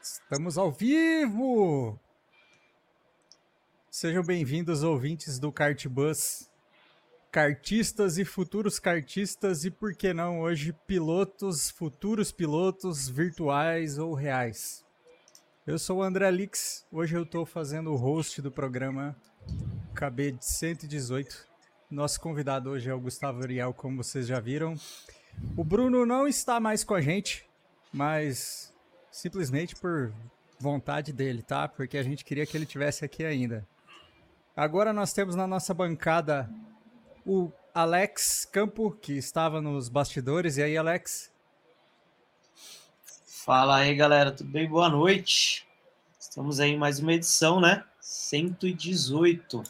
[0.00, 1.98] Estamos ao vivo!
[3.90, 6.50] Sejam bem-vindos, ouvintes do Cartbus,
[7.30, 14.82] cartistas e futuros cartistas, e por que não hoje pilotos, futuros pilotos virtuais ou reais.
[15.66, 19.14] Eu sou o André Lix, hoje eu estou fazendo o host do programa
[19.94, 21.46] KB de 118.
[21.90, 24.74] Nosso convidado hoje é o Gustavo Ariel, como vocês já viram.
[25.54, 27.46] O Bruno não está mais com a gente,
[27.92, 28.71] mas
[29.12, 30.12] simplesmente por
[30.58, 31.68] vontade dele, tá?
[31.68, 33.68] Porque a gente queria que ele tivesse aqui ainda.
[34.56, 36.50] Agora nós temos na nossa bancada
[37.24, 40.56] o Alex Campo, que estava nos bastidores.
[40.56, 41.30] E aí, Alex?
[43.26, 44.68] Fala aí, galera, tudo bem?
[44.68, 45.66] Boa noite.
[46.18, 47.84] Estamos aí em mais uma edição, né?
[48.00, 49.62] 118.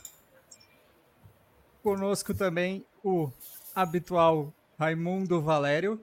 [1.83, 3.31] Conosco também o
[3.75, 6.01] habitual Raimundo Valério.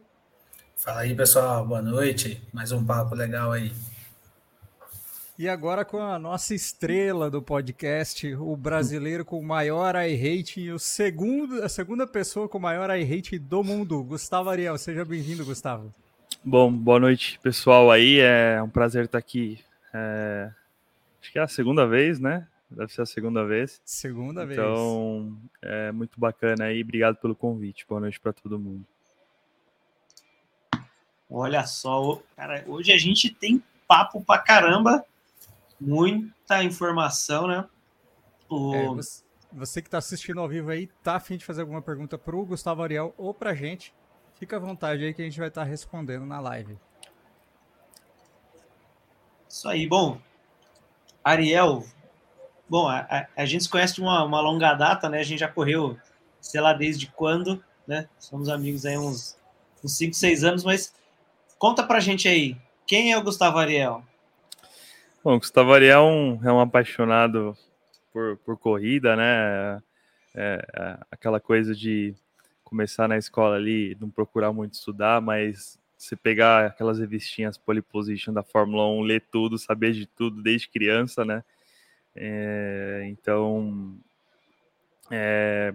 [0.80, 1.66] Fala aí, pessoal.
[1.66, 2.42] Boa noite.
[2.54, 3.70] Mais um papo legal aí.
[5.38, 10.80] E agora com a nossa estrela do podcast, o brasileiro com maior iRate e o
[10.80, 14.78] segundo, a segunda pessoa com maior iRate do mundo, Gustavo Ariel.
[14.78, 15.94] Seja bem-vindo, Gustavo.
[16.46, 18.22] Bom, boa noite, pessoal aí.
[18.22, 19.60] É um prazer estar aqui.
[19.94, 20.50] É...
[21.22, 22.48] Acho que é a segunda vez, né?
[22.72, 23.82] Deve ser a segunda vez.
[23.84, 24.54] Segunda então, vez.
[24.54, 26.82] Então, é muito bacana aí.
[26.82, 27.86] Obrigado pelo convite.
[27.86, 28.86] Boa noite para todo mundo.
[31.30, 35.06] Olha só, cara, hoje a gente tem papo pra caramba,
[35.80, 37.66] muita informação, né?
[38.50, 38.74] O...
[38.74, 42.18] É, você, você, que está assistindo ao vivo aí, tá afim de fazer alguma pergunta
[42.18, 43.94] pro Gustavo Ariel ou pra gente,
[44.36, 46.76] fica à vontade aí que a gente vai estar tá respondendo na live.
[49.48, 50.20] Isso aí, bom.
[51.24, 51.86] Ariel,
[52.68, 55.20] bom, a, a, a gente se conhece de uma, uma longa data, né?
[55.20, 55.96] A gente já correu,
[56.42, 58.10] sei lá, desde quando, né?
[58.18, 59.38] Somos amigos aí uns,
[59.84, 60.94] uns 5, 6 anos, mas
[61.60, 62.56] Conta pra gente aí,
[62.88, 64.02] quem é o Gustavo Ariel?
[65.22, 67.54] Bom, o Gustavo Ariel é um, é um apaixonado
[68.14, 69.84] por, por corrida, né?
[70.34, 72.16] É, é, aquela coisa de
[72.64, 78.34] começar na escola ali, não procurar muito estudar, mas você pegar aquelas revistinhas pole position
[78.34, 81.44] da Fórmula 1, ler tudo, saber de tudo desde criança, né?
[82.16, 83.98] É, então,
[85.12, 85.74] é,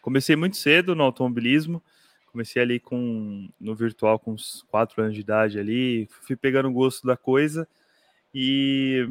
[0.00, 1.82] comecei muito cedo no automobilismo,
[2.30, 7.06] Comecei ali com no virtual com uns quatro anos de idade ali, fui pegando gosto
[7.06, 7.66] da coisa
[8.34, 9.06] e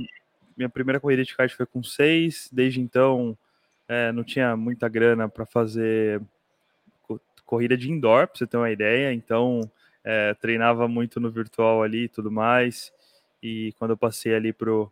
[0.55, 2.50] minha primeira corrida de kart foi com seis.
[2.51, 3.38] Desde então
[3.88, 6.22] é, não tinha muita grana para fazer
[7.45, 9.13] corrida de indoor, para você ter uma ideia.
[9.13, 9.69] Então
[10.03, 12.94] é, treinava muito no virtual ali e tudo mais.
[13.41, 14.91] E quando eu passei ali pro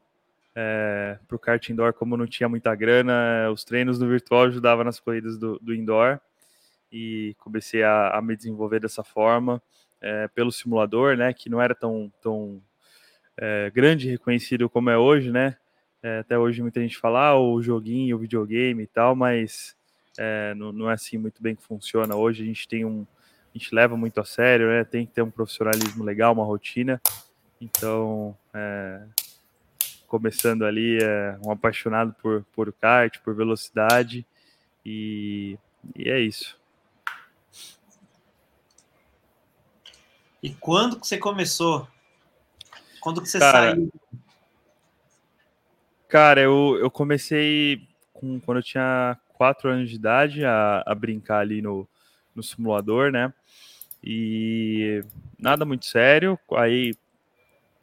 [0.56, 5.00] é, pro kart indoor, como não tinha muita grana, os treinos no virtual ajudavam nas
[5.00, 6.20] corridas do, do indoor
[6.92, 9.62] e comecei a, a me desenvolver dessa forma
[10.02, 12.62] é, pelo simulador, né, que não era tão, tão
[13.38, 15.58] é, grande e reconhecido como é hoje, né,
[16.04, 19.76] é, até hoje muita gente fala ah, o joguinho, o videogame e tal, mas
[20.18, 22.16] é, não, não, é assim muito bem que funciona.
[22.16, 23.06] Hoje a gente tem um,
[23.54, 27.02] a gente leva muito a sério, né, tem que ter um profissionalismo legal, uma rotina,
[27.60, 29.02] então é,
[30.08, 34.26] começando ali, é, um apaixonado por, por kart, por velocidade,
[34.86, 35.58] e,
[35.96, 36.58] e é isso.
[40.46, 41.88] E quando que você começou?
[43.02, 43.92] Quando que você cara, saiu?
[46.08, 51.40] Cara, eu, eu comecei com, quando eu tinha quatro anos de idade a, a brincar
[51.40, 51.88] ali no,
[52.36, 53.34] no simulador, né?
[54.04, 55.04] E
[55.40, 56.38] nada muito sério.
[56.52, 56.94] Aí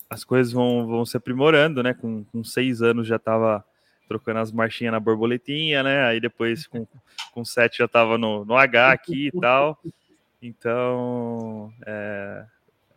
[0.09, 1.93] as coisas vão, vão se aprimorando, né?
[1.95, 3.65] Com, com seis anos já estava
[4.07, 6.05] trocando as marchinhas na borboletinha, né?
[6.05, 6.87] Aí depois com,
[7.33, 9.83] com sete já estava no, no H aqui e tal.
[10.43, 12.45] Então, é,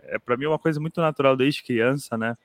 [0.01, 2.35] é para mim uma coisa muito natural desde criança, né?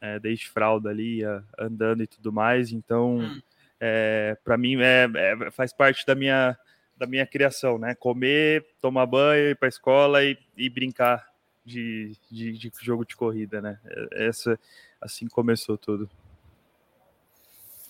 [0.00, 1.22] É, desde fralda ali,
[1.58, 2.70] andando e tudo mais.
[2.70, 3.40] Então, hum.
[3.80, 6.56] é, para mim é, é, faz parte da minha
[6.96, 7.94] da minha criação, né?
[7.94, 11.26] Comer, tomar banho, ir para a escola e, e brincar
[11.64, 13.80] de, de, de, jogo de corrida, né?
[13.84, 14.58] É, essa
[15.00, 16.08] assim começou tudo.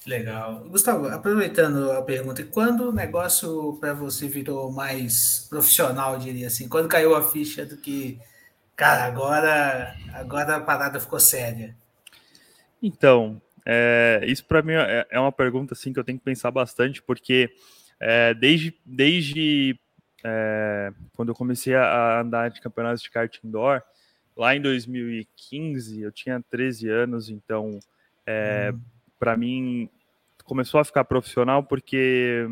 [0.06, 0.64] Legal.
[0.68, 6.68] Gustavo, aproveitando a pergunta, quando o negócio para você virou mais profissional, diria assim?
[6.68, 8.20] Quando caiu a ficha do que,
[8.76, 11.74] cara, agora, agora a parada ficou séria?
[12.82, 16.50] Então, é, isso para mim é, é, uma pergunta assim que eu tenho que pensar
[16.50, 17.50] bastante, porque
[17.98, 19.80] é, desde, desde
[20.22, 23.82] é, quando eu comecei a andar de campeonatos de kart indoor,
[24.36, 27.80] lá em 2015, eu tinha 13 anos, então
[28.26, 28.94] é, hum
[29.25, 29.88] para mim
[30.44, 32.47] começou a ficar profissional porque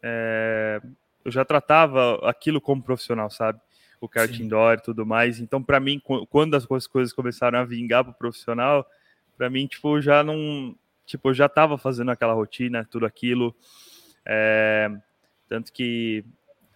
[0.00, 0.80] é,
[1.24, 3.60] eu já tratava aquilo como profissional, sabe?
[4.00, 4.44] o kart Sim.
[4.44, 5.40] indoor e tudo mais.
[5.40, 8.86] Então, para mim, quando as coisas começaram a vingar para o profissional,
[9.36, 10.76] para mim, tipo, já não.
[11.04, 13.56] Tipo, eu já estava fazendo aquela rotina, tudo aquilo.
[14.24, 14.88] É,
[15.48, 16.24] tanto que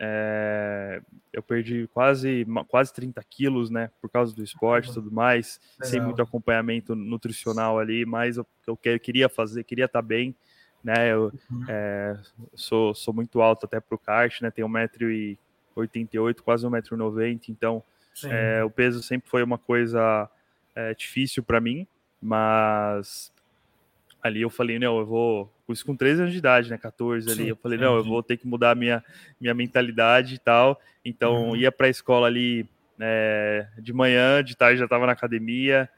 [0.02, 3.91] é, eu perdi quase, quase 30 quilos, né?
[4.00, 5.91] Por causa do esporte e tudo mais, Legal.
[5.91, 10.35] sem muito acompanhamento nutricional ali, mas eu, eu queria fazer, queria estar tá bem,
[10.82, 11.12] né?
[11.12, 11.64] Eu uhum.
[11.69, 12.19] é,
[12.55, 14.50] sou, sou muito alto até pro kart, né?
[14.50, 17.82] Tenho 1,88m, quase 1,90m, então
[18.25, 20.31] é, o peso sempre foi uma coisa
[20.75, 21.87] é, difícil para mim,
[22.23, 23.31] mas
[24.23, 27.49] ali eu falei, não, eu vou, isso com 13 anos de idade, né, 14 ali,
[27.49, 29.02] eu falei, não, eu vou ter que mudar minha,
[29.40, 31.56] minha mentalidade e tal, então uhum.
[31.56, 32.69] ia para a escola ali
[32.99, 35.88] né, de manhã, de tarde já estava na academia,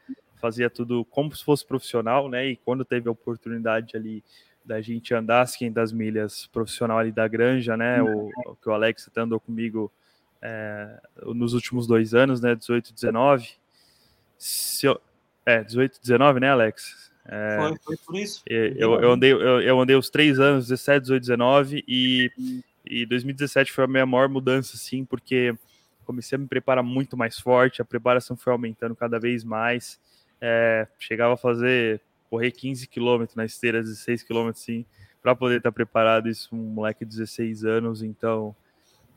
[0.41, 4.23] fazia tudo como se fosse profissional, né, e quando teve a oportunidade ali
[4.65, 8.73] da gente andar as 500 milhas profissional ali da granja, né, o, o que o
[8.73, 9.91] Alex andou comigo
[10.41, 13.49] é, nos últimos dois anos, né, 18, 19,
[14.37, 14.99] se eu,
[15.45, 17.12] é, 18, 19, né, Alex?
[17.25, 18.43] É, foi, foi por isso.
[18.45, 22.31] Eu, eu, andei, eu, eu, andei os três anos, 17, 18, 19, e,
[22.85, 25.55] e 2017 foi a minha maior mudança, sim, porque
[26.05, 29.99] comecei a me preparar muito mais forte, a preparação foi aumentando cada vez mais.
[30.41, 34.85] É, chegava a fazer correr 15 quilômetros na esteira, 16 quilômetros, sim,
[35.21, 36.27] para poder estar preparado.
[36.27, 38.53] Isso, um moleque de 16 anos, então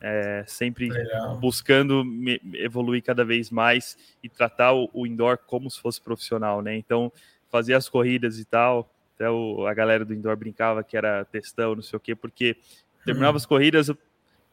[0.00, 1.38] é, sempre Legal.
[1.38, 6.60] buscando me, evoluir cada vez mais e tratar o, o, indoor como se fosse profissional,
[6.62, 6.76] né?
[6.76, 7.10] Então,
[7.50, 8.90] fazia as corridas e tal.
[9.14, 12.56] Até o, a galera do indoor brincava que era testão, não sei o quê, porque
[13.04, 13.36] terminava uhum.
[13.36, 13.96] as corridas, eu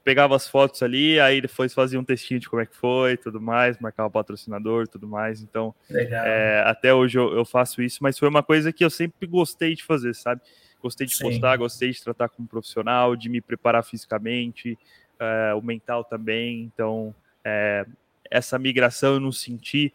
[0.03, 3.39] pegava as fotos ali, aí depois fazia um textinho de como é que foi, tudo
[3.39, 5.41] mais, marcava o patrocinador, tudo mais.
[5.41, 9.25] Então, é, até hoje eu, eu, faço isso, mas foi uma coisa que eu sempre
[9.25, 10.41] gostei de fazer, sabe?
[10.81, 11.23] Gostei de Sim.
[11.23, 14.77] postar, gostei de tratar como profissional, de me preparar fisicamente,
[15.17, 16.63] é, o mental também.
[16.73, 17.85] Então, é,
[18.29, 19.93] essa migração eu não senti,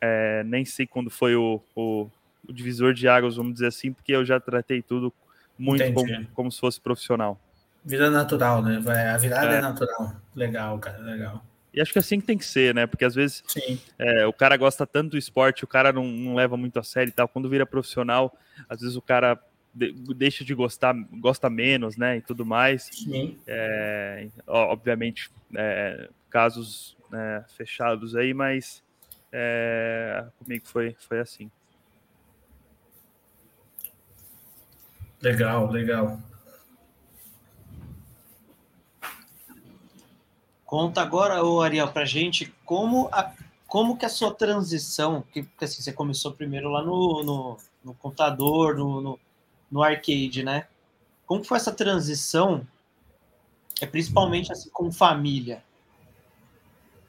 [0.00, 2.08] é, nem sei quando foi o, o,
[2.48, 5.12] o, divisor de águas, vamos dizer assim, porque eu já tratei tudo
[5.58, 7.40] muito como, como, se fosse profissional.
[7.84, 8.82] Vida natural, né?
[9.12, 9.58] A virada é.
[9.58, 10.14] é, natural.
[10.34, 11.44] Legal, cara, legal.
[11.72, 12.86] E acho que é assim que tem que ser, né?
[12.86, 13.42] Porque às vezes
[13.98, 17.10] é, o cara gosta tanto do esporte, o cara não, não leva muito a sério
[17.10, 17.26] e tal.
[17.26, 18.36] Quando vira profissional,
[18.68, 19.38] às vezes o cara
[19.74, 22.88] de, deixa de gostar, gosta menos, né, e tudo mais.
[22.92, 23.36] Sim.
[23.46, 28.82] É, obviamente, é, casos né, fechados aí, mas
[29.32, 31.50] é, comigo foi, foi assim.
[35.24, 36.18] Legal, legal.
[40.66, 43.32] Conta agora, ô Ariel, pra gente como, a,
[43.66, 48.76] como que a sua transição, que, assim, você começou primeiro lá no, no, no computador,
[48.76, 49.20] no, no,
[49.70, 50.66] no arcade, né?
[51.24, 52.66] Como foi essa transição,
[53.80, 55.64] é principalmente assim com família,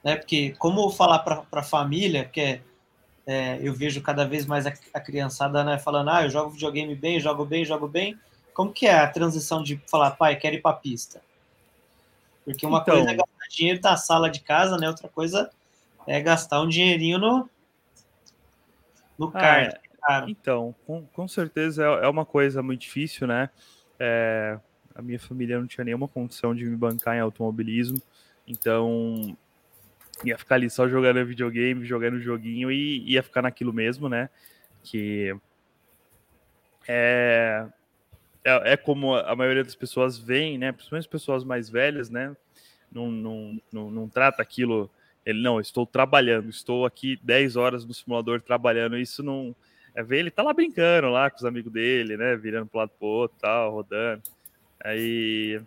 [0.02, 0.16] né?
[0.16, 2.62] Porque como falar para família, que é,
[3.28, 6.96] é, eu vejo cada vez mais a, a, criançada né, falando, ah, eu jogo videogame
[6.96, 8.18] bem, jogo bem, jogo bem.
[8.54, 11.22] Como que é a transição de falar, pai, quero ir para pista?
[12.46, 12.96] Porque uma então...
[12.96, 14.88] coisa é gastar dinheiro na sala de casa, né?
[14.88, 15.50] Outra coisa
[16.06, 17.50] é gastar um dinheirinho no
[19.18, 19.74] no ah, kart.
[19.74, 20.30] É caro.
[20.30, 23.50] Então, com, com certeza é, é uma coisa muito difícil, né?
[24.00, 24.60] É,
[24.94, 28.02] a minha família não tinha nenhuma condição de me bancar em automobilismo,
[28.48, 29.36] então
[30.24, 34.30] ia ficar ali só jogando videogame, jogando joguinho e ia ficar naquilo mesmo, né?
[34.84, 35.36] Que
[36.88, 37.66] é,
[38.44, 40.72] é, é como a maioria das pessoas veem, né?
[40.72, 42.36] Principalmente as pessoas mais velhas, né?
[42.92, 44.90] Não, não, não, não trata aquilo.
[45.26, 48.98] Ele, não, estou trabalhando, estou aqui 10 horas no simulador trabalhando.
[48.98, 49.56] Isso não,
[49.96, 52.36] é ver ele tá lá brincando lá com os amigos dele, né?
[52.36, 54.22] Virando pro lado pro outro, tal, rodando.
[54.84, 55.60] Aí,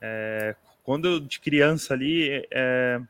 [0.00, 3.00] é, quando de criança ali, é,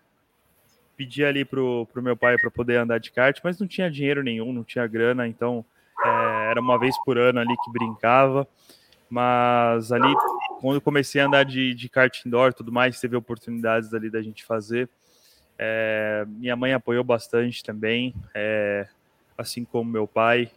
[1.00, 4.22] pedi ali pro, pro meu pai para poder andar de kart, mas não tinha dinheiro
[4.22, 5.64] nenhum, não tinha grana, então
[6.04, 8.46] é, era uma vez por ano ali que brincava.
[9.08, 10.14] Mas ali,
[10.60, 14.44] quando comecei a andar de, de kart indoor tudo mais, teve oportunidades ali da gente
[14.44, 14.90] fazer.
[15.58, 18.14] É, minha mãe apoiou bastante também.
[18.34, 18.86] É,
[19.38, 20.50] assim como meu pai.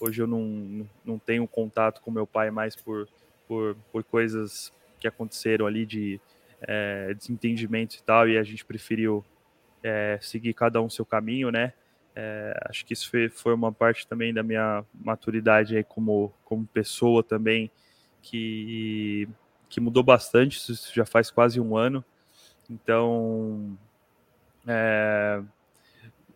[0.00, 3.06] Hoje eu não, não tenho contato com meu pai mais por,
[3.46, 6.20] por, por coisas que aconteceram ali de
[6.60, 9.24] é, desentendimentos e tal, e a gente preferiu
[9.82, 11.72] é, seguir cada um seu caminho, né?
[12.14, 16.66] É, acho que isso foi, foi uma parte também da minha maturidade aí como, como
[16.66, 17.70] pessoa também,
[18.22, 19.28] que,
[19.68, 22.02] que mudou bastante, isso já faz quase um ano.
[22.70, 23.78] Então,
[24.66, 25.42] é,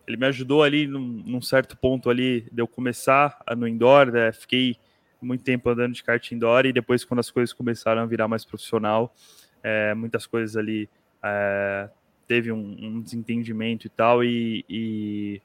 [0.06, 4.32] ele me ajudou ali num, num, certo ponto ali de eu começar no indoor, né?
[4.32, 4.76] fiquei
[5.20, 8.44] muito tempo andando de kart indoor e depois quando as coisas começaram a virar mais
[8.44, 9.14] profissional,
[9.62, 10.88] é, muitas coisas ali
[11.22, 11.88] é,
[12.30, 15.42] teve um, um, desentendimento e tal, e, e,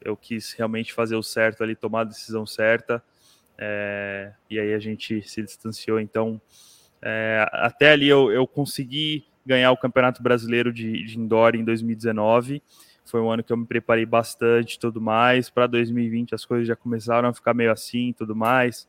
[0.00, 3.02] eu quis realmente fazer o certo ali, tomar a decisão certa,
[3.58, 5.98] é, e aí a gente se distanciou.
[5.98, 6.40] Então,
[7.02, 12.62] é, até ali eu, eu consegui ganhar o Campeonato Brasileiro de, de Indoor em 2019.
[13.04, 15.50] Foi um ano que eu me preparei bastante tudo mais.
[15.50, 18.86] Para 2020 as coisas já começaram a ficar meio assim tudo mais.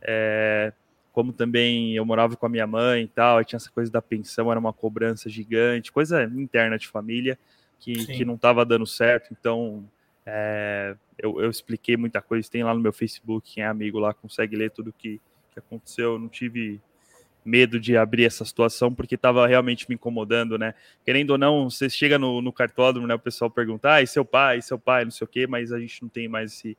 [0.00, 0.72] É,
[1.14, 4.50] como também eu morava com a minha mãe e tal, tinha essa coisa da pensão,
[4.50, 7.38] era uma cobrança gigante, coisa interna de família
[7.78, 9.32] que, que não estava dando certo.
[9.32, 9.88] Então
[10.26, 14.12] é, eu, eu, expliquei muita coisa, tem lá no meu Facebook, quem é amigo lá
[14.12, 15.20] consegue ler tudo que,
[15.52, 16.14] que aconteceu.
[16.14, 16.80] Eu não tive
[17.44, 20.74] medo de abrir essa situação, porque estava realmente me incomodando, né?
[21.04, 23.14] Querendo ou não, você chega no, no cartódromo, né?
[23.14, 25.70] O pessoal pergunta, ah, e seu pai, e seu pai, não sei o quê, mas
[25.70, 26.76] a gente não tem mais esse,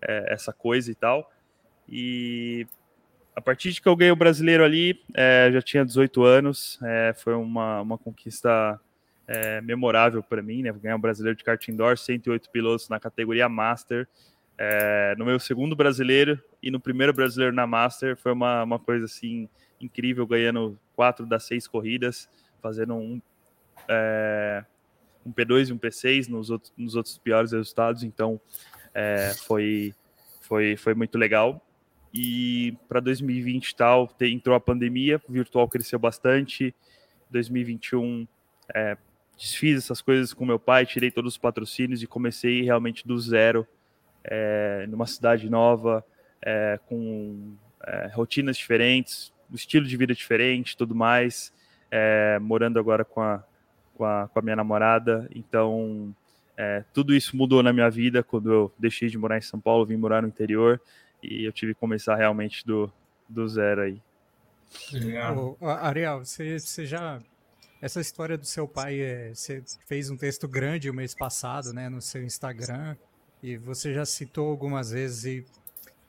[0.00, 1.30] é, essa coisa e tal.
[1.86, 2.66] E
[3.36, 7.12] a partir de que eu ganhei o brasileiro ali, é, já tinha 18 anos, é,
[7.16, 8.80] foi uma, uma conquista
[9.26, 10.72] é, memorável para mim, né?
[10.72, 14.06] Ganhar o brasileiro de kart indoor, 108 pilotos na categoria Master.
[14.56, 19.06] É, no meu segundo brasileiro e no primeiro brasileiro na Master foi uma, uma coisa
[19.06, 19.48] assim
[19.80, 22.28] incrível, ganhando quatro das seis corridas,
[22.62, 23.20] fazendo um,
[23.88, 24.64] é,
[25.26, 28.40] um P2 e um P6 nos outros, nos outros piores resultados, então
[28.94, 29.92] é, foi,
[30.40, 31.60] foi, foi muito legal.
[32.14, 36.72] E para 2020 e tal, entrou a pandemia, o virtual cresceu bastante.
[37.28, 38.24] 2021
[38.72, 38.96] é,
[39.36, 43.66] desfiz essas coisas com meu pai, tirei todos os patrocínios e comecei realmente do zero,
[44.22, 46.04] é, numa cidade nova,
[46.40, 51.52] é, com é, rotinas diferentes, estilo de vida diferente, tudo mais.
[51.90, 53.42] É, morando agora com a,
[53.96, 56.14] com a, com a minha namorada, então
[56.56, 59.84] é, tudo isso mudou na minha vida quando eu deixei de morar em São Paulo,
[59.84, 60.80] vim morar no interior
[61.28, 62.90] e eu tive que começar realmente do,
[63.28, 64.02] do zero aí.
[64.92, 65.56] Legal.
[65.60, 67.20] Ariel, você, você já.
[67.80, 71.88] Essa história do seu pai, é, você fez um texto grande o mês passado, né,
[71.88, 72.96] no seu Instagram,
[73.42, 75.44] e você já citou algumas vezes, e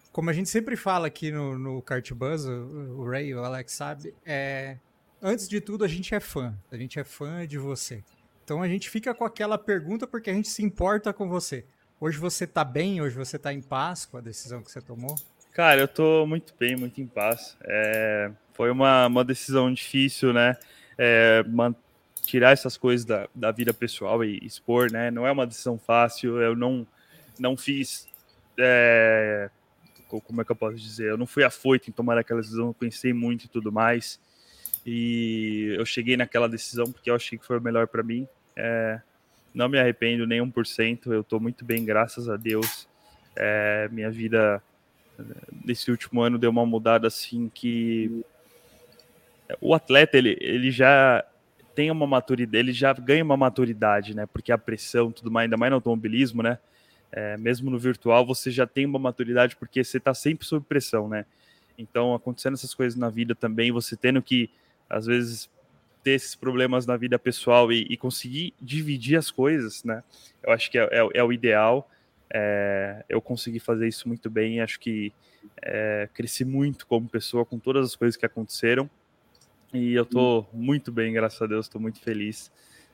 [0.10, 3.74] como a gente sempre fala aqui no, no Kart Buzz, o, o Ray, o Alex
[3.74, 4.78] sabe, é,
[5.22, 8.02] antes de tudo a gente é fã, a gente é fã de você.
[8.46, 11.66] Então a gente fica com aquela pergunta porque a gente se importa com você.
[12.00, 13.02] Hoje você tá bem?
[13.02, 15.16] Hoje você tá em paz com a decisão que você tomou?
[15.54, 17.58] Cara, eu tô muito bem, muito em paz.
[17.64, 20.58] É, foi uma, uma decisão difícil, né?
[20.98, 21.44] É,
[22.24, 25.10] tirar essas coisas da, da vida pessoal e expor, né?
[25.10, 26.42] Não é uma decisão fácil.
[26.42, 26.86] Eu não,
[27.40, 28.08] não fiz
[28.58, 29.50] é,
[30.08, 31.10] como é que eu posso dizer?
[31.10, 34.20] Eu não fui afoito em tomar aquela decisão, eu pensei muito e tudo mais.
[34.86, 38.28] E eu cheguei naquela decisão porque eu achei que foi o melhor para mim.
[38.56, 39.02] É,
[39.56, 42.88] não me arrependo nem 1%, eu estou muito bem, graças a Deus.
[43.36, 44.62] É, minha vida
[45.66, 48.24] nesse último ano deu uma mudada assim que
[49.62, 51.26] o atleta ele, ele já
[51.74, 54.26] tem uma maturidade, ele já ganha uma maturidade, né?
[54.26, 56.60] Porque a pressão, tudo mais, ainda mais no automobilismo, né?
[57.16, 61.08] é, mesmo no virtual, você já tem uma maturidade porque você está sempre sob pressão,
[61.08, 61.26] né?
[61.78, 64.50] Então, acontecendo essas coisas na vida também, você tendo que,
[64.90, 65.50] às vezes,
[66.06, 70.04] ter esses problemas na vida pessoal e, e conseguir dividir as coisas, né?
[70.44, 71.90] Eu acho que é, é, é o ideal.
[72.32, 74.62] É, eu consegui fazer isso muito bem.
[74.62, 75.12] Acho que
[75.64, 78.88] é, cresci muito como pessoa com todas as coisas que aconteceram.
[79.74, 82.52] E eu tô muito bem, graças a Deus, estou muito feliz.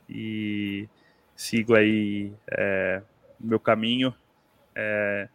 [0.09, 0.87] E
[1.35, 3.01] sigo aí é,
[3.37, 4.15] meu caminho.
[4.73, 5.27] É,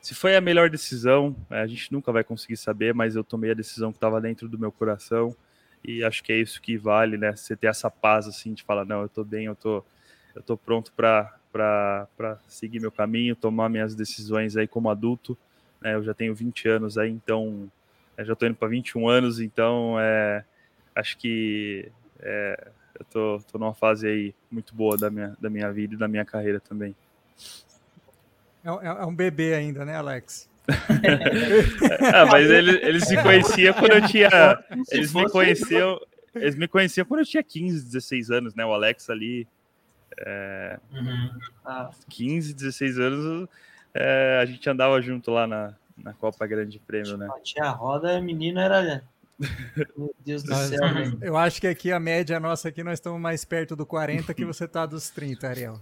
[0.00, 3.54] se foi a melhor decisão, a gente nunca vai conseguir saber, mas eu tomei a
[3.54, 5.34] decisão que estava dentro do meu coração
[5.84, 7.36] e acho que é isso que vale, né?
[7.36, 9.84] Você ter essa paz assim de falar, não, eu tô bem, eu tô,
[10.34, 11.38] eu tô pronto para
[12.48, 15.36] seguir meu caminho, tomar minhas decisões aí como adulto.
[15.80, 15.94] Né?
[15.94, 17.70] Eu já tenho 20 anos aí, então
[18.18, 20.44] já estou indo para 21 anos, então é,
[20.94, 25.70] acho que é, eu tô, tô numa fase aí muito boa da minha, da minha
[25.70, 26.94] vida e da minha carreira também.
[28.64, 30.48] É, é, é um bebê ainda, né, Alex?
[32.14, 34.30] ah, mas eles, eles se conheciam quando eu tinha.
[34.90, 36.00] Eles me conheciam.
[36.34, 38.64] Eles me conheciam quando eu tinha 15, 16 anos, né?
[38.64, 39.46] O Alex ali.
[40.18, 41.30] É, uhum.
[42.08, 43.48] 15, 16 anos,
[43.92, 47.28] é, a gente andava junto lá na, na Copa Grande Prêmio, né?
[47.42, 49.02] Tinha a roda, a menina era.
[49.96, 51.16] Meu Deus do nós, céu, né?
[51.20, 54.44] Eu acho que aqui a média nossa aqui nós estamos mais perto do 40 que
[54.46, 55.80] você tá dos 30, Ariel.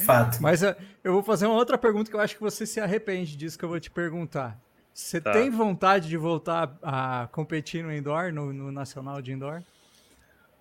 [0.00, 0.42] Fato.
[0.42, 3.36] Mas uh, eu vou fazer uma outra pergunta que eu acho que você se arrepende
[3.36, 4.58] disso que eu vou te perguntar.
[4.92, 5.32] Você tá.
[5.32, 9.62] tem vontade de voltar a competir no indoor, no, no nacional de indoor?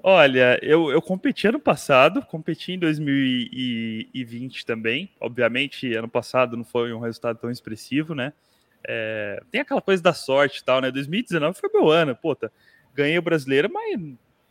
[0.04, 5.12] Olha, eu, eu competi ano passado, competi em 2020 também.
[5.20, 8.34] Obviamente, ano passado não foi um resultado tão expressivo, né?
[8.84, 10.90] É, tem aquela coisa da sorte e tal, né?
[10.90, 12.52] 2019 foi meu ano, puta.
[12.96, 14.00] Ganhei o brasileiro, mas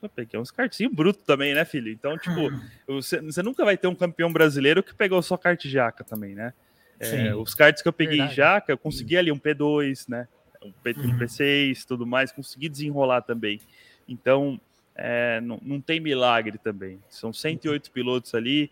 [0.09, 1.91] peguei uns kartzinhos brutos também, né, filho?
[1.91, 2.61] Então, tipo, hum.
[2.87, 6.53] você, você, nunca vai ter um campeão brasileiro que pegou só kart jaca também, né?
[6.99, 8.37] É, os karts que eu peguei Verdade.
[8.37, 10.29] jaca, eu consegui ali um P2, né?
[10.63, 13.59] Um, P, um P6, tudo mais, consegui desenrolar também.
[14.07, 14.61] Então,
[14.95, 17.01] é, não, não tem milagre também.
[17.09, 18.71] São 108 pilotos ali,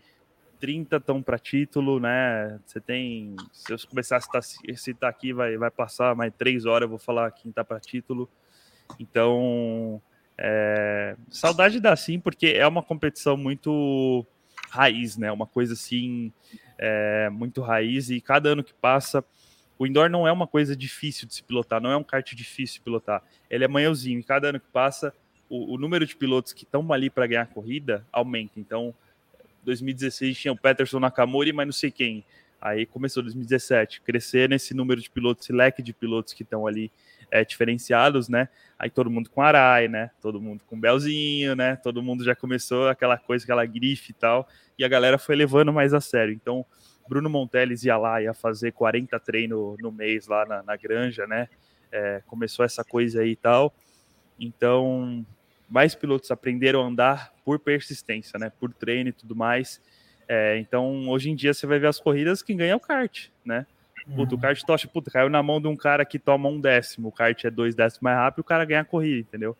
[0.59, 2.59] 30 estão para título, né?
[2.65, 3.35] Você tem.
[3.51, 6.99] Se eu começar a citar, citar aqui, vai, vai passar mais três horas, eu vou
[6.99, 8.29] falar quem está para título.
[8.99, 10.01] Então,
[10.41, 14.25] é, saudade dá sim, porque é uma competição muito
[14.69, 15.29] raiz, né?
[15.31, 16.31] Uma coisa assim,
[16.77, 19.23] é, muito raiz, e cada ano que passa.
[19.77, 22.75] O indoor não é uma coisa difícil de se pilotar, não é um kart difícil
[22.75, 23.21] de pilotar.
[23.49, 25.13] Ele é manhãozinho, e cada ano que passa,
[25.49, 28.59] o, o número de pilotos que estão ali para ganhar a corrida aumenta.
[28.59, 28.93] Então,
[29.63, 32.23] 2016 tinha o Peterson Nakamura, mas não sei quem.
[32.61, 36.91] Aí começou 2017, crescer nesse número de pilotos, esse leque de pilotos que estão ali
[37.31, 38.49] é, diferenciados, né?
[38.77, 40.11] Aí todo mundo com Arai, né?
[40.21, 41.75] Todo mundo com Belzinho, né?
[41.77, 44.47] Todo mundo já começou aquela coisa, aquela grife e tal,
[44.77, 46.33] e a galera foi levando mais a sério.
[46.33, 46.65] Então,
[47.07, 51.47] Bruno Monteles ia lá, ia fazer 40 treinos no mês lá na, na granja, né?
[51.91, 53.73] É, começou essa coisa aí e tal.
[54.39, 55.25] Então,
[55.69, 58.51] mais pilotos aprenderam a andar por persistência, né?
[58.59, 59.81] Por treino e tudo mais.
[60.31, 63.29] É, então, hoje em dia, você vai ver as corridas, quem ganha é o kart,
[63.43, 63.65] né?
[64.15, 64.41] Puta, o uhum.
[64.41, 67.43] kart tocha, puta, caiu na mão de um cara que toma um décimo, o kart
[67.43, 69.57] é dois décimos mais rápido, o cara ganha a corrida, entendeu?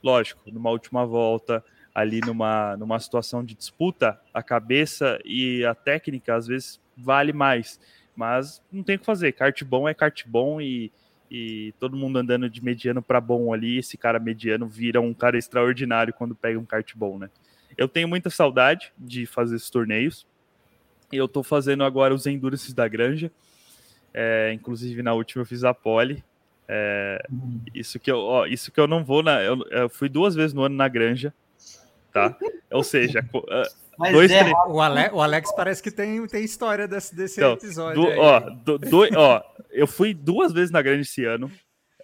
[0.00, 6.36] Lógico, numa última volta, ali numa, numa situação de disputa, a cabeça e a técnica
[6.36, 7.80] às vezes vale mais,
[8.14, 10.92] mas não tem o que fazer, kart bom é kart bom e
[11.34, 15.38] e todo mundo andando de mediano para bom ali, esse cara mediano vira um cara
[15.38, 17.30] extraordinário quando pega um kart bom, né?
[17.76, 20.26] Eu tenho muita saudade de fazer esses torneios.
[21.10, 23.30] Eu tô fazendo agora os Endurances da Granja.
[24.14, 26.24] É, inclusive na última eu fiz a pole.
[26.68, 27.22] É,
[27.74, 30.54] isso que eu, ó, isso que eu não vou na, eu, eu, fui duas vezes
[30.54, 31.34] no ano na Granja,
[32.12, 32.36] tá?
[32.70, 33.28] Ou seja,
[33.98, 37.52] mas dois, é, o, Alex, o, Alex, parece que tem, tem história desse, desse então,
[37.52, 38.00] episódio.
[38.00, 41.50] Do, ó, do, do, ó, eu fui duas vezes na Grande esse ano.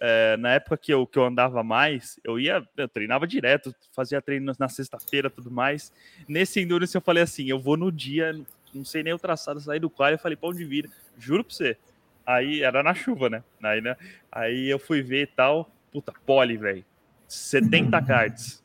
[0.01, 4.21] É, na época que eu, que eu andava mais, eu ia, eu treinava direto, fazia
[4.21, 5.91] treino na sexta-feira tudo mais.
[6.27, 8.33] Nesse Endurance eu falei assim: eu vou no dia,
[8.73, 10.89] não sei nem o traçado, sair do qual, eu falei, pra onde vira?
[11.17, 11.77] Juro pra você.
[12.25, 13.43] Aí era na chuva, né?
[13.61, 13.97] Aí, né?
[14.31, 16.85] Aí eu fui ver e tal, puta, pole, velho.
[17.27, 18.58] 70 cards.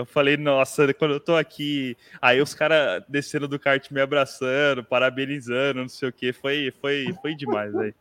[0.00, 4.82] Eu falei, nossa, quando eu tô aqui, aí os caras descendo do kart me abraçando,
[4.82, 7.94] parabenizando, não sei o que, foi, foi, foi demais aí.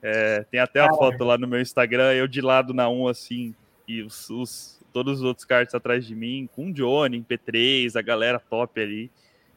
[0.00, 3.54] É, tem até a foto lá no meu Instagram, eu de lado na 1, assim,
[3.86, 7.96] e os, os, todos os outros karts atrás de mim, com o Johnny, em P3,
[7.96, 9.10] a galera top ali.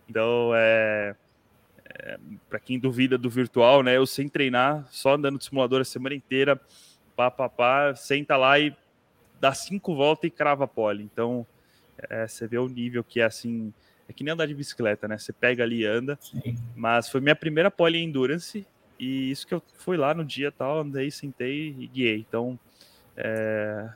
[0.10, 1.16] Então, é,
[1.88, 5.86] é para quem duvida do virtual, né, eu sem treinar, só andando de simulador a
[5.86, 6.60] semana inteira,
[7.16, 8.76] pá, pá, pá, senta lá e
[9.40, 11.04] dá cinco voltas e crava a pole.
[11.04, 11.48] Então,
[12.10, 13.74] é, você vê o nível que é assim.
[14.08, 15.18] É que nem andar de bicicleta, né?
[15.18, 16.18] Você pega ali e anda.
[16.22, 16.56] Sim.
[16.76, 18.66] Mas foi minha primeira pole endurance.
[19.00, 22.26] E isso que eu fui lá no dia tal, andei, sentei e guiei.
[22.28, 22.58] Então,
[23.18, 23.90] é,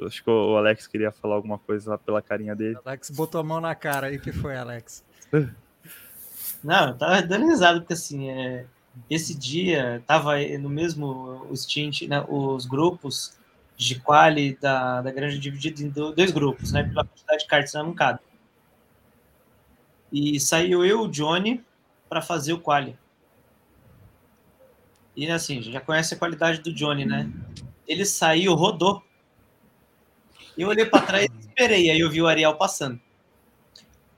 [0.00, 2.78] acho que o Alex queria falar alguma coisa lá pela carinha dele.
[2.84, 5.04] Alex botou a mão na cara aí, que foi, Alex?
[6.62, 8.66] Não, eu tava dando risada, porque assim, é,
[9.10, 13.35] esse dia tava no mesmo os teams, né, os grupos
[13.76, 16.82] de quali da, da granja dividida em dois grupos, né?
[16.82, 18.20] Pela quantidade de cartas não cabe.
[20.10, 21.64] E saiu eu o Johnny
[22.08, 22.96] para fazer o quali.
[25.14, 27.30] E assim, já conhece a qualidade do Johnny, né?
[27.86, 29.02] Ele saiu, rodou.
[30.56, 31.90] Eu olhei para trás e esperei.
[31.90, 33.00] Aí eu vi o Ariel passando.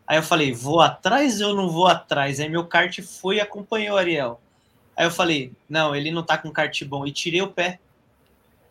[0.07, 2.41] Aí eu falei, vou atrás ou não vou atrás?
[2.41, 4.41] Aí meu kart foi e acompanhou o Ariel.
[4.97, 7.07] Aí eu falei, não, ele não tá com kart bom.
[7.07, 7.79] E tirei o pé.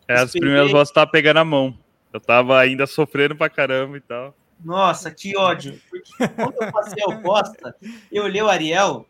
[0.08, 1.78] É, as primeiras voltas tava pegando a mão.
[2.12, 4.34] Eu tava ainda sofrendo pra caramba e tal.
[4.64, 5.80] Nossa, que ódio.
[5.88, 7.76] Porque quando eu passei ao Costa,
[8.10, 9.06] eu olhei o Ariel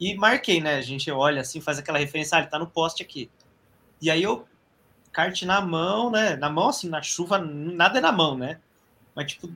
[0.00, 0.76] e marquei, né?
[0.76, 3.28] A gente olha assim, faz aquela referência, ah, ele tá no poste aqui.
[4.00, 4.46] E aí eu,
[5.12, 6.36] kart na mão, né?
[6.36, 8.58] Na mão, assim, na chuva, nada é na mão, né?
[9.14, 9.52] Mas, tipo,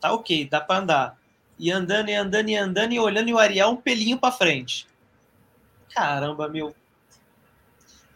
[0.00, 1.18] tá ok, dá pra andar.
[1.58, 4.86] E andando, e andando, e andando, e olhando, e o Ariel um pelinho pra frente.
[5.92, 6.74] Caramba, meu,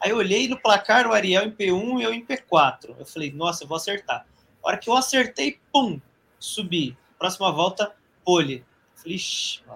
[0.02, 2.96] Aí eu olhei no placar o Ariel em P1 e eu em P4.
[2.98, 4.26] Eu falei, nossa, eu vou acertar.
[4.62, 6.00] A hora que eu acertei, pum,
[6.40, 6.96] subi.
[7.16, 7.92] Próxima volta,
[8.24, 8.64] pole.
[8.96, 9.18] Falei,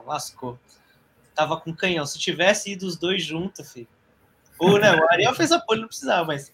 [0.05, 0.59] lascou.
[1.33, 2.05] Tava com canhão.
[2.05, 3.87] Se tivesse ido os dois juntos, filho.
[4.59, 6.53] Ou não, o Ariel fez a pole, não precisava, mas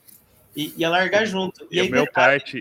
[0.54, 1.66] ia largar junto.
[1.70, 2.54] E, e aí, o meu kart.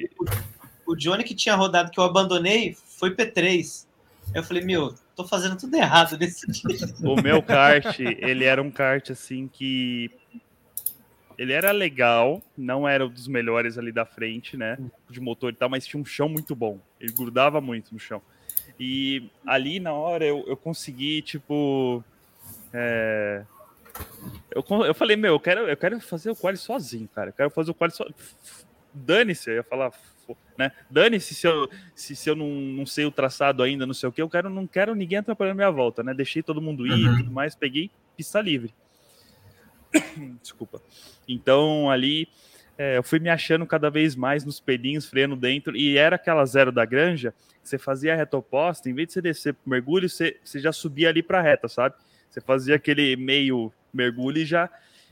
[0.86, 3.86] O, o Johnny que tinha rodado que eu abandonei foi P3.
[4.34, 6.88] Eu falei, meu, tô fazendo tudo errado nesse dia.
[7.04, 10.10] O meu kart, ele era um kart assim que
[11.42, 14.78] ele era legal, não era um dos melhores ali da frente, né?
[15.10, 16.80] De motor e tal, mas tinha um chão muito bom.
[17.00, 18.22] Ele grudava muito no chão.
[18.80, 22.04] E ali na hora eu, eu consegui, tipo.
[22.72, 23.44] É...
[24.52, 27.32] Eu, eu falei, meu, eu quero, eu quero fazer o quali sozinho, cara.
[27.32, 28.16] Eu quero fazer o quali sozinho.
[28.94, 29.92] Dane-se, eu ia falar,
[30.56, 30.72] né?
[30.92, 34.12] Dane-se se eu, se, se eu não, não sei o traçado ainda, não sei o
[34.12, 36.14] que, eu quero, não quero ninguém atrapalhando minha volta, né?
[36.14, 37.18] Deixei todo mundo ir e uhum.
[37.18, 38.72] tudo mais, peguei pista livre.
[40.42, 40.82] Desculpa.
[41.28, 42.28] Então ali
[42.78, 46.44] é, eu fui me achando cada vez mais nos pelinhos, freando dentro, e era aquela
[46.46, 50.10] zero da granja, você fazia a reta oposta, em vez de você descer pro mergulho,
[50.10, 51.96] você, você já subia ali para reta, sabe?
[52.28, 54.70] Você fazia aquele meio mergulho e já.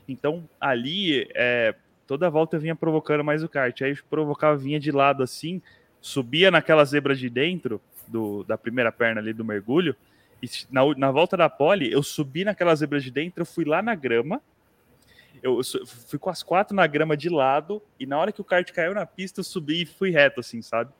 [0.08, 1.74] Então ali, é,
[2.06, 5.62] toda volta eu vinha provocando mais o kart, aí eu provocava, vinha de lado assim,
[6.00, 9.94] subia naquela zebra de dentro, do, da primeira perna ali do mergulho,
[10.42, 13.80] e na, na volta da pole, eu subi naquela zebra de dentro, eu fui lá
[13.80, 14.42] na grama,
[15.42, 15.60] eu
[16.06, 18.94] fui com as quatro na grama de lado e na hora que o kart caiu
[18.94, 20.92] na pista, eu subi e fui reto, assim, sabe?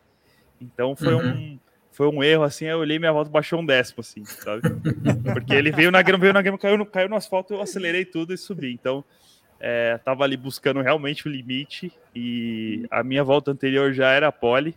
[0.61, 1.31] Então foi uhum.
[1.31, 1.59] um
[1.93, 4.63] foi um erro, assim, eu olhei minha volta baixou um décimo, assim, sabe?
[5.35, 8.05] Porque ele veio na grama, veio na grama, caiu no, caiu no asfalto, eu acelerei
[8.05, 8.73] tudo e subi.
[8.73, 9.05] Então,
[9.59, 14.75] é, tava ali buscando realmente o limite e a minha volta anterior já era pole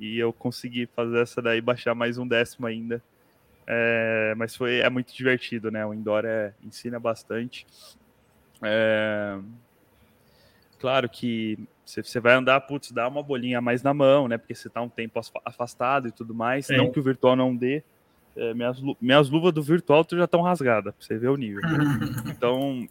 [0.00, 3.02] e eu consegui fazer essa daí, baixar mais um décimo ainda.
[3.66, 5.84] É, mas foi é muito divertido, né?
[5.84, 7.66] O indoor é, ensina bastante.
[8.62, 9.38] É...
[10.78, 14.36] Claro que você vai andar, putz, dá uma bolinha mais na mão, né?
[14.36, 16.66] Porque você tá um tempo afastado e tudo mais.
[16.66, 16.76] Sim.
[16.76, 17.82] Não que o virtual não dê.
[18.36, 21.62] É, minhas, minhas luvas do virtual já estão rasgadas, pra você ver o nível.
[22.28, 22.86] então,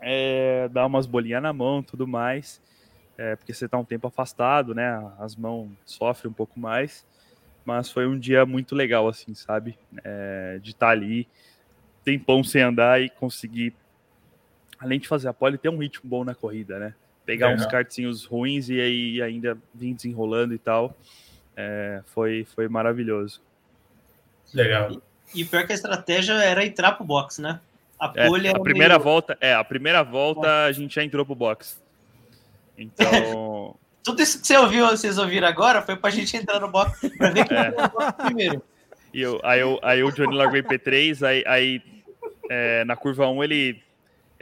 [0.00, 2.62] é, dá umas bolinhas na mão tudo mais.
[3.18, 5.12] É, porque você tá um tempo afastado, né?
[5.18, 7.06] As mãos sofrem um pouco mais.
[7.64, 9.76] Mas foi um dia muito legal, assim, sabe?
[10.04, 11.26] É, de estar tá ali,
[12.04, 13.74] tempão sem andar e conseguir
[14.84, 16.94] além de fazer a pole, ter um ritmo bom na corrida, né?
[17.24, 17.54] Pegar é.
[17.54, 20.94] uns kartzinhos ruins e aí ainda vir desenrolando e tal.
[21.56, 23.40] É, foi, foi maravilhoso.
[24.52, 25.00] Legal.
[25.34, 27.60] E, e pior que a estratégia era entrar pro box, né?
[27.98, 29.04] A pole é, a primeira meio...
[29.04, 31.82] volta, é, a primeira volta a gente já entrou pro box.
[32.76, 33.76] Então.
[34.04, 37.30] Tudo isso que você ouviu, vocês ouviram agora, foi pra gente entrar no box pra
[37.30, 37.72] ver quem é.
[38.26, 38.62] primeiro.
[39.14, 41.82] E eu, aí, eu, aí o Johnny largou em P3, aí, aí
[42.50, 43.83] é, na curva 1 ele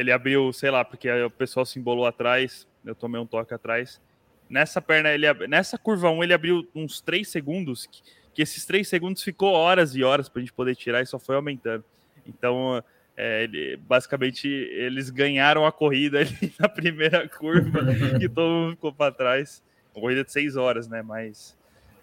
[0.03, 4.01] ele abriu, sei lá, porque o pessoal se embolou atrás, eu tomei um toque atrás.
[4.49, 8.03] Nessa perna, ele nessa curva 1, ele abriu uns 3 segundos, que,
[8.35, 11.19] que esses 3 segundos ficou horas e horas para a gente poder tirar e só
[11.19, 11.85] foi aumentando.
[12.27, 12.83] Então,
[13.17, 17.81] é, ele, basicamente, eles ganharam a corrida ali na primeira curva
[18.21, 19.63] e todo mundo ficou para trás.
[19.95, 21.03] Uma corrida de 6 horas, né?
[21.03, 21.57] Mas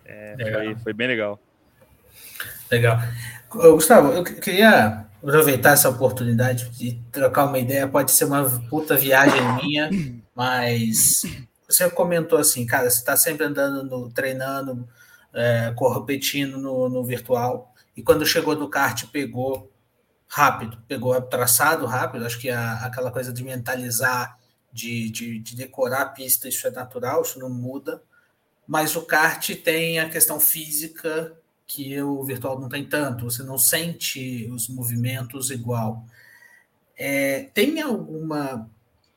[0.06, 1.40] é, foi, foi bem legal.
[2.72, 2.98] Legal.
[3.50, 7.88] Gustavo, eu queria aproveitar essa oportunidade de trocar uma ideia.
[7.88, 9.90] Pode ser uma puta viagem minha,
[10.36, 11.22] mas
[11.68, 14.88] você comentou assim, cara, você está sempre andando, no, treinando,
[15.34, 19.72] é, competindo no, no virtual, e quando chegou no kart pegou
[20.28, 22.26] rápido, pegou traçado rápido.
[22.26, 24.38] Acho que a, aquela coisa de mentalizar,
[24.72, 28.02] de, de, de decorar a pista, isso é natural, isso não muda.
[28.66, 31.36] Mas o kart tem a questão física
[31.70, 36.04] que o virtual não tem tanto, você não sente os movimentos igual.
[36.98, 38.68] É, tem alguma.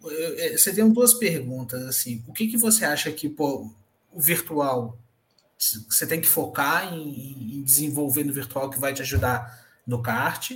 [0.05, 2.23] É, você tem duas perguntas assim.
[2.29, 3.73] O que, que você acha que pô,
[4.13, 4.99] o virtual
[5.59, 10.51] você tem que focar em, em, desenvolver no virtual que vai te ajudar no kart?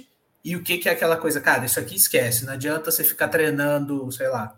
[0.45, 3.29] E o que, que é aquela coisa, cara, isso aqui esquece, não adianta você ficar
[3.29, 4.55] treinando, sei lá,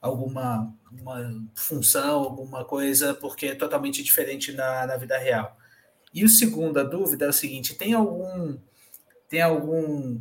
[0.00, 5.54] alguma uma função, alguma coisa, porque é totalmente diferente na, na vida real.
[6.12, 8.58] E o segundo, a dúvida é o seguinte: tem algum
[9.28, 10.20] tem algum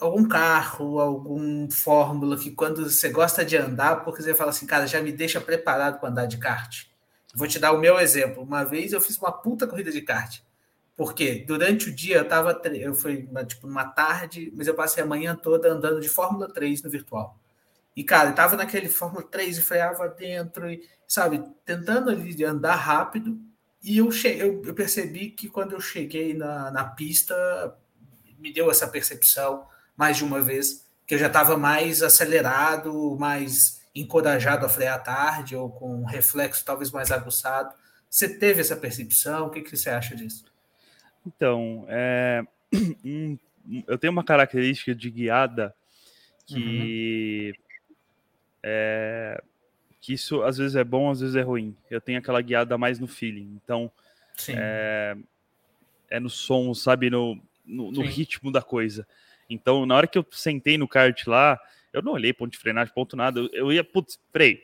[0.00, 4.86] algum carro, algum fórmula que quando você gosta de andar, porque você fala assim, cara,
[4.86, 6.86] já me deixa preparado para andar de kart.
[7.34, 8.42] Vou te dar o meu exemplo.
[8.42, 10.40] Uma vez eu fiz uma puta corrida de kart.
[10.96, 15.06] Porque durante o dia eu tava, eu fui tipo numa tarde, mas eu passei a
[15.06, 17.38] manhã toda andando de Fórmula 3 no virtual.
[17.96, 22.74] E cara, eu tava naquele Fórmula 3 e freava dentro e, sabe, tentando ali andar
[22.74, 23.38] rápido
[23.82, 27.34] e eu, eu, eu, percebi que quando eu cheguei na, na pista,
[28.38, 29.66] me deu essa percepção
[29.96, 35.56] mais de uma vez, que eu já estava mais acelerado, mais encorajado a frear tarde,
[35.56, 37.74] ou com um reflexo talvez mais aguçado.
[38.08, 39.46] Você teve essa percepção?
[39.46, 40.44] O que, que você acha disso?
[41.26, 42.42] Então, é,
[43.86, 45.74] eu tenho uma característica de guiada
[46.46, 47.64] que uhum.
[48.62, 49.42] é,
[50.02, 51.74] que isso às vezes é bom, às vezes é ruim.
[51.88, 53.58] Eu tenho aquela guiada mais no feeling.
[53.64, 53.90] Então,
[54.48, 55.16] é,
[56.10, 59.06] é, no som, sabe, no, no, no ritmo da coisa.
[59.48, 61.58] Então, na hora que eu sentei no kart lá,
[61.92, 63.38] Eu não olhei ponto de frenagem, ponto nada.
[63.40, 64.58] Eu, eu ia, putz, freio,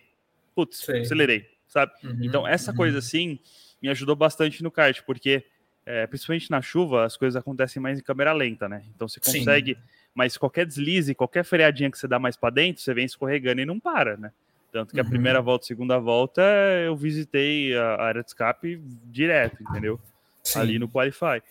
[0.54, 1.02] putz, Sei.
[1.02, 1.92] acelerei, sabe?
[2.02, 2.76] Uhum, então, essa uhum.
[2.76, 3.38] coisa assim
[3.82, 5.44] me ajudou bastante no kart, porque
[5.84, 8.82] é, principalmente na chuva, as coisas acontecem mais em câmera lenta, né?
[8.94, 9.80] Então você consegue, Sim.
[10.14, 13.66] mas qualquer deslize, qualquer freadinha que você dá mais para dentro, você vem escorregando e
[13.66, 14.32] não para, né?
[14.70, 15.06] Tanto que uhum.
[15.06, 16.42] a primeira volta, segunda volta,
[16.84, 19.98] eu visitei a área de escape direto, entendeu?
[20.42, 20.58] Sim.
[20.58, 21.42] Ali no Qualify.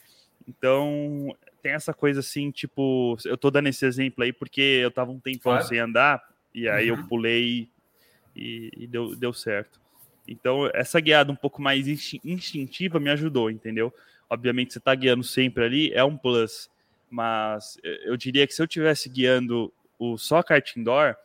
[0.48, 5.12] Então, tem essa coisa assim, tipo, eu tô dando esse exemplo aí porque eu tava
[5.12, 5.68] um tempão claro.
[5.68, 6.98] sem andar, e aí uhum.
[6.98, 7.68] eu pulei
[8.36, 9.80] e, e, deu, deu certo.
[10.28, 11.88] Então, essa guiada um pouco mais
[12.24, 13.94] instintiva me ajudou, entendeu?
[14.30, 16.70] Obviamente, você tá guiando sempre ali, é um plus,
[17.10, 21.16] mas eu diria que se eu tivesse guiando o só kart indoor,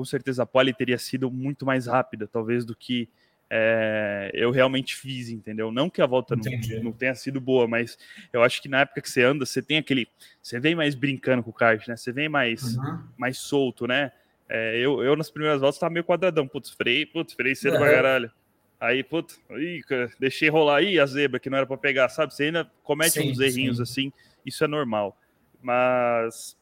[0.00, 3.06] com certeza a pole teria sido muito mais rápida, talvez, do que
[3.50, 5.70] é, eu realmente fiz, entendeu?
[5.70, 6.42] Não que a volta não,
[6.82, 7.98] não, tenha sido boa, mas
[8.32, 10.08] eu acho que na época que você anda, você tem aquele.
[10.40, 11.96] Você vem mais brincando com o kart, né?
[11.98, 13.02] Você vem mais, uhum.
[13.18, 14.10] mais solto, né?
[14.48, 17.80] É, eu, eu nas primeiras voltas tava meio quadradão, putz, freio, putz, freio cedo uhum.
[17.80, 18.32] pra caralho.
[18.80, 19.82] Aí, putz, ih,
[20.18, 22.32] deixei rolar aí a zebra que não era para pegar, sabe?
[22.32, 23.82] Você ainda comete sim, uns errinhos sim.
[23.82, 24.12] assim,
[24.46, 25.14] isso é normal.
[25.62, 26.56] Mas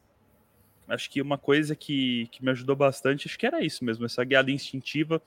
[0.89, 4.25] acho que uma coisa que, que me ajudou bastante, acho que era isso mesmo, essa
[4.25, 5.23] guiada instintiva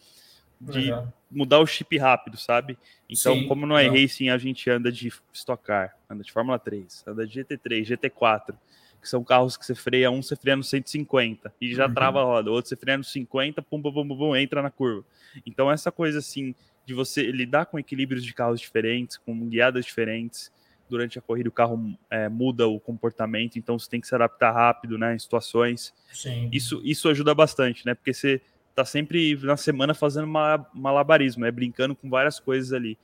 [0.60, 1.08] de uhum.
[1.30, 2.78] mudar o chip rápido, sabe?
[3.10, 7.04] Então, Sim, como no iRacing a gente anda de Stock Car, anda de Fórmula 3,
[7.08, 8.54] anda de GT3, GT4,
[9.02, 11.93] que são carros que você freia um, você freia no 150 e já uhum.
[11.93, 14.69] trava a roda, outro você freia no 50, pum, pum, pum, pum, pum, entra na
[14.69, 15.04] curva.
[15.45, 16.54] Então, essa coisa assim,
[16.86, 20.52] de você lidar com equilíbrios de carros diferentes, com guiadas diferentes,
[20.91, 24.51] durante a corrida o carro é, muda o comportamento, então você tem que se adaptar
[24.51, 25.93] rápido, né, em situações.
[26.12, 26.49] Sim.
[26.51, 28.41] Isso, isso ajuda bastante, né, porque você
[28.75, 30.27] tá sempre na semana fazendo
[30.73, 32.97] malabarismo, é brincando com várias coisas ali.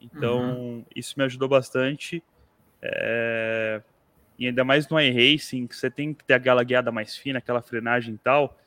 [0.00, 0.84] Então, uhum.
[0.94, 2.22] isso me ajudou bastante.
[2.80, 3.82] É...
[4.38, 7.60] E ainda mais no iRacing, que você tem que ter aquela guiada mais fina, aquela
[7.60, 8.58] frenagem e tal,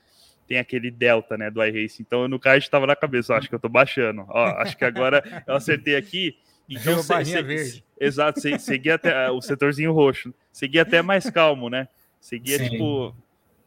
[0.47, 2.03] tem aquele delta, né, do iRacing.
[2.03, 4.25] Então, no kart estava na cabeça, ó, acho que eu tô baixando.
[4.29, 6.37] Ó, acho que agora eu acertei aqui.
[6.69, 7.85] Então, cê, cê, verde.
[7.99, 10.33] Exato, seguia até o setorzinho roxo.
[10.51, 11.87] Seguia até mais calmo, né?
[12.19, 12.69] Seguia, Sim.
[12.69, 13.15] tipo,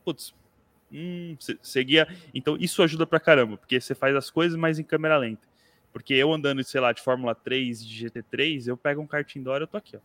[0.04, 0.34] putz,
[0.90, 2.06] Hum, seguia.
[2.32, 5.46] Então, isso ajuda pra caramba, porque você faz as coisas, mas em câmera lenta.
[5.92, 9.60] Porque eu andando, sei lá, de Fórmula 3, de GT3, eu pego um kart indoor,
[9.60, 10.00] eu tô aqui, ó.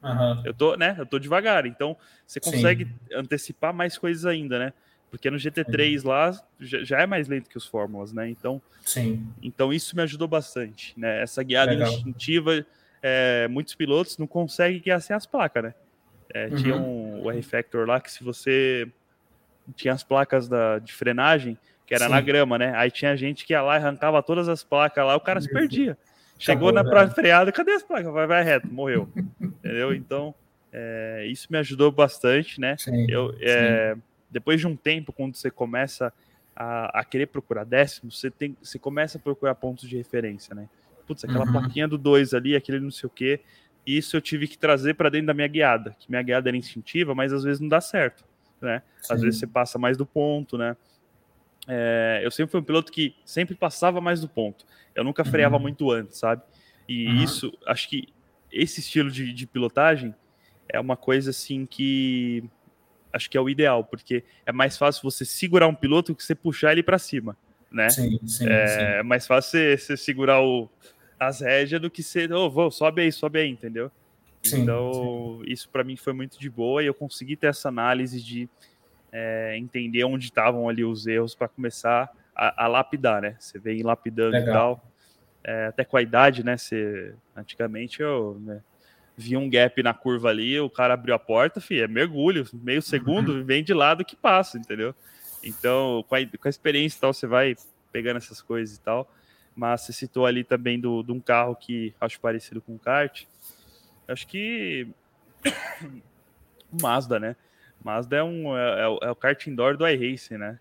[0.00, 0.42] Uhum.
[0.44, 0.94] Eu tô, né?
[0.96, 1.66] Eu tô devagar.
[1.66, 2.94] Então, você consegue Sim.
[3.12, 4.72] antecipar mais coisas ainda, né?
[5.10, 6.06] Porque no GT3 Sim.
[6.06, 8.28] lá já, é mais lento que os Fórmulas, né?
[8.28, 9.26] Então, Sim.
[9.42, 11.22] então isso me ajudou bastante, né?
[11.22, 11.88] Essa guiada Legal.
[11.88, 12.64] instintiva,
[13.02, 15.74] é, muitos pilotos não conseguem guiar sem as placas, né?
[16.34, 16.56] É, uhum.
[16.56, 18.86] Tinha um, o R-Factor lá que se você
[19.74, 22.10] tinha as placas da, de frenagem, que era Sim.
[22.10, 22.74] na grama, né?
[22.76, 25.50] Aí tinha gente que ia lá e arrancava todas as placas lá, o cara se
[25.50, 25.96] perdia.
[26.38, 27.10] Chegou Acabou, na né?
[27.10, 28.12] freada, cadê as placas?
[28.12, 29.08] Vai, vai reto, morreu.
[29.40, 29.94] Entendeu?
[29.94, 30.34] Então,
[30.72, 32.76] é, isso me ajudou bastante, né?
[32.78, 33.96] Sim, eu, é,
[34.30, 36.12] depois de um tempo, quando você começa
[36.54, 40.68] a, a, querer procurar décimos, você, tem, você começa a procurar pontos de referência, né?
[41.06, 41.52] Putz, aquela uhum.
[41.52, 43.40] plaquinha do 2 ali, aquele não sei o quê.
[43.86, 47.14] Isso eu tive que trazer para dentro da minha guiada, que minha guiada era instintiva,
[47.14, 48.24] mas às vezes não dá certo
[48.60, 48.82] né?
[49.00, 49.14] Sim.
[49.14, 50.76] Às vezes você passa mais do ponto, né?
[51.66, 54.64] É, eu sempre fui um piloto que sempre passava mais do ponto.
[54.94, 55.62] Eu nunca freava uhum.
[55.62, 56.42] muito antes, sabe?
[56.88, 57.22] E uhum.
[57.22, 58.08] isso, acho que
[58.50, 60.14] esse estilo de, de, pilotagem
[60.68, 62.42] é uma coisa assim que
[63.18, 66.34] acho que é o ideal, porque é mais fácil você segurar um piloto que você
[66.34, 67.36] puxar ele para cima,
[67.70, 67.90] né?
[67.90, 68.80] Sim, sim, é, sim.
[68.80, 70.70] é mais fácil você, você segurar o,
[71.18, 73.90] as rédeas do que você, oh, vou, sobe aí, sobe aí, entendeu?
[74.42, 75.52] Sim, então, sim.
[75.52, 78.48] isso para mim foi muito de boa e eu consegui ter essa análise de
[79.12, 83.36] é, entender onde estavam ali os erros para começar a, a, lapidar, né?
[83.38, 84.48] Você vem lapidando Legal.
[84.48, 84.92] e tal.
[85.44, 86.56] É, até com a idade, né?
[86.56, 88.62] Você, antigamente eu né,
[89.18, 92.80] vi um gap na curva ali, o cara abriu a porta, filho, é mergulho, meio
[92.80, 93.44] segundo, uhum.
[93.44, 94.94] vem de lado que passa, entendeu?
[95.42, 97.56] Então, com a, com a experiência e tal, você vai
[97.90, 99.12] pegando essas coisas e tal.
[99.56, 103.24] Mas você citou ali também do, de um carro que acho parecido com o kart.
[104.06, 104.86] Acho que
[106.72, 107.34] o Mazda, né?
[107.82, 110.60] Mazda é, um, é, é, é o kart indoor do iRacing, né?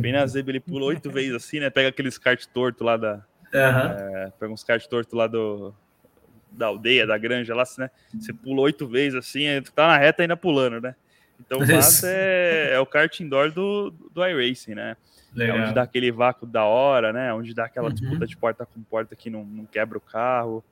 [0.00, 1.70] Bem na Zebra, ele pula oito vezes assim, né?
[1.70, 3.14] Pega aqueles kart torto lá da.
[3.52, 4.16] Uhum.
[4.16, 5.74] É, pega uns kart torto lá do,
[6.52, 7.90] da aldeia, da granja lá, né?
[8.18, 10.94] Você pula oito vezes assim, tá na reta ainda pulando, né?
[11.38, 14.96] Então o Mazda é, é, o kart indoor do, do iRacing, né?
[15.34, 15.56] Legal.
[15.56, 17.32] É onde dá aquele vácuo da hora, né?
[17.32, 17.94] Onde dá aquela uhum.
[17.94, 20.62] disputa de porta com porta que não, não quebra o carro.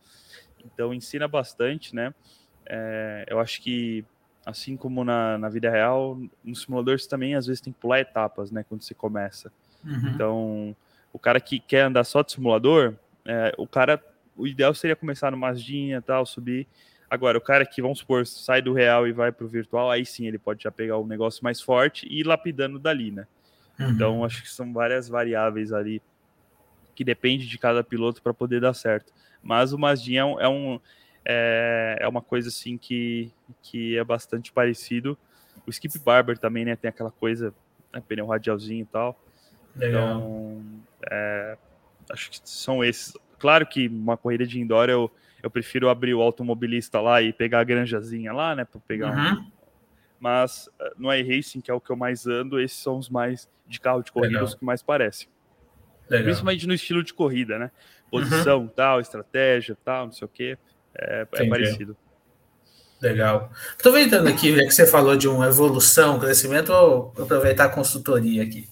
[0.65, 2.13] Então ensina bastante, né?
[2.67, 4.05] É, eu acho que
[4.45, 8.01] assim como na, na vida real, no simulador você também às vezes tem que pular
[8.01, 8.65] etapas, né?
[8.69, 9.53] Quando você começa.
[9.85, 10.09] Uhum.
[10.09, 10.77] Então,
[11.13, 14.03] o cara que quer andar só de simulador, é, o cara,
[14.39, 16.67] o ideal seria começar no Mazdinha tal, subir.
[17.11, 20.07] Agora, o cara que, vamos supor, sai do real e vai para o virtual, aí
[20.07, 23.27] sim ele pode já pegar um negócio mais forte e ir lapidando dali, né?
[23.79, 23.91] Uhum.
[23.91, 26.03] Então, acho que são várias variáveis ali
[26.95, 29.13] que depende de cada piloto para poder dar certo.
[29.43, 30.81] Mas o Mazda é, é, um,
[31.25, 35.17] é, é uma coisa assim que, que é bastante parecido.
[35.67, 36.77] O Skip Barber também, né?
[36.77, 37.55] Tem aquela coisa,
[37.93, 39.19] né, pneu radialzinho e tal.
[39.77, 40.19] Legal.
[40.19, 40.63] Então,
[41.11, 41.57] é,
[42.11, 43.15] acho que são esses.
[43.39, 45.11] Claro que uma corrida de indoor eu,
[45.43, 48.65] eu prefiro abrir o automobilista lá e pegar a granjazinha lá, né?
[48.65, 49.41] Para pegar uhum.
[49.41, 49.51] um...
[50.21, 53.49] Mas eh, no iRacing, que é o que eu mais ando, esses são os mais
[53.67, 55.29] de carro de corrida, os que mais parecem.
[56.11, 56.25] Legal.
[56.25, 57.71] Principalmente no estilo de corrida, né?
[58.11, 58.69] Posição, uhum.
[58.69, 60.59] tal, estratégia, tal, não sei o quê.
[60.95, 61.97] É, é parecido.
[63.01, 63.53] Legal.
[63.79, 68.69] Aproveitando aqui, já que você falou de uma evolução, crescimento, vou aproveitar a consultoria aqui.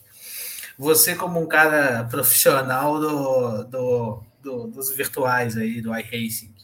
[0.79, 6.55] Você, como um cara profissional do, do, do dos virtuais aí, do iRacing,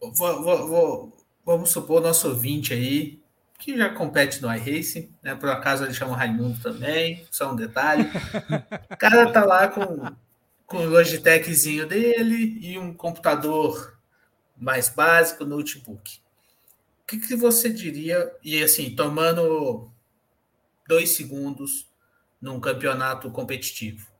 [0.00, 3.18] vou, vou, vou, vamos supor nosso ouvinte aí,
[3.58, 5.34] que já compete no iRacing, né?
[5.34, 8.10] Por acaso ele chama Raimundo também, só um detalhe.
[8.90, 10.14] O cara tá lá com,
[10.66, 13.98] com o Logitechzinho dele e um computador
[14.56, 16.18] mais básico, notebook.
[17.02, 19.90] O que, que você diria, e assim, tomando
[20.86, 21.88] dois segundos
[22.40, 24.13] num campeonato competitivo,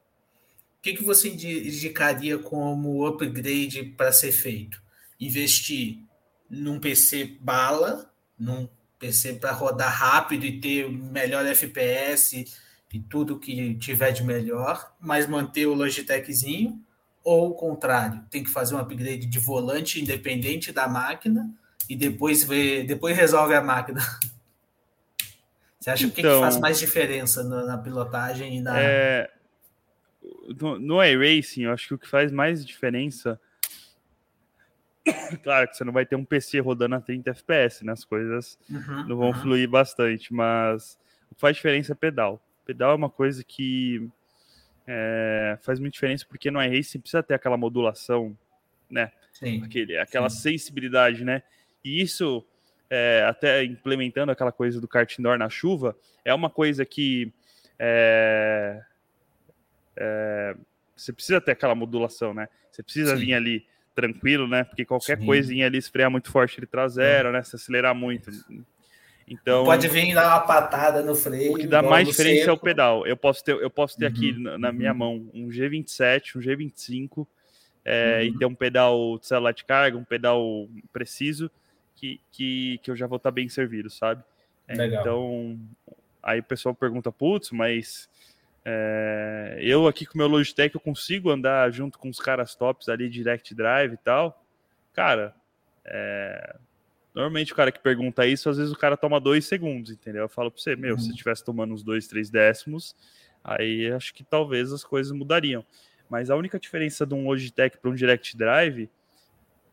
[0.84, 4.82] que, que você indicaria como upgrade para ser feito?
[5.18, 6.00] Investir
[6.48, 8.68] num PC bala, num
[8.98, 12.44] PC para rodar rápido e ter melhor FPS
[12.92, 16.78] e tudo que tiver de melhor, mas manter o Logitechzinho,
[17.24, 21.50] ou o contrário, tem que fazer um upgrade de volante independente da máquina
[21.88, 24.00] e depois ver, depois resolve a máquina.
[25.80, 28.78] Você acha então, que, que faz então mais diferença na, na pilotagem e na.
[28.78, 29.33] É,
[30.60, 33.40] no, no iRacing, eu acho que o que faz mais diferença
[35.42, 37.92] Claro que você não vai ter um PC rodando a 30 FPS, né?
[37.92, 39.34] As coisas uhum, não vão uhum.
[39.34, 40.98] fluir bastante, mas
[41.30, 42.42] o que faz diferença é pedal.
[42.64, 44.08] Pedal é uma coisa que
[44.86, 48.36] é, faz muita diferença porque no iRacing precisa ter aquela modulação,
[48.90, 49.12] né?
[49.32, 50.50] Sim, Aquele, aquela sim.
[50.52, 51.42] sensibilidade, né?
[51.84, 52.46] E isso,
[52.88, 57.32] é, até implementando aquela coisa do kart indoor na chuva, é uma coisa que
[57.78, 58.80] é,
[59.96, 60.54] é
[60.96, 62.48] você precisa ter aquela modulação, né?
[62.70, 63.26] Você precisa sim.
[63.26, 64.64] vir ali tranquilo, né?
[64.64, 65.26] Porque qualquer Sim.
[65.26, 67.42] coisinha ali esfriar muito forte ele traz zero, né?
[67.42, 68.30] Se acelerar muito.
[69.26, 71.52] Então pode vir dar uma patada no freio.
[71.52, 72.50] O que dá mais diferença seco.
[72.50, 73.06] é o pedal.
[73.06, 74.12] Eu posso ter, eu posso ter uhum.
[74.12, 74.98] aqui na, na, minha uhum.
[74.98, 77.26] mão um G27, um G25
[77.84, 78.22] é, uhum.
[78.26, 81.50] e ter um pedal de celular de carga, um pedal preciso
[81.94, 84.22] que, que, que eu já vou estar bem servido, sabe?
[84.66, 85.58] É, então
[86.22, 88.08] aí o pessoal pergunta, putz, mas
[88.64, 92.88] é, eu aqui com o meu Logitech eu consigo andar junto com os caras tops
[92.88, 94.42] ali, Direct Drive e tal.
[94.94, 95.34] Cara,
[95.84, 96.56] é,
[97.14, 100.22] normalmente o cara que pergunta isso, às vezes o cara toma dois segundos, entendeu?
[100.22, 101.00] Eu falo para você, meu, uhum.
[101.00, 102.96] se estivesse tomando uns dois, três décimos,
[103.42, 105.64] aí acho que talvez as coisas mudariam.
[106.08, 108.88] Mas a única diferença de um Logitech para um Direct Drive,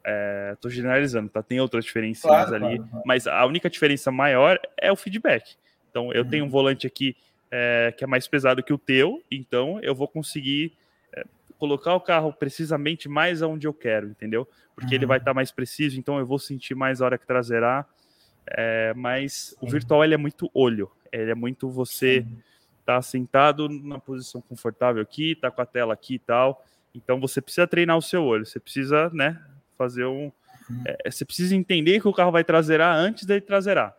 [0.03, 1.41] é, tô generalizando, tá?
[1.41, 3.03] Tem outras diferenças claro, ali, claro, claro.
[3.05, 5.55] mas a única diferença maior é o feedback.
[5.89, 6.29] Então, eu uhum.
[6.29, 7.15] tenho um volante aqui
[7.51, 10.73] é, que é mais pesado que o teu, então eu vou conseguir
[11.13, 11.25] é,
[11.59, 14.47] colocar o carro precisamente mais aonde eu quero, entendeu?
[14.73, 14.99] Porque uhum.
[14.99, 17.87] ele vai estar tá mais preciso, então eu vou sentir mais a hora que traseirar.
[18.47, 22.25] É, mas o virtual ele é muito olho, ele é muito você
[22.85, 26.65] tá sentado na posição confortável aqui, tá com a tela aqui e tal.
[26.95, 29.39] Então você precisa treinar o seu olho, você precisa, né,
[29.77, 30.31] fazer um.
[30.69, 30.83] Uhum.
[30.85, 33.95] É, você precisa entender que o carro vai traseirar antes dele traseirar.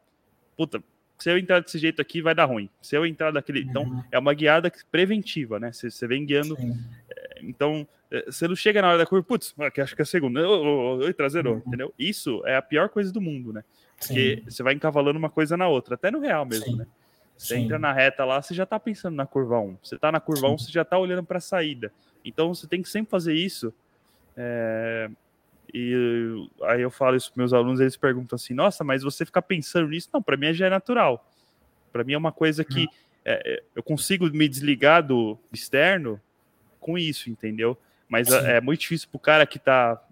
[0.57, 0.83] Puta,
[1.23, 2.69] se eu entrar desse jeito aqui, vai dar ruim.
[2.81, 3.61] Se eu entrar daquele.
[3.61, 3.91] Então, uhum.
[3.91, 5.71] Então, é uma guiada preventiva, né?
[5.71, 6.57] Você, você vem guiando.
[6.57, 6.77] Sim.
[7.09, 10.07] É, então, é, você não chega na hora da curva, putz, acho que é a
[10.07, 10.45] segunda.
[10.49, 11.63] Oi, traseiro, uhum.
[11.65, 11.95] entendeu?
[11.97, 13.63] Isso é a pior coisa do mundo, né?
[14.01, 14.51] Porque Sim.
[14.51, 16.77] você vai encavalando uma coisa na outra, até no real mesmo, Sim.
[16.79, 16.87] né?
[17.39, 17.63] Você Sim.
[17.67, 19.79] entra na reta lá, você já tá pensando na curva 1.
[19.81, 21.93] Você tá na curva 1, você já tá olhando para a saída.
[22.25, 23.73] Então você tem que sempre fazer isso.
[24.37, 25.09] É,
[25.73, 29.41] e aí eu falo isso para meus alunos, eles perguntam assim: "Nossa, mas você fica
[29.41, 31.29] pensando nisso?" Não, para mim já é natural.
[31.93, 32.89] Para mim é uma coisa que
[33.25, 36.21] é, é, eu consigo me desligar do externo
[36.81, 37.77] com isso, entendeu?
[38.09, 40.03] Mas é, é muito difícil pro cara que está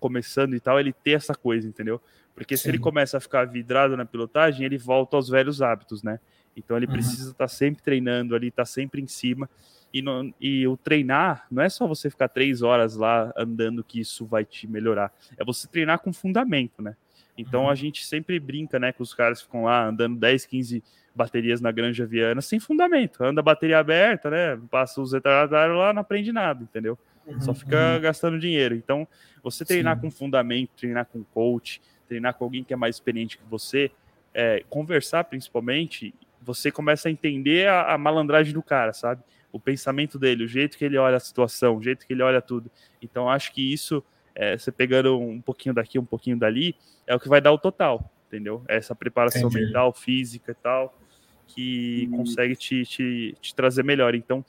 [0.00, 2.00] começando e tal, ele ter essa coisa, entendeu?
[2.34, 2.64] Porque Sim.
[2.64, 6.18] se ele começa a ficar vidrado na pilotagem, ele volta aos velhos hábitos, né?
[6.56, 6.92] Então ele uhum.
[6.92, 9.48] precisa estar tá sempre treinando ali, estar tá sempre em cima.
[9.94, 10.04] E,
[10.40, 14.44] e o treinar não é só você ficar três horas lá andando que isso vai
[14.44, 15.12] te melhorar.
[15.36, 16.96] É você treinar com fundamento, né?
[17.38, 17.70] Então uhum.
[17.70, 18.92] a gente sempre brinca, né?
[18.92, 20.82] Com os caras que ficam lá andando 10, 15
[21.14, 23.22] baterias na Granja Viana sem fundamento.
[23.22, 24.60] Anda a bateria aberta, né?
[24.70, 26.98] Passa os retardatários lá, não aprende nada, entendeu?
[27.24, 28.00] Uhum, Só fica uhum.
[28.00, 28.74] gastando dinheiro.
[28.74, 29.06] Então,
[29.42, 30.02] você treinar Sim.
[30.02, 33.90] com fundamento, treinar com coach, treinar com alguém que é mais experiente que você,
[34.32, 39.22] é, conversar principalmente, você começa a entender a, a, malandragem do cara, sabe?
[39.54, 42.42] O pensamento dele, o jeito que ele olha a situação, o jeito que ele olha
[42.42, 42.68] tudo.
[43.00, 44.02] Então, acho que isso,
[44.34, 46.74] é, você pegando um pouquinho daqui, um pouquinho dali,
[47.06, 48.64] é o que vai dar o total, entendeu?
[48.66, 49.66] Essa preparação Entendi.
[49.66, 50.98] mental, física e tal,
[51.46, 52.16] que hum.
[52.16, 54.16] consegue te, te, te trazer melhor.
[54.16, 54.44] Então,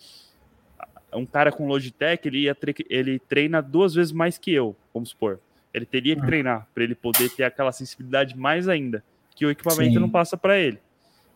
[1.14, 2.58] um cara com Logitech, ele, ia
[2.90, 5.40] ele treina duas vezes mais que eu, vamos supor.
[5.72, 6.28] Ele teria que uhum.
[6.28, 9.04] treinar para ele poder ter aquela sensibilidade mais ainda,
[9.36, 10.00] que o equipamento Sim.
[10.00, 10.80] não passa para ele.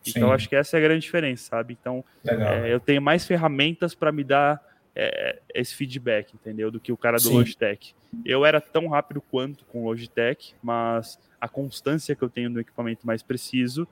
[0.06, 0.34] Então, Sim.
[0.34, 1.76] acho que essa é a grande diferença, sabe?
[1.78, 4.62] Então, é, eu tenho mais ferramentas para me dar
[4.94, 6.70] é, esse feedback, entendeu?
[6.70, 7.34] Do que o cara do Sim.
[7.34, 7.94] Logitech.
[8.24, 12.60] Eu era tão rápido quanto com o Logitech, mas a constância que eu tenho no
[12.60, 13.86] equipamento mais preciso,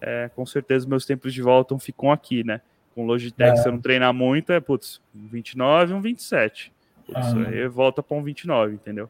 [0.00, 2.60] é, com certeza meus tempos de volta ficam aqui, né?
[2.94, 3.56] Com Logitech, é.
[3.56, 6.72] se eu não treinar muito, é, putz, um 29 um 27.
[7.06, 7.48] Putz, ah.
[7.48, 9.08] aí volta para um 29, entendeu?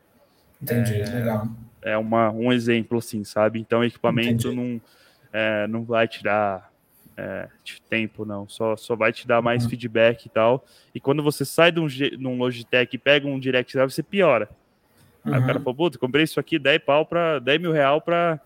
[0.61, 1.49] Entendi, é, legal.
[1.81, 3.59] É uma, um exemplo, assim, sabe?
[3.59, 4.81] Então, o equipamento não,
[5.33, 6.71] é, não vai tirar
[7.17, 7.49] é,
[7.89, 8.49] tempo, não.
[8.49, 9.71] Só, só vai te dar mais uhum.
[9.71, 10.65] feedback e tal.
[10.95, 14.49] E quando você sai de um, de um Logitech e pega um Direct você piora.
[15.25, 15.35] Uhum.
[15.35, 15.65] Aí o cara uhum.
[15.65, 18.41] falou, puta, comprei isso aqui 10 pau para 10 mil real para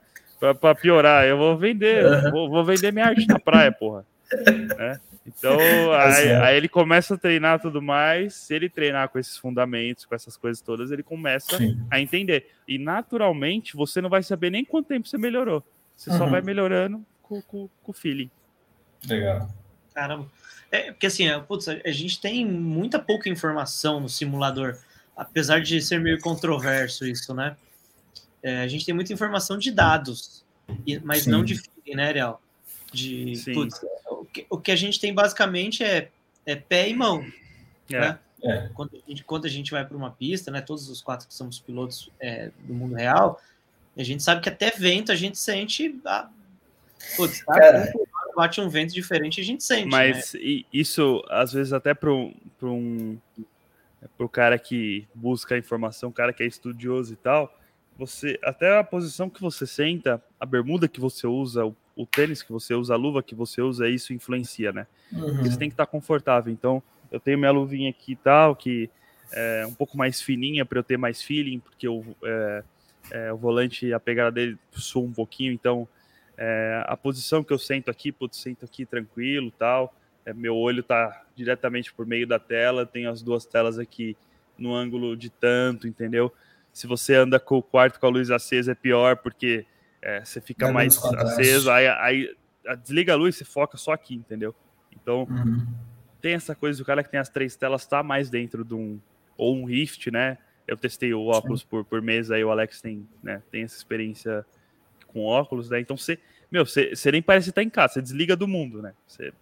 [0.61, 1.24] para piorar.
[1.24, 2.30] Eu vou vender, uhum.
[2.30, 4.05] vou, vou, vender minha arte na praia, porra.
[4.78, 4.99] É?
[5.24, 5.57] Então,
[5.93, 8.34] aí, aí, ele começa a treinar tudo mais.
[8.34, 11.80] Se ele treinar com esses fundamentos, com essas coisas todas, ele começa Sim.
[11.89, 12.51] a entender.
[12.66, 15.64] E naturalmente, você não vai saber nem quanto tempo você melhorou.
[15.97, 16.18] Você uhum.
[16.18, 18.30] só vai melhorando com, com, com o feeling.
[19.09, 19.49] Legal.
[19.94, 20.30] Caramba.
[20.70, 24.76] É, porque assim, é, putz, a gente tem muita pouca informação no simulador,
[25.16, 27.57] apesar de ser meio controverso isso, né?
[28.42, 30.44] É, a gente tem muita informação de dados,
[31.03, 31.30] mas Sim.
[31.30, 32.40] não de feeling, né, Ariel?
[32.92, 33.80] De, putz,
[34.36, 36.11] que, o que a gente tem basicamente é,
[36.44, 37.24] é pé e mão.
[37.90, 38.01] É.
[38.01, 38.18] Né?
[38.42, 38.68] É.
[38.74, 41.34] Quando, a gente, quando a gente vai para uma pista, né, todos os quatro que
[41.34, 43.40] somos pilotos é, do mundo real,
[43.97, 45.99] a gente sabe que até vento a gente sente.
[46.05, 46.28] A,
[47.16, 47.92] putz, tá?
[48.36, 49.88] bate um vento diferente a gente sente.
[49.88, 50.40] Mas né?
[50.72, 53.18] isso, às vezes, até para um,
[54.18, 57.59] pro cara que busca a informação, cara que é estudioso e tal,
[57.99, 62.42] você até a posição que você senta, a bermuda que você usa, o o tênis
[62.42, 64.86] que você usa, a luva que você usa, isso influencia, né?
[65.11, 65.42] Uhum.
[65.42, 66.53] Você tem que estar confortável.
[66.53, 68.90] Então, eu tenho minha luvinha aqui e tal, que
[69.32, 72.62] é um pouco mais fininha para eu ter mais feeling, porque o, é,
[73.11, 75.88] é, o volante, a pegada dele sua um pouquinho, então
[76.36, 79.94] é, a posição que eu sento aqui, putz, sento aqui tranquilo tal.
[80.24, 84.16] É, meu olho tá diretamente por meio da tela, tenho as duas telas aqui
[84.59, 86.32] no ângulo de tanto, entendeu?
[86.72, 89.64] Se você anda com o quarto com a luz acesa é pior, porque
[90.02, 92.36] é, você fica mais aceso, aí, aí
[92.82, 94.54] desliga a luz e você foca só aqui, entendeu?
[94.92, 95.66] Então, uhum.
[96.20, 98.98] tem essa coisa, o cara que tem as três telas tá mais dentro de um,
[99.36, 100.38] ou um Rift, né?
[100.66, 104.44] Eu testei o óculos por, por mês, aí o Alex tem, né, tem essa experiência
[105.06, 105.80] com óculos, né?
[105.80, 106.18] Então você,
[106.50, 108.92] meu, você, você nem parece estar em casa, você desliga do mundo, né?
[109.06, 109.32] Você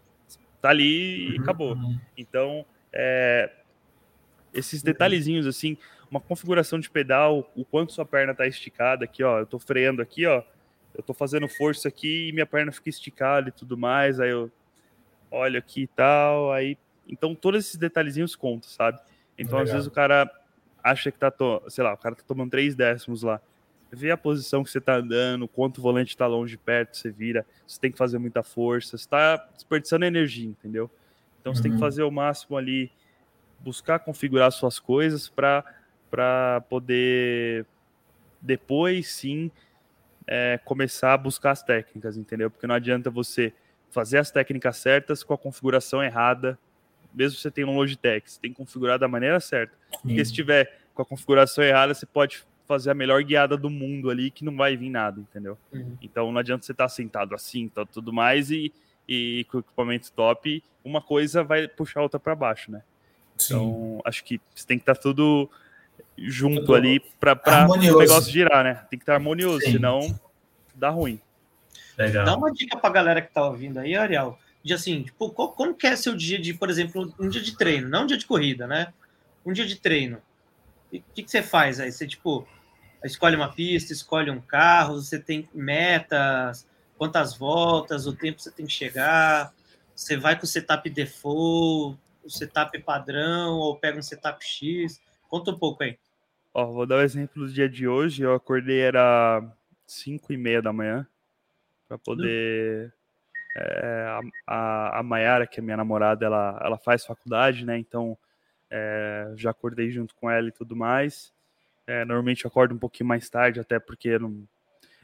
[0.60, 1.42] tá ali e uhum.
[1.42, 1.76] acabou.
[2.16, 3.50] Então, é,
[4.52, 5.76] esses detalhezinhos assim,
[6.10, 10.00] uma configuração de pedal, o quanto sua perna tá esticada aqui, ó, eu tô freando
[10.00, 10.42] aqui, ó,
[10.94, 14.50] eu tô fazendo força aqui e minha perna fica esticada e tudo mais, aí eu
[15.30, 19.00] olho aqui e tal, aí então todos esses detalhezinhos contam, sabe?
[19.36, 19.64] Então Legal.
[19.64, 20.30] às vezes o cara
[20.84, 21.62] acha que tá, to...
[21.68, 23.40] sei lá, o cara tá tomando três décimos lá,
[23.90, 27.46] vê a posição que você tá andando, quanto o volante tá longe, perto, você vira,
[27.66, 30.90] você tem que fazer muita força, você tá desperdiçando energia, entendeu?
[31.40, 31.56] Então uhum.
[31.56, 31.80] você tem que uhum.
[31.80, 32.92] fazer o máximo ali,
[33.60, 35.64] buscar configurar suas coisas para
[36.10, 37.66] para poder
[38.40, 39.50] depois sim
[40.26, 42.50] é, começar a buscar as técnicas, entendeu?
[42.50, 43.52] Porque não adianta você
[43.90, 46.56] fazer as técnicas certas com a configuração errada,
[47.12, 49.74] mesmo que você tenha um Logitech, você tem que configurar da maneira certa.
[50.02, 54.10] Porque se tiver com a configuração errada, você pode fazer a melhor guiada do mundo
[54.10, 55.58] ali que não vai vir nada, entendeu?
[55.72, 55.96] Uhum.
[56.00, 58.72] Então não adianta você estar sentado assim, tá, tudo mais e,
[59.06, 62.82] e com o equipamento top, uma coisa vai puxar a outra para baixo, né?
[63.36, 63.54] Sim.
[63.54, 65.50] Então acho que você tem que estar tudo
[66.16, 68.74] junto Tudo ali para o negócio girar, né?
[68.88, 69.72] Tem que estar harmonioso, Sim.
[69.72, 70.20] senão
[70.74, 71.20] dá ruim.
[71.96, 72.24] Legal.
[72.24, 75.52] Dá uma dica para a galera que tá ouvindo aí, Ariel, de assim, tipo, qual,
[75.52, 78.16] como que é seu dia de, por exemplo, um dia de treino, não um dia
[78.16, 78.92] de corrida, né?
[79.44, 80.22] Um dia de treino.
[80.92, 81.90] O que, que você faz aí?
[81.90, 82.46] Você, tipo,
[83.04, 86.66] escolhe uma pista, escolhe um carro, você tem metas,
[86.96, 89.52] quantas voltas, o tempo que você tem que chegar,
[89.94, 95.00] você vai com o setup default, o setup padrão, ou pega um setup X.
[95.28, 95.98] Conta um pouco aí.
[96.52, 98.22] Ó, vou dar o um exemplo do dia de hoje.
[98.22, 99.42] Eu acordei, era
[99.86, 101.06] 5 e meia da manhã,
[101.88, 102.92] para poder.
[103.56, 107.78] É, a, a, a Mayara, que é minha namorada, ela, ela faz faculdade, né?
[107.78, 108.18] Então
[108.76, 111.32] é, já acordei junto com ela e tudo mais.
[111.86, 114.48] É, normalmente eu acordo um pouquinho mais tarde, até porque não,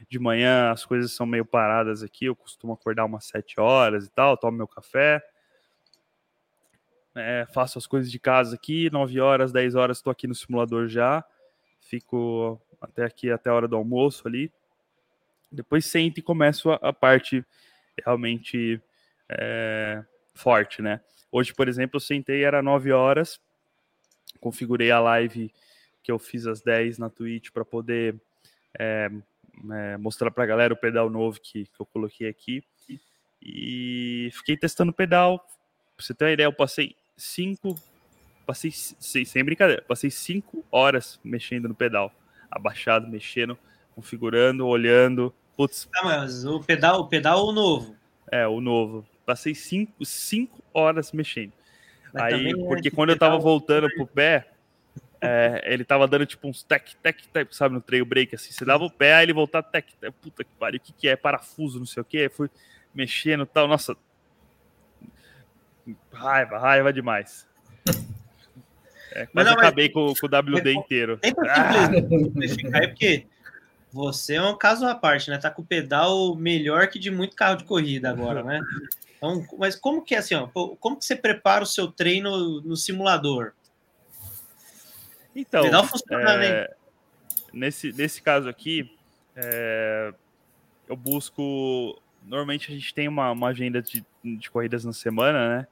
[0.09, 2.25] de manhã as coisas são meio paradas aqui.
[2.25, 5.23] Eu costumo acordar umas 7 horas e tal, tomo meu café,
[7.15, 10.89] é, faço as coisas de casa aqui, 9 horas, 10 horas estou aqui no simulador
[10.89, 11.23] já.
[11.79, 14.51] Fico até aqui, até a hora do almoço ali.
[15.49, 17.45] Depois sento e começo a, a parte
[18.03, 18.81] realmente
[19.29, 20.03] é,
[20.33, 20.99] forte, né?
[21.31, 23.39] Hoje, por exemplo, eu sentei, era 9 horas,
[24.41, 25.53] configurei a live
[26.03, 28.19] que eu fiz às 10 na Twitch para poder
[28.77, 29.09] é,
[29.71, 32.63] é, mostrar para a galera o pedal novo que, que eu coloquei aqui.
[33.41, 35.39] E fiquei testando o pedal.
[35.95, 37.75] Pra você ter uma ideia, eu passei 5.
[38.45, 42.11] Passei, sem brincadeira, passei 5 horas mexendo no pedal.
[42.49, 43.57] Abaixado, mexendo,
[43.95, 45.33] configurando, olhando.
[45.55, 45.87] Putz.
[45.95, 47.95] Ah, mas o pedal, o pedal novo.
[48.31, 49.07] É, o novo.
[49.25, 51.53] Passei 5 horas mexendo.
[52.13, 54.47] Mas Aí, é porque é quando eu tava voltando pro pé,
[55.21, 58.51] é, ele tava dando tipo uns tec, tec, tec, sabe, no trail break, assim.
[58.51, 61.07] Você dava o pé, aí ele voltava tec, tec, puta que pariu, o que que
[61.07, 61.15] é?
[61.15, 62.17] Parafuso, não sei o que.
[62.17, 62.49] Aí fui
[62.93, 63.95] mexendo e tal, nossa.
[66.11, 67.47] Raiva, raiva demais.
[69.13, 69.93] É, mas não, acabei mas...
[69.93, 71.19] com, com, o WD inteiro.
[71.23, 72.87] Simplificar, ah.
[72.87, 73.27] porque
[73.91, 75.37] você é um caso à parte, né?
[75.37, 78.61] Tá com o pedal melhor que de muito carro de corrida agora, né?
[79.21, 82.75] Então, mas como que é assim, ó, como que você prepara o seu treino no
[82.75, 83.53] simulador?
[85.35, 85.63] Então,
[86.09, 86.73] é,
[87.53, 88.91] nesse, nesse caso aqui,
[89.35, 90.11] é,
[90.89, 92.01] eu busco.
[92.23, 95.67] Normalmente a gente tem uma, uma agenda de, de corridas na semana, né?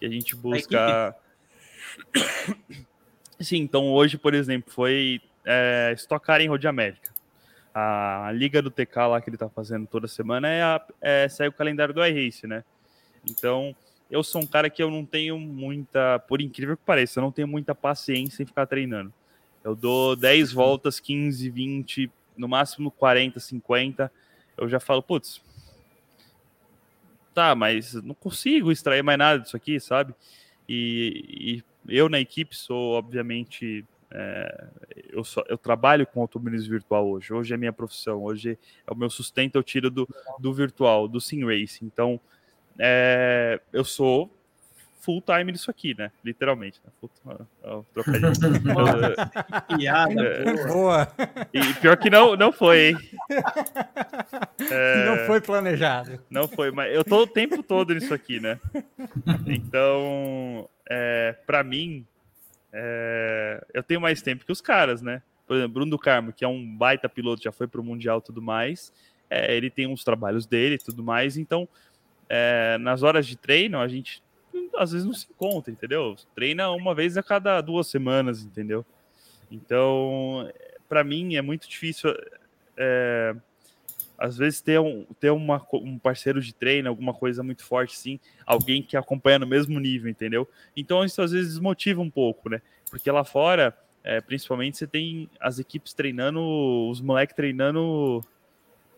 [0.00, 1.16] E a gente busca.
[3.40, 7.12] Sim, então hoje, por exemplo, foi é, estocar em Road América.
[7.74, 11.28] A, a, liga do TK lá que ele tá fazendo toda semana é, a, é
[11.28, 12.62] sai o calendário do iRace, né?
[13.28, 13.74] Então,
[14.10, 17.32] eu sou um cara que eu não tenho muita, por incrível que pareça, eu não
[17.32, 19.12] tenho muita paciência em ficar treinando.
[19.62, 24.12] Eu dou 10 voltas, 15, 20, no máximo 40, 50.
[24.56, 25.40] Eu já falo, putz,
[27.34, 30.14] tá, mas não consigo extrair mais nada disso aqui, sabe?
[30.68, 34.68] E, e eu na equipe sou, obviamente, é,
[35.10, 37.32] eu, só, eu trabalho com automobilismo virtual hoje.
[37.32, 40.08] Hoje é minha profissão, hoje é o meu sustento, eu tiro do,
[40.38, 41.84] do virtual, do sim race.
[41.84, 42.20] Então,
[42.78, 44.30] é, eu sou
[45.04, 46.10] full time nisso aqui, né?
[46.24, 46.80] Literalmente.
[46.84, 46.90] Né?
[46.98, 47.10] Full,
[47.92, 48.32] trocadilho.
[49.76, 51.08] Piada, é, boa.
[51.52, 52.96] E pior que não, não foi, hein?
[54.70, 56.18] É, não foi planejado.
[56.30, 58.58] Não foi, mas eu tô o tempo todo nisso aqui, né?
[59.46, 62.06] Então, é, para mim,
[62.72, 65.22] é, eu tenho mais tempo que os caras, né?
[65.46, 68.22] Por exemplo, Bruno do Carmo, que é um baita piloto, já foi pro Mundial e
[68.22, 68.90] tudo mais.
[69.28, 71.68] É, ele tem uns trabalhos dele e tudo mais, então
[72.36, 74.20] é, nas horas de treino, a gente
[74.76, 76.16] às vezes não se encontra, entendeu?
[76.34, 78.84] Treina uma vez a cada duas semanas, entendeu?
[79.48, 80.50] Então,
[80.88, 82.12] para mim é muito difícil,
[82.76, 83.36] é,
[84.18, 88.18] às vezes, ter, um, ter uma, um parceiro de treino, alguma coisa muito forte, sim,
[88.44, 90.48] alguém que acompanha no mesmo nível, entendeu?
[90.76, 92.60] Então, isso às vezes desmotiva um pouco, né?
[92.90, 96.40] Porque lá fora, é, principalmente, você tem as equipes treinando,
[96.90, 98.24] os moleques treinando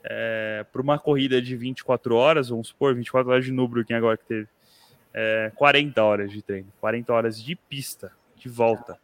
[0.08, 4.24] é, para uma corrida de 24 horas, vamos supor, 24 horas de Nürburgring agora que
[4.24, 4.48] teve,
[5.12, 8.98] é, 40 horas de treino, 40 horas de pista, de volta.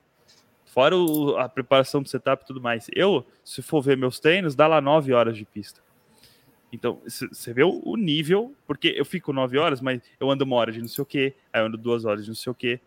[0.67, 2.87] Fora o, a preparação do setup e tudo mais.
[2.95, 5.81] Eu, se for ver meus treinos, dá lá 9 horas de pista.
[6.73, 10.73] Então, você vê o, nível, porque eu fico 9 horas, mas eu ando uma hora
[10.73, 12.81] de não sei o que, aí eu ando duas horas de não sei o que,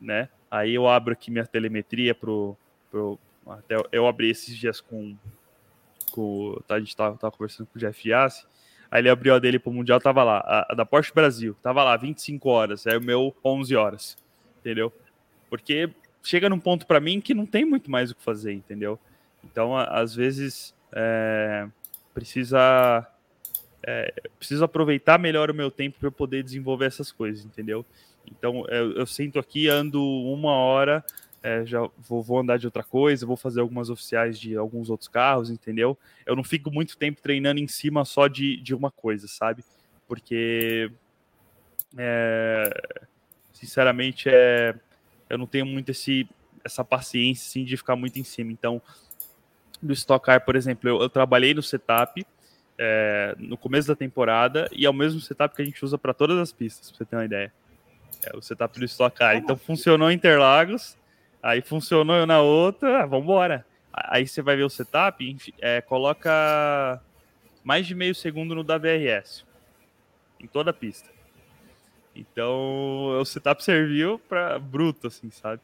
[0.00, 0.30] né?
[0.50, 2.56] Aí eu abro aqui minha telemetria pro.
[2.90, 5.14] pro até eu abri esses dias com
[6.16, 6.58] com.
[6.66, 8.46] Tá, a gente tava, tava conversando com o Jeff Yassi.
[8.90, 10.38] Aí ele abriu a dele pro Mundial, tava lá.
[10.38, 12.86] A, a, da Porsche Brasil, tava lá, 25 horas.
[12.86, 14.16] Aí o meu, 11 horas.
[14.60, 14.92] Entendeu?
[15.50, 15.90] Porque
[16.22, 18.98] chega num ponto para mim que não tem muito mais o que fazer, entendeu?
[19.44, 21.68] Então, a, às vezes, é,
[22.14, 23.06] precisa.
[23.86, 24.12] É,
[24.64, 27.84] aproveitar melhor o meu tempo para poder desenvolver essas coisas, entendeu?
[28.26, 31.04] Então, eu, eu sento aqui, ando uma hora,
[31.46, 35.06] é, já vou, vou, andar de outra coisa, vou fazer algumas oficiais de alguns outros
[35.06, 35.96] carros, entendeu?
[36.26, 39.64] Eu não fico muito tempo treinando em cima só de, de uma coisa, sabe?
[40.08, 40.90] Porque,
[41.96, 42.98] é,
[43.52, 44.74] sinceramente, é,
[45.30, 46.28] eu não tenho muito esse,
[46.64, 48.50] essa paciência assim, de ficar muito em cima.
[48.50, 48.82] Então,
[49.80, 52.26] do Stock Car, por exemplo, eu, eu trabalhei no setup
[52.76, 56.12] é, no começo da temporada e é o mesmo setup que a gente usa para
[56.12, 57.52] todas as pistas, para você ter uma ideia.
[58.24, 59.36] É o setup do Stock Car.
[59.36, 60.96] Então, funcionou em Interlagos
[61.42, 63.64] Aí funcionou na outra, ah, vamos embora.
[63.92, 67.00] Aí você vai ver o setup, é, coloca
[67.64, 69.44] mais de meio segundo no WRS
[70.40, 71.08] em toda a pista.
[72.14, 75.60] Então o setup serviu para bruto, assim, sabe?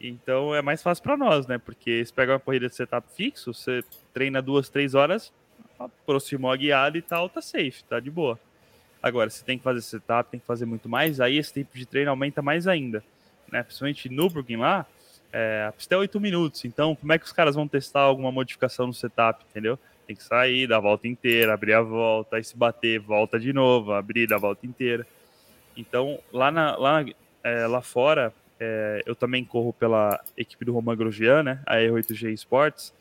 [0.00, 1.58] Então é mais fácil para nós, né?
[1.58, 3.82] Porque se pega uma corrida de setup fixo, você
[4.12, 5.32] treina duas, três horas,
[5.78, 8.38] aproximou a guiada e tal, tá safe, tá de boa.
[9.02, 11.86] Agora, se tem que fazer setup, tem que fazer muito mais, aí esse tempo de
[11.86, 13.02] treino aumenta mais ainda.
[13.50, 13.62] Né?
[13.62, 14.86] Principalmente no Brooklyn lá,
[15.32, 18.32] é, a pista é 8 minutos, então como é que os caras vão testar alguma
[18.32, 19.78] modificação no setup, entendeu?
[20.06, 23.52] Tem que sair, dar a volta inteira, abrir a volta, aí se bater, volta de
[23.52, 25.06] novo, abrir, dar a volta inteira.
[25.76, 27.04] Então, lá, na, lá,
[27.44, 31.60] é, lá fora, é, eu também corro pela equipe do Roman Grosjean, né?
[31.64, 32.92] A R8G Sports.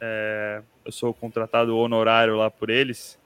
[0.00, 3.18] É, eu sou contratado honorário lá por eles.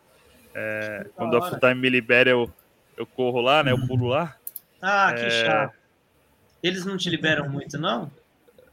[0.55, 2.53] É, quando a Full Time me libera, eu,
[2.97, 3.73] eu corro lá, né?
[3.73, 4.37] Eu pulo lá.
[4.81, 5.31] Ah, que é.
[5.31, 5.82] chato.
[6.63, 8.11] Eles não te liberam muito, não?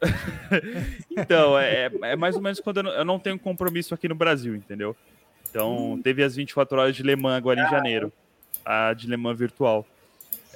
[1.12, 4.16] então, é, é, mais ou menos quando eu não, eu não, tenho compromisso aqui no
[4.16, 4.96] Brasil, entendeu?
[5.50, 6.02] Então, hum.
[6.02, 7.70] teve as 24 horas de Le Mans agora em ah.
[7.70, 8.14] janeiro,
[8.64, 9.86] a de Le Mans virtual.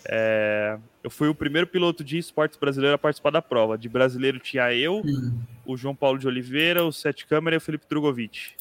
[0.06, 3.78] É, eu fui o primeiro piloto de esportes brasileiro a participar da prova.
[3.78, 5.40] De brasileiro tinha eu, hum.
[5.66, 8.52] o João Paulo de Oliveira, o Sete Câmara e o Felipe Drogovic.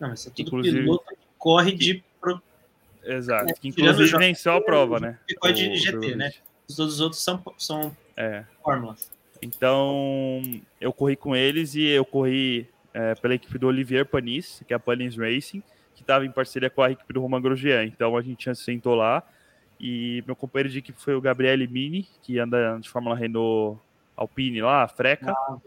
[0.00, 2.04] Não, mas é tudo inclusive, piloto que corre de.
[3.04, 5.18] Exato, é, que inclusive venceu a prova, né?
[5.40, 6.30] Corre de GT, né?
[6.76, 8.44] Todos os outros são, são é.
[8.62, 9.10] fórmulas.
[9.40, 10.42] Então,
[10.80, 14.76] eu corri com eles e eu corri é, pela equipe do Olivier Panis, que é
[14.76, 15.62] a Panis Racing,
[15.94, 17.84] que estava em parceria com a equipe do Roman Grosjean.
[17.84, 19.22] Então, a gente sentou lá
[19.80, 23.80] e meu companheiro de equipe foi o Gabriele Mini, que anda de Fórmula Renault
[24.16, 25.32] Alpine lá, a Freca.
[25.32, 25.58] Ah,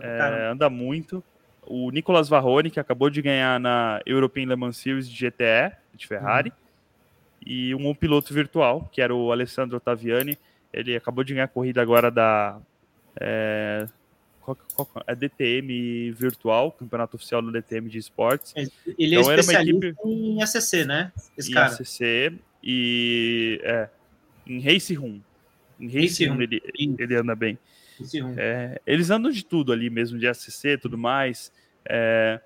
[0.00, 1.22] é, anda muito.
[1.66, 6.06] O Nicolas Varrone, que acabou de ganhar na European Le Mans Series de GTE, de
[6.06, 6.50] Ferrari.
[6.50, 6.63] Uhum.
[7.44, 10.38] E um, piloto virtual, que era o Alessandro Ottaviani.
[10.72, 12.58] Ele acabou de ganhar a corrida agora da
[13.20, 13.86] é,
[14.40, 18.52] qual, qual, é DTM virtual, campeonato oficial do DTM de esportes.
[18.56, 20.08] Ele é então, é especialista equipe...
[20.08, 21.12] em ACC, né?
[21.36, 21.74] Esse em cara.
[21.74, 23.88] ACC e é,
[24.46, 25.20] em Race Room.
[25.78, 27.58] Em Race, Race Room, ele, ele anda bem.
[28.36, 31.52] É, eles andam de tudo ali mesmo, de ACC e tudo mais.
[31.84, 32.40] É,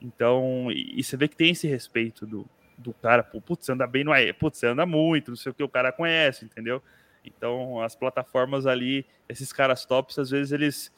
[0.00, 2.46] então, e, e, você vê que tem esse respeito do,
[2.78, 4.32] do cara, putz, você anda bem, não é?
[4.32, 6.82] Putz, você anda muito, não sei o que, o cara conhece, entendeu?
[7.24, 10.92] Então, as plataformas ali, esses caras tops, às vezes eles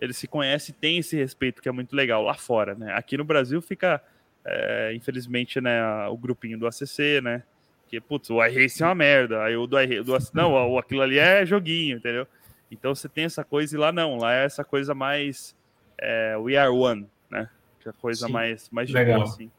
[0.00, 2.94] eles se conhecem e têm esse respeito que é muito legal lá fora, né?
[2.94, 4.02] Aqui no Brasil fica,
[4.44, 7.42] é, infelizmente, né, o grupinho do ACC, né?
[7.88, 11.44] Que, putz, o iRace é uma merda, aí o do, do não, aquilo ali é
[11.44, 12.26] joguinho, entendeu?
[12.70, 15.56] Então você tem essa coisa e lá não, lá é essa coisa mais
[15.98, 17.50] é, we are one, né?
[17.80, 18.32] Que é a coisa Sim.
[18.32, 19.22] mais, mais legal.
[19.22, 19.50] assim.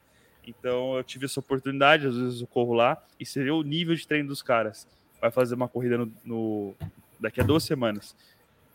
[0.46, 3.94] Então eu tive essa oportunidade, às vezes eu corro lá e você vê o nível
[3.94, 4.86] de treino dos caras
[5.22, 6.74] vai fazer uma corrida no, no,
[7.20, 8.16] daqui a duas semanas.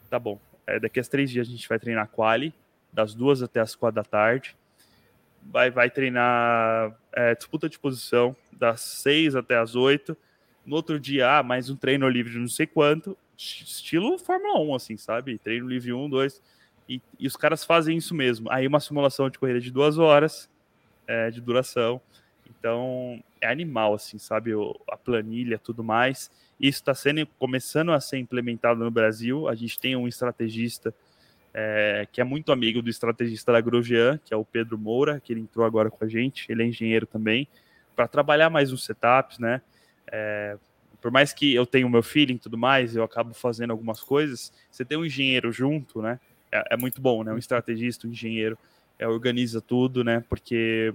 [0.10, 0.40] Tá bom.
[0.66, 2.54] É, daqui a três dias a gente vai treinar quali,
[2.92, 4.56] das duas até as quatro da tarde.
[5.44, 10.16] Vai, vai treinar é, disputa de posição, das seis até as oito.
[10.66, 13.18] No outro dia, ah, mais um treino livre de não sei quanto.
[13.38, 15.38] Estilo Fórmula 1, assim, sabe?
[15.38, 16.42] Treino livre um, dois.
[16.88, 18.50] E, e os caras fazem isso mesmo.
[18.50, 20.50] Aí uma simulação de corrida de duas horas
[21.08, 22.02] é, de duração.
[22.50, 24.52] Então, é animal, assim, sabe?
[24.90, 26.30] A planilha, tudo mais.
[26.60, 29.48] Isso está sendo começando a ser implementado no Brasil.
[29.48, 30.94] A gente tem um estrategista
[31.54, 35.34] é, que é muito amigo do estrategista da Grosjean, que é o Pedro Moura, que
[35.34, 36.46] ele entrou agora com a gente.
[36.52, 37.48] Ele é engenheiro também,
[37.96, 39.62] para trabalhar mais nos setups, né?
[40.12, 40.58] É,
[41.02, 44.00] por mais que eu tenha o meu feeling e tudo mais, eu acabo fazendo algumas
[44.00, 44.52] coisas.
[44.72, 46.20] Você tem um engenheiro junto, né?
[46.52, 47.34] É, é muito bom, né?
[47.34, 48.58] Um estrategista, um engenheiro,
[49.00, 50.24] é, organiza tudo, né?
[50.28, 50.94] Porque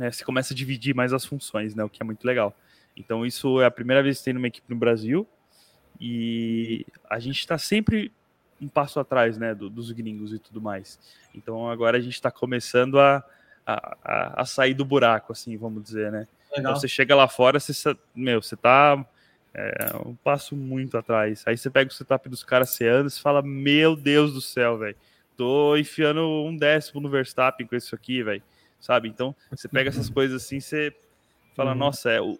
[0.00, 2.56] né, você começa a dividir mais as funções, né, o que é muito legal.
[2.96, 5.26] Então, isso é a primeira vez que tem uma equipe no Brasil
[6.00, 8.10] e a gente está sempre
[8.60, 10.98] um passo atrás né, do, dos gringos e tudo mais.
[11.34, 13.22] Então, agora a gente está começando a,
[13.66, 16.26] a, a, sair do buraco, assim, vamos dizer, né?
[16.56, 19.04] Então, você chega lá fora, você, meu, você tá
[19.54, 21.42] é, um passo muito atrás.
[21.46, 24.78] Aí você pega o setup dos caras, você anda e fala, meu Deus do céu,
[24.78, 24.96] velho.
[25.44, 28.42] Tô enfiando um décimo no Verstappen com isso aqui, velho
[28.80, 29.08] sabe?
[29.08, 30.92] Então, você pega essas coisas assim, você
[31.54, 31.78] fala, uhum.
[31.78, 32.38] nossa, é, o,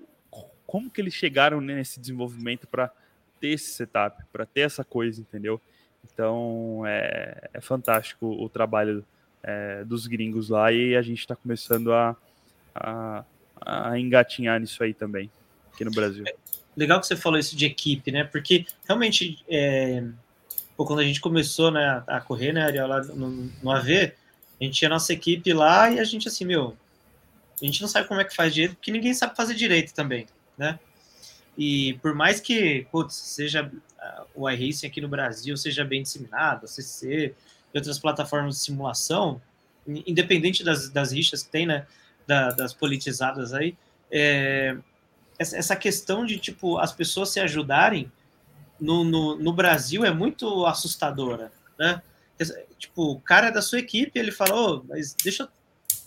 [0.66, 2.90] como que eles chegaram nesse desenvolvimento para
[3.38, 5.60] ter esse setup, para ter essa coisa, entendeu?
[6.04, 9.04] Então, é, é fantástico o trabalho
[9.42, 12.16] é, dos gringos lá e a gente está começando a,
[12.74, 13.24] a,
[13.60, 15.30] a, engatinhar nisso aí também,
[15.72, 16.24] aqui no Brasil.
[16.26, 16.34] É
[16.76, 18.24] legal que você falou isso de equipe, né?
[18.24, 20.04] Porque realmente, é,
[20.80, 24.14] pô, quando a gente começou né, a correr, né, Ariel, lá no, no AV,
[24.58, 26.74] a gente tinha a nossa equipe lá e a gente, assim, meu,
[27.60, 30.26] a gente não sabe como é que faz direito, porque ninguém sabe fazer direito também,
[30.56, 30.78] né?
[31.58, 36.64] E por mais que, putz, seja uh, o iRacing aqui no Brasil seja bem disseminado,
[36.64, 37.34] a CC
[37.74, 39.38] e outras plataformas de simulação,
[39.86, 41.86] independente das, das rixas que tem, né,
[42.26, 43.76] da, das politizadas aí,
[44.10, 44.78] é,
[45.38, 48.10] essa questão de, tipo, as pessoas se ajudarem
[48.80, 52.02] no, no, no Brasil é muito assustadora, né?
[52.78, 55.48] Tipo, o cara é da sua equipe, ele falou, oh, mas deixa eu,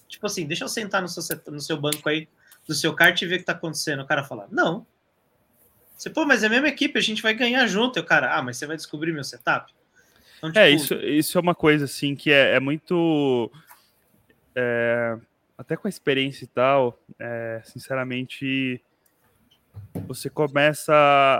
[0.08, 2.28] tipo assim, deixa eu sentar no seu, no seu banco aí,
[2.68, 4.02] do seu kart e ver o que tá acontecendo.
[4.02, 4.86] O cara fala, não.
[5.96, 8.00] Você, pô, mas é a mesma equipe, a gente vai ganhar junto.
[8.00, 9.72] E o cara, ah, mas você vai descobrir meu setup?
[10.40, 10.60] Então, é, tipo...
[10.60, 13.52] É, isso, isso é uma coisa, assim, que é, é muito...
[14.56, 15.18] É,
[15.58, 18.82] até com a experiência e tal, é, sinceramente,
[20.08, 20.94] você começa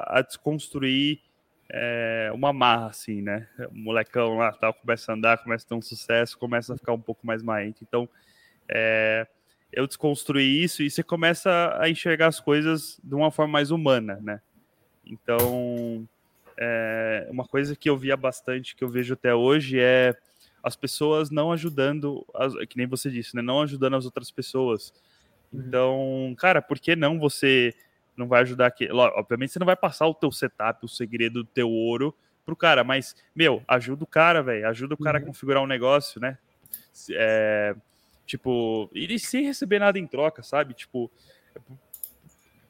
[0.08, 1.22] a desconstruir
[1.70, 3.48] é, uma marra, assim, né?
[3.72, 6.94] O molecão lá tal, começa a andar, começa a ter um sucesso, começa a ficar
[6.94, 7.84] um pouco mais maente.
[7.84, 8.08] Então,
[8.70, 9.28] é,
[9.72, 14.20] eu desconstruí isso e você começa a enxergar as coisas de uma forma mais humana,
[14.22, 14.40] né?
[15.06, 16.08] Então,
[16.58, 20.16] é, uma coisa que eu via bastante, que eu vejo até hoje, é
[20.62, 23.42] as pessoas não ajudando, as, que nem você disse, né?
[23.42, 24.94] Não ajudando as outras pessoas.
[25.52, 25.64] Uhum.
[25.68, 27.74] Então, cara, por que não você
[28.18, 28.90] não vai ajudar aqui?
[28.92, 32.84] Obviamente você não vai passar o teu setup, o segredo do teu ouro pro cara,
[32.84, 34.68] mas, meu, ajuda o cara, velho.
[34.68, 35.24] Ajuda o cara uhum.
[35.24, 36.38] a configurar um negócio, né?
[37.12, 37.76] É,
[38.26, 40.74] tipo, e sem receber nada em troca, sabe?
[40.74, 41.10] Tipo,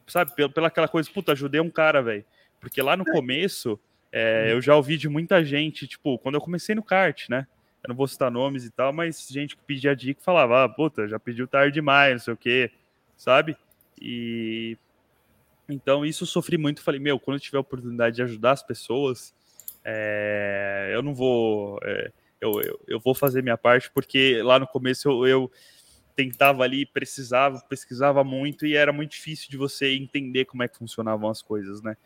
[0.06, 2.24] sabe, pela aquela coisa, puta, ajudei um cara, velho.
[2.60, 3.12] Porque lá no é.
[3.12, 3.78] começo,
[4.12, 7.46] é, eu já ouvi de muita gente, tipo, quando eu comecei no kart, né?
[7.82, 11.06] Eu não vou citar nomes e tal, mas gente que pedia dica falava, ah, puta,
[11.06, 12.70] já pediu tarde demais, não sei o quê,
[13.16, 13.56] sabe?
[14.00, 14.78] E
[15.68, 16.82] então isso eu sofri muito.
[16.82, 19.34] Falei, meu, quando eu tiver a oportunidade de ajudar as pessoas,
[19.84, 21.78] é, eu não vou.
[21.82, 25.52] É, eu, eu, eu, vou fazer minha parte, porque lá no começo eu, eu
[26.14, 30.78] tentava ali, precisava, pesquisava muito e era muito difícil de você entender como é que
[30.78, 31.96] funcionavam as coisas, né?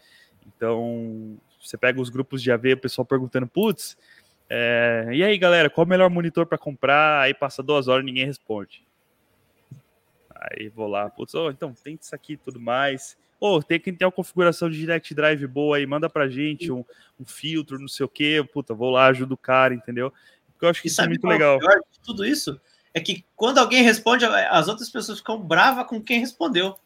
[0.46, 3.96] Então, você pega os grupos de AV, o pessoal perguntando, putz,
[4.48, 7.20] é, e aí galera, qual é o melhor monitor para comprar?
[7.20, 8.82] Aí passa duas horas e ninguém responde.
[10.34, 13.16] Aí vou lá, putz, oh, então tem isso aqui e tudo mais.
[13.40, 16.72] Ô, oh, tem que ter uma configuração de Direct Drive boa aí, manda pra gente
[16.72, 16.84] um,
[17.20, 18.44] um filtro, não sei o quê.
[18.52, 20.12] Puta, vou lá, ajudo o cara, entendeu?
[20.52, 21.58] Porque eu acho que e isso é muito é legal.
[21.58, 22.60] Pior de tudo isso
[22.92, 26.76] é que quando alguém responde, as outras pessoas ficam bravas com quem respondeu.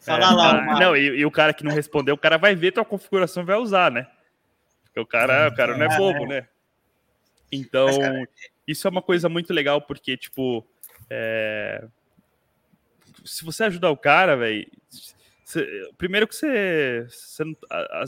[0.00, 0.60] Fala é, lá.
[0.60, 0.78] Uma...
[0.78, 3.46] Não, e, e, o cara que não respondeu, o cara vai ver tua configuração e
[3.46, 4.06] vai usar, né?
[4.84, 6.26] Porque o cara, o cara não é bobo, é.
[6.26, 6.48] né?
[7.50, 8.28] Então, Mas, cara,
[8.66, 10.66] isso é uma coisa muito legal, porque, tipo,
[11.08, 11.84] é...
[13.24, 14.70] se você ajudar o cara, velho.
[15.96, 17.44] Primeiro que você, você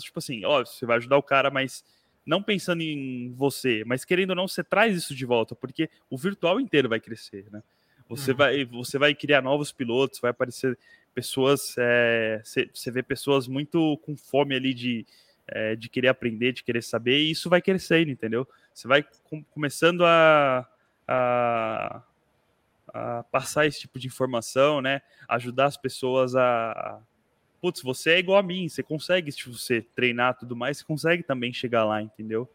[0.01, 1.84] tipo assim, ó, você vai ajudar o cara, mas
[2.26, 6.18] não pensando em você, mas querendo ou não, você traz isso de volta, porque o
[6.18, 7.62] virtual inteiro vai crescer, né?
[8.09, 8.36] Você, uhum.
[8.36, 10.78] vai, você vai criar novos pilotos, vai aparecer
[11.14, 15.07] pessoas, é, você vê pessoas muito com fome ali de,
[15.47, 18.47] é, de querer aprender, de querer saber, e isso vai crescendo, entendeu?
[18.72, 20.68] Você vai com, começando a,
[21.07, 22.03] a,
[22.93, 25.03] a, passar esse tipo de informação, né?
[25.28, 27.01] Ajudar as pessoas a.
[27.61, 31.22] Putz, você é igual a mim, você consegue, se você treinar tudo mais, você consegue
[31.22, 32.48] também chegar lá, entendeu?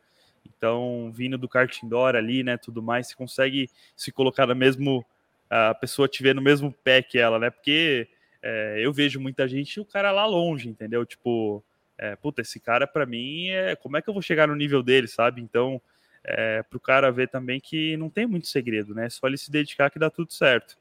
[0.46, 5.06] Então, vindo do kart indoor ali, né, tudo mais, você consegue se colocar no mesmo,
[5.50, 7.50] a pessoa te ver no mesmo pé que ela, né?
[7.50, 8.08] Porque
[8.42, 11.06] é, eu vejo muita gente o cara lá longe, entendeu?
[11.06, 11.64] Tipo,
[11.98, 14.82] é, puta, esse cara para mim é como é que eu vou chegar no nível
[14.82, 15.42] dele, sabe?
[15.42, 15.82] Então,
[16.24, 19.08] é, para o cara ver também que não tem muito segredo, né?
[19.08, 20.78] É só ele se dedicar que dá tudo certo.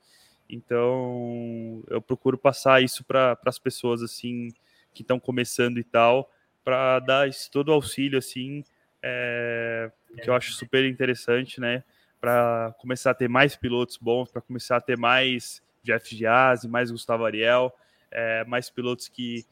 [0.48, 4.48] Então, eu procuro passar isso para as pessoas assim
[4.92, 6.30] que estão começando e tal,
[6.62, 8.62] para dar esse todo auxílio assim,
[9.02, 9.90] é,
[10.22, 11.82] que eu acho super interessante, né?
[12.20, 16.90] Para começar a ter mais pilotos bons, para começar a ter mais Jeff Giazzi, mais
[16.90, 17.74] Gustavo Ariel,
[18.10, 19.44] é, mais pilotos que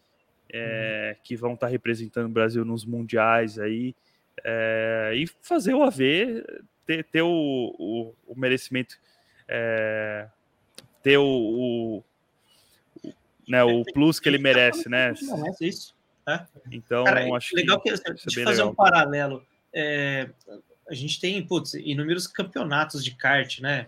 [0.52, 3.94] é, que vão estar tá representando o Brasil nos mundiais aí
[5.14, 6.42] e fazer o AV
[6.90, 7.28] ter, ter o,
[7.78, 8.98] o, o merecimento,
[11.02, 12.04] ter o, o,
[13.48, 15.12] né, o plus que ele merece, né?
[15.60, 15.94] Isso.
[16.28, 16.46] É.
[16.70, 18.70] Então, Cara, acho legal que, que deixa eu fazer legal.
[18.70, 19.44] um paralelo.
[19.72, 20.28] É,
[20.88, 23.86] a gente tem, putz, inúmeros campeonatos de kart, né?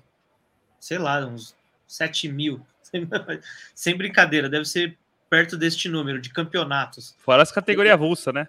[0.80, 1.56] Sei lá, uns
[1.86, 2.64] 7 mil.
[3.74, 4.96] Sem brincadeira, deve ser
[5.28, 7.14] perto deste número de campeonatos.
[7.18, 8.48] Fora as categorias avulsa, né?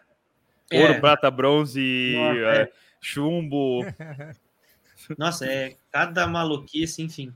[0.72, 1.00] Ouro, é.
[1.00, 2.62] prata, bronze, Nossa, é.
[2.64, 2.72] é.
[3.00, 3.86] chumbo.
[5.18, 7.34] Nossa, é cada maluquice, enfim.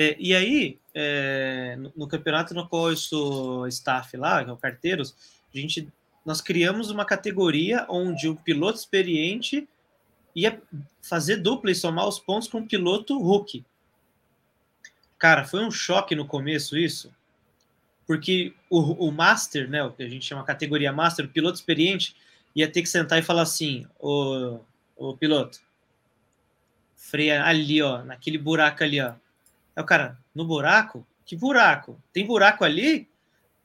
[0.00, 4.52] É, e aí, é, no, no, campeonato no qual eu sou staff lá, que é
[4.52, 5.12] o Carteiros,
[5.52, 5.88] a gente,
[6.24, 9.68] nós criamos uma categoria onde o piloto experiente
[10.36, 10.62] ia
[11.02, 13.64] fazer dupla e somar os pontos com o piloto rookie.
[15.18, 17.12] Cara, foi um choque no começo isso,
[18.06, 22.14] porque o, o Master, né, o que a gente chama categoria Master, o piloto experiente,
[22.54, 24.60] ia ter que sentar e falar assim, o
[25.18, 25.58] piloto,
[26.94, 29.14] freia ali, ó, naquele buraco ali, ó.
[29.78, 31.06] É o cara, no buraco?
[31.24, 32.02] Que buraco?
[32.12, 33.08] Tem buraco ali?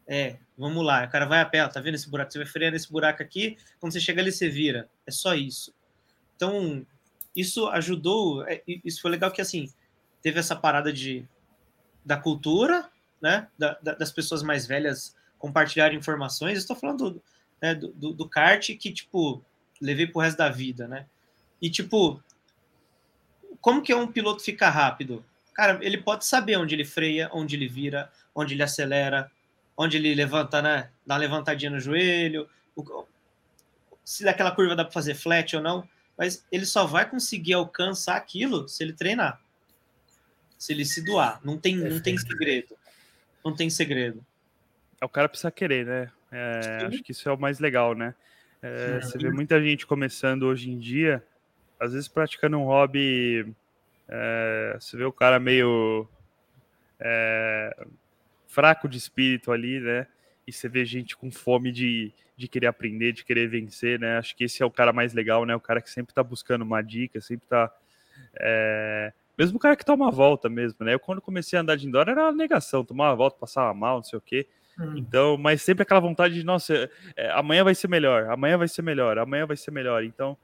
[0.05, 2.31] É, Vamos lá, o cara vai a pé, tá vendo esse buraco?
[2.31, 4.87] Você vai frear nesse buraco aqui, quando você chega ali, você vira.
[5.05, 5.73] É só isso.
[6.35, 6.85] Então,
[7.35, 9.67] isso ajudou, é, isso foi legal que, assim,
[10.21, 11.27] teve essa parada de,
[12.05, 12.87] da cultura,
[13.19, 16.57] né, da, da, das pessoas mais velhas compartilhar informações.
[16.57, 17.21] Estou falando
[17.59, 19.43] né, do, do, do kart que, tipo,
[19.81, 21.07] levei pro resto da vida, né?
[21.59, 22.21] E, tipo,
[23.59, 25.25] como que é um piloto ficar rápido?
[25.53, 29.31] Cara, ele pode saber onde ele freia, onde ele vira, onde ele acelera,
[29.77, 30.89] onde ele levanta, né?
[31.05, 33.05] Dá uma levantadinha no joelho, o,
[34.03, 35.87] se daquela curva dá para fazer flat ou não,
[36.17, 39.39] mas ele só vai conseguir alcançar aquilo se ele treinar.
[40.57, 41.39] Se ele se doar.
[41.43, 42.75] Não tem, não tem segredo.
[43.43, 44.25] Não tem segredo.
[45.01, 46.11] É, o cara precisa querer, né?
[46.31, 48.15] É, acho que isso é o mais legal, né?
[48.61, 51.23] É, você vê muita gente começando hoje em dia,
[51.79, 53.53] às vezes praticando um hobby.
[54.15, 56.07] É, você vê o cara meio
[56.99, 57.75] é,
[58.47, 60.05] fraco de espírito ali, né?
[60.45, 64.19] E você vê gente com fome de, de querer aprender, de querer vencer, né?
[64.19, 65.55] Acho que esse é o cara mais legal, né?
[65.55, 67.73] O cara que sempre tá buscando uma dica, sempre tá.
[68.35, 69.11] É...
[69.35, 70.93] Mesmo o cara que toma uma volta mesmo, né?
[70.93, 73.95] Eu, quando comecei a andar de indoor, era uma negação, tomar uma volta, passava mal,
[73.97, 74.47] não sei o quê.
[74.79, 74.93] Hum.
[74.95, 78.83] Então, mas sempre aquela vontade de, nossa, é, amanhã vai ser melhor, amanhã vai ser
[78.83, 80.03] melhor, amanhã vai ser melhor.
[80.03, 80.37] Então,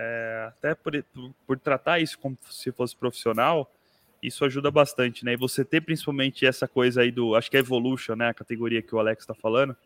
[0.00, 1.04] é, até por,
[1.46, 3.70] por, tratar isso como se fosse profissional,
[4.22, 5.34] isso ajuda bastante, né?
[5.34, 8.30] E você ter principalmente essa coisa aí do, acho que é Evolution, né?
[8.30, 9.76] A categoria que o Alex tá falando.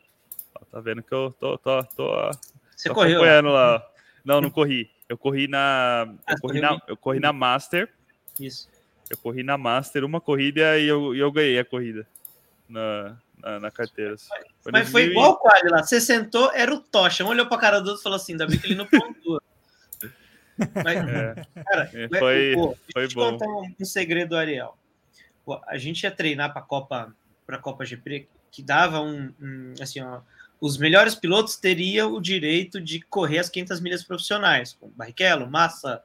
[0.54, 2.30] Ó, tá vendo que eu tô, tô, tô,
[2.70, 3.84] você tô correu, acompanhando lá.
[4.24, 4.88] Não, não corri.
[5.08, 7.92] Eu corri na, eu ah, corri na, eu corri na Master.
[8.38, 8.68] Isso.
[9.10, 12.06] Eu corri na Master uma corrida e eu, eu ganhei a corrida
[12.68, 14.14] na, na, na carteira.
[14.62, 15.82] Foi Mas foi igual o Quali lá.
[15.82, 17.24] Você sentou, era o Tocha.
[17.24, 19.42] Um olhou pra cara do outro e falou assim: ainda bem que ele não pontua.
[20.56, 21.34] Mas, é.
[21.64, 23.32] cara, é, foi, pô, foi bom.
[23.32, 24.76] contar um, um segredo, Ariel.
[25.44, 27.14] Pô, a gente ia treinar para a Copa,
[27.46, 30.20] para Copa GP, que dava um, um, assim, ó,
[30.60, 36.02] os melhores pilotos teriam o direito de correr as 500 milhas profissionais, com Barrichello, Massa,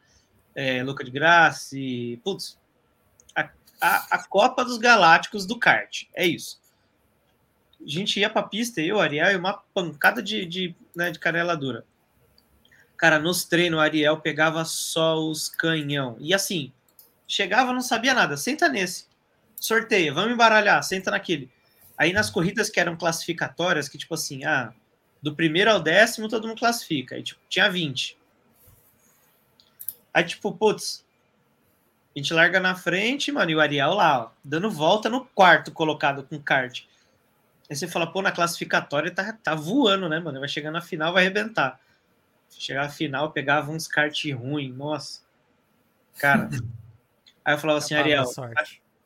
[0.55, 1.77] é, Luca de Graça,
[2.23, 2.57] putz,
[3.35, 6.59] a, a, a, Copa dos Galácticos do kart, é isso.
[7.81, 11.19] A gente ia para a pista, eu, Ariel, e uma pancada de, de, né, de
[11.19, 11.85] canela dura.
[12.99, 16.17] Cara, nos treinos, o Ariel pegava só os canhão.
[16.19, 16.69] E assim,
[17.25, 18.35] chegava, não sabia nada.
[18.35, 19.07] Senta nesse.
[19.55, 21.49] Sorteia, vamos embaralhar, senta naquele.
[21.97, 24.73] Aí nas corridas que eram classificatórias, que tipo assim, ah,
[25.21, 27.15] do primeiro ao décimo todo mundo classifica.
[27.15, 28.17] Aí tipo, tinha 20.
[30.13, 31.05] Aí tipo, putz,
[32.13, 35.71] a gente larga na frente, mano, e o Ariel lá, ó, dando volta no quarto
[35.71, 36.83] colocado com kart.
[37.69, 40.41] Aí você fala, pô, na classificatória tá, tá voando, né, mano?
[40.41, 41.79] Vai chegar na final, vai arrebentar.
[42.49, 45.21] Chegar à final, pegava uns kart ruim, nossa.
[46.17, 46.49] Cara.
[47.45, 48.25] Aí eu falava assim, Ariel,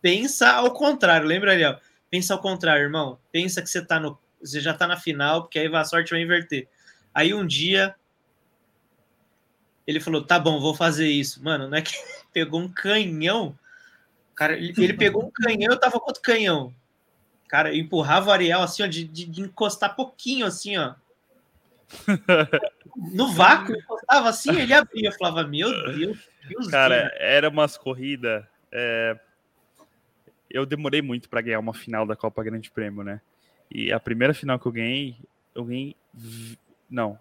[0.02, 1.80] pensa ao contrário, lembra, Ariel?
[2.10, 3.18] Pensa ao contrário, irmão.
[3.32, 4.18] Pensa que você tá no.
[4.42, 6.68] Você já tá na final, porque aí a sorte vai inverter.
[7.14, 7.96] Aí um dia
[9.86, 11.44] ele falou: tá bom, vou fazer isso.
[11.44, 11.94] Mano, não é que
[12.34, 13.58] pegou um canhão.
[14.36, 16.74] Cara, ele, ele pegou um canhão, eu tava com outro canhão.
[17.48, 20.96] Cara, eu empurrava o Ariel assim, ó, de, de, de encostar pouquinho, assim, ó.
[22.96, 25.10] no vácuo, estava assim, ele abria.
[25.10, 27.12] Eu falava, meu Deus, Deus Cara, Deus.
[27.18, 28.44] era umas corridas.
[28.72, 29.18] É...
[30.50, 33.22] Eu demorei muito para ganhar uma final da Copa Grande Prêmio, né?
[33.72, 35.16] E a primeira final que eu ganhei,
[35.56, 35.96] eu ganhei.
[36.90, 37.18] Não.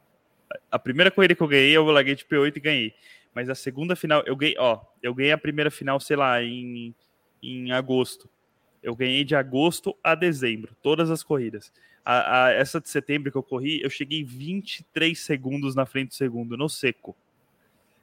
[0.70, 2.94] A primeira corrida que eu ganhei, eu larguei de P8 e ganhei.
[3.34, 6.94] Mas a segunda final, eu ganhei, ó, eu ganhei a primeira final, sei lá, em,
[7.42, 8.28] em agosto.
[8.82, 11.72] Eu ganhei de agosto a dezembro, todas as corridas.
[12.04, 16.14] A, a, essa de setembro que eu corri, eu cheguei 23 segundos na frente do
[16.14, 17.16] segundo, no seco.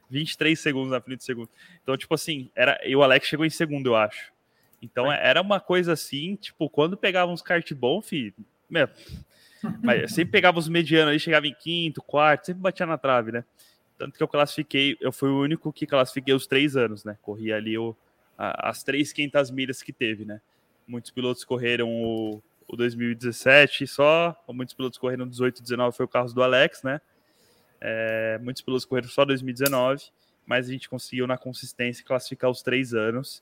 [0.10, 1.50] 23 segundos na frente do segundo.
[1.84, 4.32] Então, tipo assim, era, e o Alex chegou em segundo, eu acho.
[4.82, 8.34] Então era uma coisa assim, tipo, quando pegava uns kart bom, filho,
[8.70, 8.88] meu,
[9.84, 13.44] mas sempre pegava os medianos aí, chegava em quinto, quarto, sempre batia na trave, né?
[13.98, 17.18] Tanto que eu classifiquei, eu fui o único que classifiquei os três anos, né?
[17.22, 17.96] Corri ali o,
[18.38, 20.40] a, as três quintas milhas que teve, né?
[20.88, 26.32] Muitos pilotos correram o, o 2017 só, muitos pilotos correram 18 19, foi o carro
[26.32, 27.02] do Alex, né?
[27.82, 30.04] É, muitos pilotos correram só 2019,
[30.46, 33.42] mas a gente conseguiu na consistência classificar os três anos.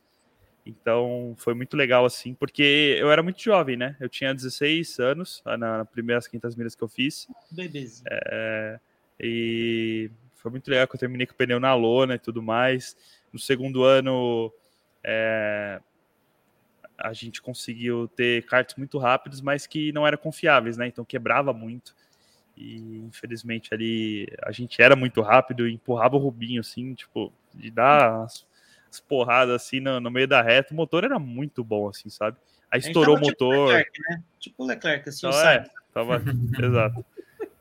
[0.66, 3.98] Então foi muito legal assim, porque eu era muito jovem, né?
[4.00, 7.28] Eu tinha 16 anos na, na primeiras 500 milhas que eu fiz.
[7.52, 8.06] Bebezinho.
[8.10, 8.80] É,
[9.20, 12.96] e foi muito legal que eu terminei com o pneu na lona e tudo mais.
[13.32, 14.54] No segundo ano,
[15.04, 15.82] é,
[16.98, 20.88] a gente conseguiu ter cartas muito rápidos, mas que não eram confiáveis, né?
[20.88, 21.96] Então quebrava muito.
[22.56, 27.70] E infelizmente ali a gente era muito rápido e empurrava o Rubinho, assim, tipo, de
[27.70, 28.46] dar as,
[28.92, 30.74] as porradas assim no, no, meio da reta.
[30.74, 32.38] O motor era muito bom, assim, sabe?
[32.72, 33.68] Aí estourou o motor.
[33.68, 34.24] Tipo Leclerc, né?
[34.40, 36.22] Tipo Leclerc, assim, então, é, tava,
[36.66, 37.06] exato.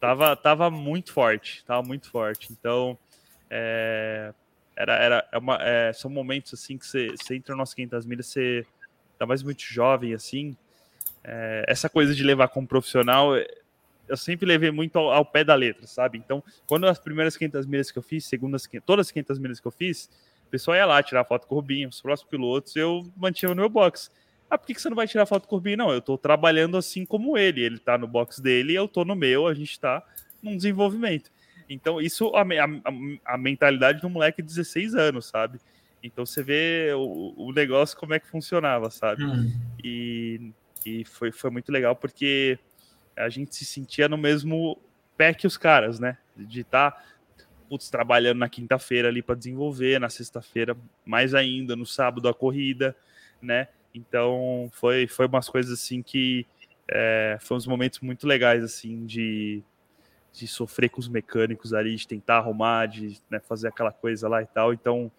[0.00, 2.52] Tava, tava muito forte, tava muito forte.
[2.52, 2.98] Então,
[3.50, 4.32] é,
[4.74, 8.26] era, era é uma, é, são momentos assim que você, você entra nas 500 milhas,
[8.26, 8.66] você
[9.18, 10.56] tá mais muito jovem, assim.
[11.22, 13.32] É, essa coisa de levar como profissional,
[14.08, 16.18] eu sempre levei muito ao, ao, pé da letra, sabe?
[16.18, 19.66] Então, quando as primeiras 500 milhas que eu fiz, segundas, todas as 500 milhas que
[19.66, 20.08] eu fiz,
[20.46, 23.56] o pessoal ia lá tirar foto com o Rubinho, os próximos pilotos, eu mantinha no
[23.56, 24.10] meu box.
[24.48, 25.78] Ah, por que você não vai tirar foto com o Rubinho?
[25.78, 27.60] Não, eu tô trabalhando assim como ele.
[27.62, 30.04] Ele tá no box dele, eu tô no meu, a gente tá
[30.40, 31.30] num desenvolvimento.
[31.68, 35.58] Então, isso a, a, a mentalidade de um moleque de 16 anos, sabe?
[36.02, 39.24] Então você vê o, o negócio como é que funcionava, sabe?
[39.24, 39.52] Hum.
[39.82, 40.52] E,
[40.84, 42.58] e foi, foi muito legal porque
[43.16, 44.78] a gente se sentia no mesmo
[45.16, 46.18] pé que os caras, né?
[46.36, 47.04] De estar tá,
[47.68, 52.94] putz, trabalhando na quinta-feira ali para desenvolver, na sexta-feira mais ainda, no sábado a corrida,
[53.40, 53.68] né?
[53.94, 56.46] Então foi, foi umas coisas assim que
[56.88, 59.62] é, foram uns momentos muito legais assim de,
[60.32, 64.42] de sofrer com os mecânicos ali, de tentar arrumar, de né, fazer aquela coisa lá
[64.42, 64.72] e tal.
[64.72, 65.10] Então,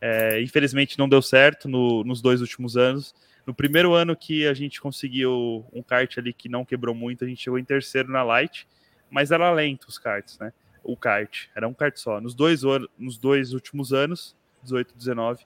[0.00, 3.14] é, infelizmente não deu certo no, nos dois últimos anos.
[3.46, 7.28] No primeiro ano que a gente conseguiu um kart ali que não quebrou muito, a
[7.28, 8.66] gente chegou em terceiro na Light,
[9.10, 10.52] mas era lento os karts, né?
[10.82, 12.20] O kart, era um kart só.
[12.20, 12.62] Nos dois,
[12.98, 15.44] nos dois últimos anos, 18, 19,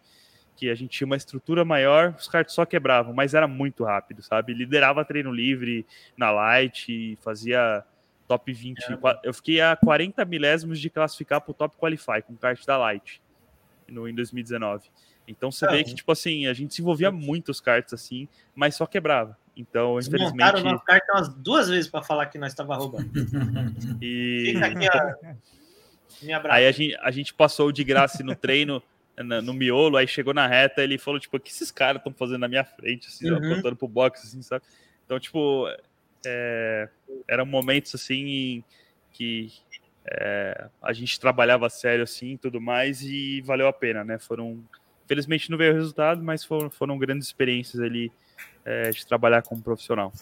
[0.56, 4.22] que a gente tinha uma estrutura maior, os karts só quebravam, mas era muito rápido,
[4.22, 4.54] sabe?
[4.54, 5.86] Liderava treino livre
[6.16, 7.84] na Light, fazia
[8.26, 8.80] top 20.
[8.80, 8.98] É.
[9.22, 12.76] Eu fiquei a 40 milésimos de classificar para o top qualify com o kart da
[12.76, 13.20] Light
[13.88, 14.88] no, em 2019.
[15.26, 15.70] Então você é.
[15.70, 19.36] vê que, tipo assim, a gente se envolvia muito os karts assim, mas só quebrava.
[19.56, 20.32] Então, infelizmente.
[20.32, 23.10] Montaram kart umas duas vezes para falar que nós estava roubando.
[24.00, 24.54] e.
[24.94, 26.48] Ó.
[26.48, 28.82] Aí a gente, a gente passou de graça no treino
[29.44, 32.40] no miolo, aí chegou na reta, ele falou, tipo, o que esses caras estão fazendo
[32.40, 33.36] na minha frente, assim, uhum.
[33.36, 34.64] apontando pro box, assim, sabe?
[35.04, 35.66] Então, tipo,
[36.24, 36.88] é,
[37.26, 38.62] eram momentos, assim,
[39.12, 39.52] que
[40.10, 44.18] é, a gente trabalhava sério, assim, tudo mais, e valeu a pena, né?
[44.18, 44.62] Foram,
[45.06, 48.10] felizmente não veio o resultado, mas foram, foram grandes experiências ali
[48.64, 50.12] é, de trabalhar como profissional.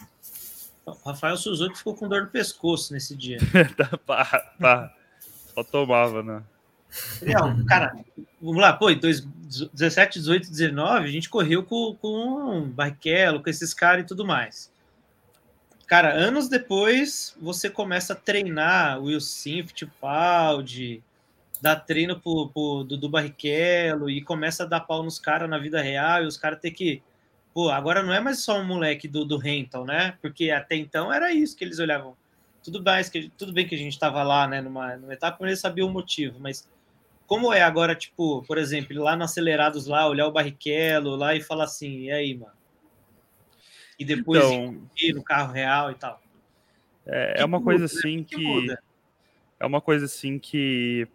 [1.05, 3.37] Rafael Suzuki ficou com dor no pescoço nesse dia.
[3.75, 4.93] tá, pá, pá.
[5.53, 6.43] Só tomava, né?
[7.67, 7.93] cara,
[8.41, 14.03] vamos lá, pô, 17, 18, 19, a gente correu com, com Barrichello, com esses caras
[14.03, 14.71] e tudo mais.
[15.87, 21.01] Cara, anos depois, você começa a treinar Wilson, Fittipaldi,
[21.61, 25.81] dar treino pro, pro Dudu Barrichello e começa a dar pau nos caras na vida
[25.81, 27.01] real e os caras ter que.
[27.53, 30.17] Pô, agora não é mais só um moleque do, do Rental, né?
[30.21, 32.17] Porque até então era isso que eles olhavam.
[32.61, 35.51] Tudo bem que, tudo bem que a gente estava lá, né, numa, numa etapa, mas
[35.51, 36.67] eles sabiam o motivo, mas
[37.25, 41.41] como é agora, tipo, por exemplo, lá no Acelerados lá, olhar o Barrichello lá e
[41.41, 42.56] falar assim, e aí, mano?
[43.99, 44.81] E depois então,
[45.15, 46.21] no carro real e tal.
[47.05, 48.77] É, é uma muda, coisa assim que, que
[49.59, 51.07] é uma coisa assim que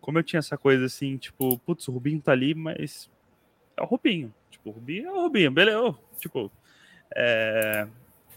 [0.00, 3.08] como eu tinha essa coisa assim, tipo, putz, o Rubinho tá ali, mas
[3.76, 4.34] é o Rubinho.
[4.50, 5.94] Tipo, o Rubinho é o Rubinho, beleza.
[6.18, 6.50] Tipo,
[7.14, 7.86] é,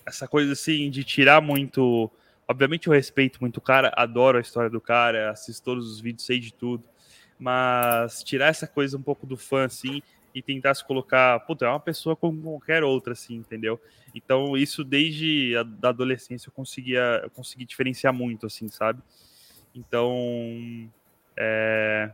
[0.06, 2.12] essa coisa assim de tirar muito
[2.48, 6.26] Obviamente eu respeito muito o cara, adoro a história do cara, assisto todos os vídeos,
[6.26, 6.84] sei de tudo.
[7.40, 10.02] Mas tirar essa coisa um pouco do fã, assim,
[10.34, 13.80] e tentar se colocar, puta, é uma pessoa como qualquer outra, assim, entendeu?
[14.16, 19.02] Então, isso desde a da adolescência eu conseguia, eu consegui diferenciar muito, assim, sabe?
[19.76, 20.90] Então,
[21.38, 22.12] é,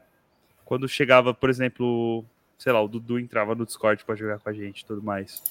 [0.66, 2.26] quando chegava, por exemplo,
[2.58, 5.44] sei lá, o Dudu entrava no Discord para jogar com a gente e tudo mais.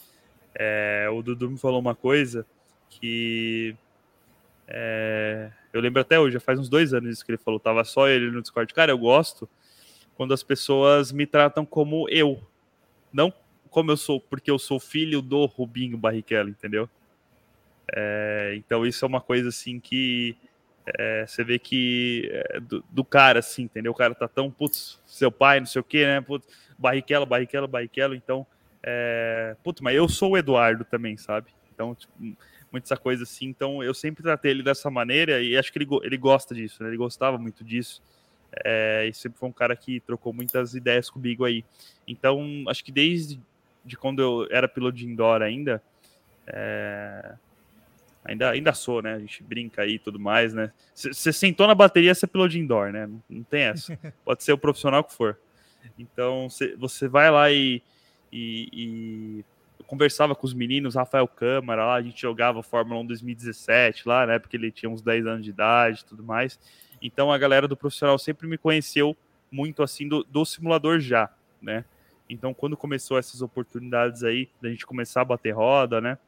[0.54, 2.46] É, o Dudu me falou uma coisa
[2.90, 3.76] que
[4.66, 7.82] é, eu lembro até hoje, já faz uns dois anos isso que ele falou, tava
[7.84, 8.72] só ele no Discord.
[8.74, 9.48] Cara, eu gosto
[10.14, 12.42] quando as pessoas me tratam como eu,
[13.12, 13.32] não
[13.70, 16.88] como eu sou, porque eu sou filho do Rubinho Barrichello, entendeu?
[17.94, 20.36] É, então isso é uma coisa assim que
[20.98, 23.92] é, você vê que é, do, do, cara, assim, entendeu?
[23.92, 26.20] O cara tá tão, putz, seu pai, não sei o que, né?
[26.20, 26.46] Putz,
[26.78, 28.46] Barrichello, Barrichello, Barrichello, então,
[28.82, 31.48] é, putz, mas eu sou o Eduardo também, sabe?
[31.72, 32.12] Então, tipo,
[32.70, 33.46] muito essa coisa assim.
[33.46, 36.88] Então eu sempre tratei ele dessa maneira e acho que ele, ele gosta disso, né?
[36.88, 38.02] Ele gostava muito disso.
[38.64, 41.64] É, e sempre foi um cara que trocou muitas ideias comigo aí.
[42.06, 43.40] Então, acho que desde
[43.84, 45.82] de quando eu era piloto de indoor ainda,
[46.46, 47.34] é,
[48.24, 49.14] ainda, ainda sou, né?
[49.14, 50.72] A gente brinca aí e tudo mais, né?
[50.94, 53.06] Você sentou na bateria, você é piloto de indoor, né?
[53.06, 53.98] Não, não tem essa.
[54.24, 55.38] Pode ser o profissional que for.
[55.98, 57.82] Então, você vai lá e,
[58.32, 64.06] e, e conversava com os meninos, Rafael Câmara, lá a gente jogava Fórmula 1 2017,
[64.06, 64.38] lá, né?
[64.38, 66.58] Porque ele tinha uns 10 anos de idade e tudo mais.
[67.00, 69.16] Então a galera do profissional sempre me conheceu
[69.50, 71.30] muito assim do, do simulador já,
[71.60, 71.84] né?
[72.28, 76.18] Então, quando começou essas oportunidades aí, da gente começar a bater roda, né?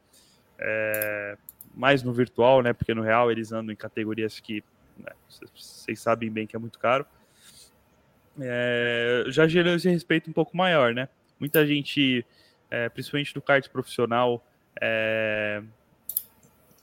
[0.57, 1.37] É,
[1.75, 2.73] mais no virtual, né?
[2.73, 4.63] Porque no real eles andam em categorias que
[4.97, 5.11] né,
[5.55, 7.05] vocês sabem bem que é muito caro.
[8.39, 11.07] É, já gerou esse respeito um pouco maior, né?
[11.39, 12.25] Muita gente,
[12.69, 14.43] é, principalmente do kart profissional,
[14.79, 15.61] é,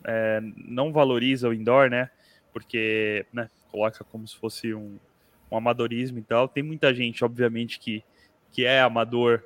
[0.04, 2.10] é, não valoriza o indoor, né?
[2.52, 4.98] Porque né, coloca como se fosse um,
[5.50, 6.48] um amadorismo e tal.
[6.48, 8.02] Tem muita gente, obviamente, que,
[8.52, 9.42] que é amador,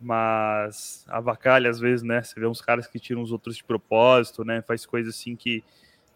[0.00, 2.22] mas avacalha às vezes, né?
[2.22, 4.62] Você vê uns caras que tiram os outros de propósito, né?
[4.62, 5.62] Faz coisa assim que,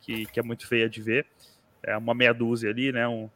[0.01, 1.27] que, que é muito feia de ver.
[1.83, 3.07] É uma meia dúzia ali, né?
[3.07, 3.29] Um,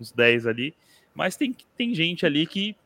[0.00, 0.74] uns 10 ali.
[1.14, 2.76] Mas tem, tem gente ali que,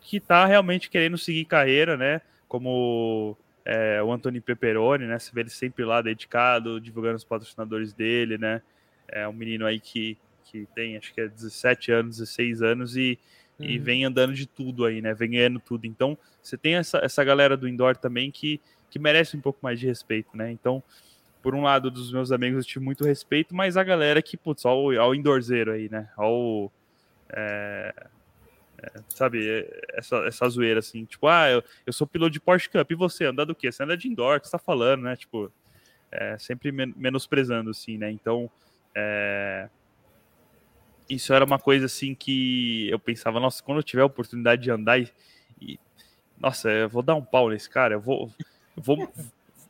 [0.00, 2.20] que tá realmente querendo seguir carreira, né?
[2.48, 5.18] Como é, o Anthony Peperoni, né?
[5.18, 8.62] Você vê ele sempre lá dedicado, divulgando os patrocinadores dele, né?
[9.06, 10.18] É um menino aí que,
[10.50, 13.18] que tem, acho que é 17 anos, 16 anos e
[13.58, 13.66] uhum.
[13.66, 15.14] e vem andando de tudo aí, né?
[15.14, 15.86] Vem ganhando tudo.
[15.86, 19.78] Então, você tem essa, essa galera do indoor também que, que merece um pouco mais
[19.78, 20.50] de respeito, né?
[20.50, 20.82] Então,
[21.42, 24.64] por um lado, dos meus amigos eu tive muito respeito, mas a galera que, putz,
[24.64, 26.08] ao, ao indoorzeiro aí, né?
[26.16, 26.72] Ao.
[27.30, 27.94] É,
[28.80, 32.90] é, sabe, essa, essa zoeira assim, tipo, ah, eu, eu sou piloto de Porsche Cup,
[32.90, 33.70] e você anda do quê?
[33.70, 35.16] Você anda de indoor, que você tá falando, né?
[35.16, 35.52] Tipo,
[36.10, 38.10] é, sempre men menosprezando, assim, né?
[38.10, 38.50] Então,
[38.94, 39.68] é,
[41.08, 44.70] isso era uma coisa assim que eu pensava, nossa, quando eu tiver a oportunidade de
[44.70, 45.10] andar e,
[45.60, 45.80] e
[46.38, 48.30] nossa, eu vou dar um pau nesse cara, eu vou,
[48.76, 49.12] eu vou,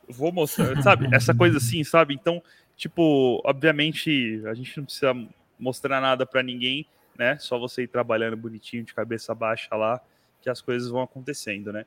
[0.07, 1.07] vou mostrar, sabe?
[1.13, 2.13] Essa coisa assim, sabe?
[2.13, 2.43] Então,
[2.75, 5.13] tipo, obviamente a gente não precisa
[5.57, 6.85] mostrar nada para ninguém,
[7.17, 7.37] né?
[7.39, 10.01] Só você ir trabalhando bonitinho, de cabeça baixa lá,
[10.41, 11.85] que as coisas vão acontecendo, né?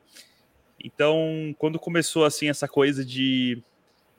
[0.83, 3.61] Então, quando começou assim essa coisa de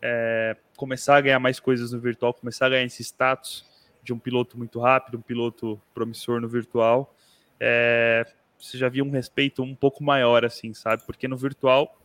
[0.01, 3.65] é, começar a ganhar mais coisas no virtual, começar a ganhar esse status,
[4.05, 7.17] de um piloto muito rápido, um piloto promissor no virtual,
[7.59, 8.27] é,
[8.59, 11.03] você já via um respeito um pouco maior, assim, sabe?
[11.05, 11.99] Porque no virtual,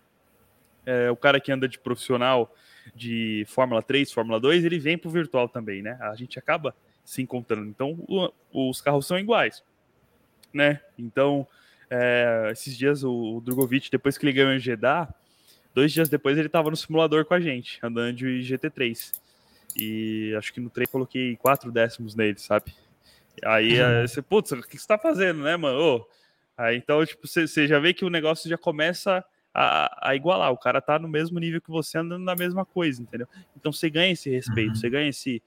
[0.85, 2.55] é, o cara que anda de profissional
[2.95, 5.97] de Fórmula 3, Fórmula 2, ele vem pro virtual também, né?
[6.01, 6.73] A gente acaba
[7.03, 7.67] se encontrando.
[7.67, 9.63] Então, o, os carros são iguais,
[10.53, 10.81] né?
[10.97, 11.45] Então,
[11.89, 15.13] é, esses dias o, o Drogovic, depois que ele ganhou em Jeddah,
[15.73, 19.19] dois dias depois ele estava no simulador com a gente, andando de GT3.
[19.75, 22.73] E acho que no treino coloquei quatro décimos nele, sabe?
[23.43, 24.07] Aí uhum.
[24.07, 25.79] você, putz, o que você tá fazendo, né, mano?
[25.79, 26.07] Ô,
[26.57, 30.51] aí então, tipo, você já vê que o negócio já começa a, a, igualar.
[30.51, 33.27] O cara tá no mesmo nível que você andando na mesma coisa, entendeu?
[33.55, 34.75] Então você ganha esse respeito, uhum.
[34.75, 35.41] você ganha esse.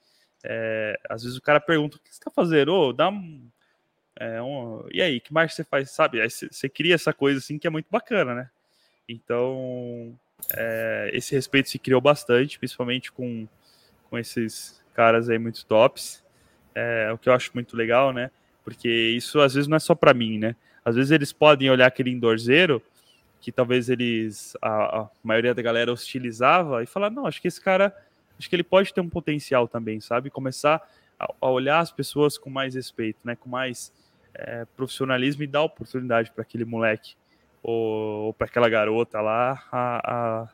[0.44, 2.72] É, às vezes o cara pergunta: o que você tá fazendo?
[2.72, 3.42] Ô, dá um.
[4.18, 5.90] É, um e aí, que mais você faz?
[5.90, 6.20] Sabe?
[6.20, 8.50] Aí você cria essa coisa assim que é muito bacana, né?
[9.08, 10.16] Então,
[10.54, 13.46] é, esse respeito se criou bastante, principalmente com
[14.12, 16.22] com esses caras aí muito tops.
[16.74, 18.30] É, o que eu acho muito legal, né?
[18.62, 20.54] Porque isso às vezes não é só para mim, né?
[20.84, 22.82] Às vezes eles podem olhar aquele endorzeiro
[23.40, 27.58] que talvez eles a, a, maioria da galera hostilizava e falar, não, acho que esse
[27.60, 27.96] cara,
[28.38, 30.28] acho que ele pode ter um potencial também, sabe?
[30.28, 30.86] Começar
[31.18, 33.34] a, a olhar as pessoas com mais respeito, né?
[33.34, 33.90] Com mais
[34.34, 37.14] é, profissionalismo e dar oportunidade para aquele moleque
[37.62, 40.48] ou, ou para aquela garota lá a, a,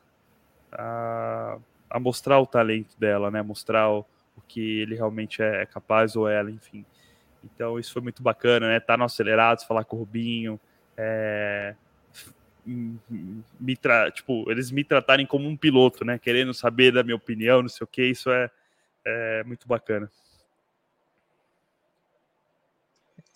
[0.72, 1.58] a
[2.00, 3.42] mostrar o talento dela, né?
[3.42, 4.00] Mostrar o,
[4.36, 6.84] o que ele realmente é capaz ou ela, enfim.
[7.44, 8.80] Então isso foi muito bacana, né?
[8.80, 10.60] Tá no acelerados, falar com o Rubinho,
[10.96, 11.74] é,
[12.66, 14.10] me tra...
[14.10, 16.18] tipo, eles me tratarem como um piloto, né?
[16.18, 18.50] Querendo saber da minha opinião, não sei o que, isso é,
[19.04, 20.10] é muito bacana.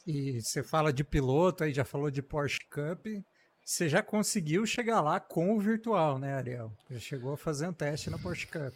[0.07, 3.07] E você fala de piloto, aí já falou de Porsche Cup.
[3.65, 6.73] Você já conseguiu chegar lá com o virtual, né, Ariel?
[6.91, 8.75] Já chegou a fazer um teste na Porsche Cup.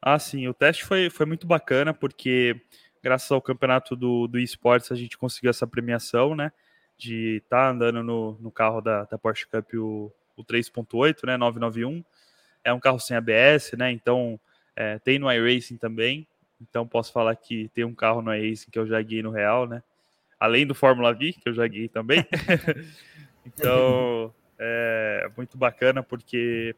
[0.00, 0.46] Ah, sim.
[0.46, 2.60] O teste foi, foi muito bacana, porque
[3.02, 6.52] graças ao campeonato do, do esportes a gente conseguiu essa premiação, né?
[6.96, 11.36] De estar tá andando no, no carro da, da Porsche Cup, o, o 3.8, né?
[11.36, 12.04] 991.
[12.62, 13.90] É um carro sem ABS, né?
[13.90, 14.38] Então,
[14.76, 16.26] é, tem no iRacing também.
[16.60, 19.66] Então, posso falar que tem um carro no iRacing que eu já guiei no Real,
[19.66, 19.82] né?
[20.38, 22.24] Além do Fórmula V, que eu já guiei também.
[23.46, 26.74] Então, é muito bacana porque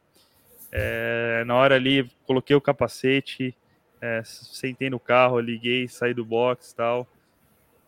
[0.70, 3.56] é, na hora ali coloquei o capacete,
[4.00, 7.08] é, sentei no carro, liguei, saí do box e tal.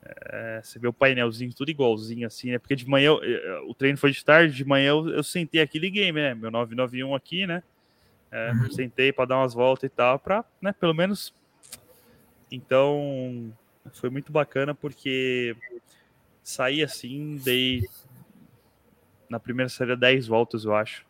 [0.03, 2.59] É, você vê o painelzinho tudo igualzinho assim, né?
[2.59, 5.79] Porque de manhã eu, o treino foi de tarde, de manhã eu, eu sentei aqui,
[5.79, 6.35] liguei, né?
[6.35, 7.63] Meu 991 aqui, né?
[8.33, 8.71] É, uhum.
[8.71, 10.73] Sentei para dar umas voltas e tal, para, né?
[10.73, 11.35] Pelo menos.
[12.51, 13.53] Então
[13.93, 15.55] foi muito bacana porque
[16.43, 17.85] saí assim, dei
[19.31, 21.07] na primeira saída 10 voltas, eu acho.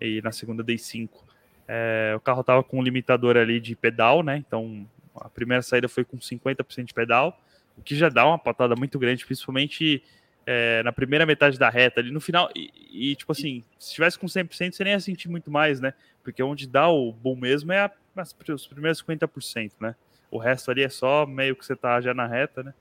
[0.00, 1.24] E na segunda dei 5.
[1.68, 4.36] É, o carro tava com um limitador ali de pedal, né?
[4.36, 7.40] Então a primeira saída foi com 50% de pedal,
[7.76, 10.02] o que já dá uma patada muito grande, principalmente
[10.46, 14.18] é, na primeira metade da reta, ali no final, e, e, tipo assim, se tivesse
[14.18, 15.94] com 100%, você nem ia sentir muito mais, né?
[16.22, 19.94] Porque onde dá o bom mesmo é a, as, os primeiros 50%, né?
[20.30, 22.74] O resto ali é só meio que você tá já na reta, né?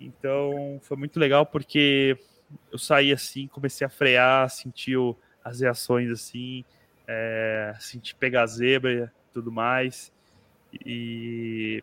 [0.00, 2.16] Então foi muito legal porque
[2.70, 6.64] eu saí assim, comecei a frear, senti o, as reações assim,
[7.06, 10.12] é, senti pegar a zebra e tudo mais.
[10.84, 11.82] E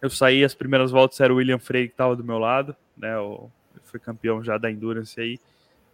[0.00, 3.18] eu saí, as primeiras voltas era o William Frey que estava do meu lado, né?
[3.18, 3.50] O,
[3.84, 5.38] foi campeão já da Endurance aí,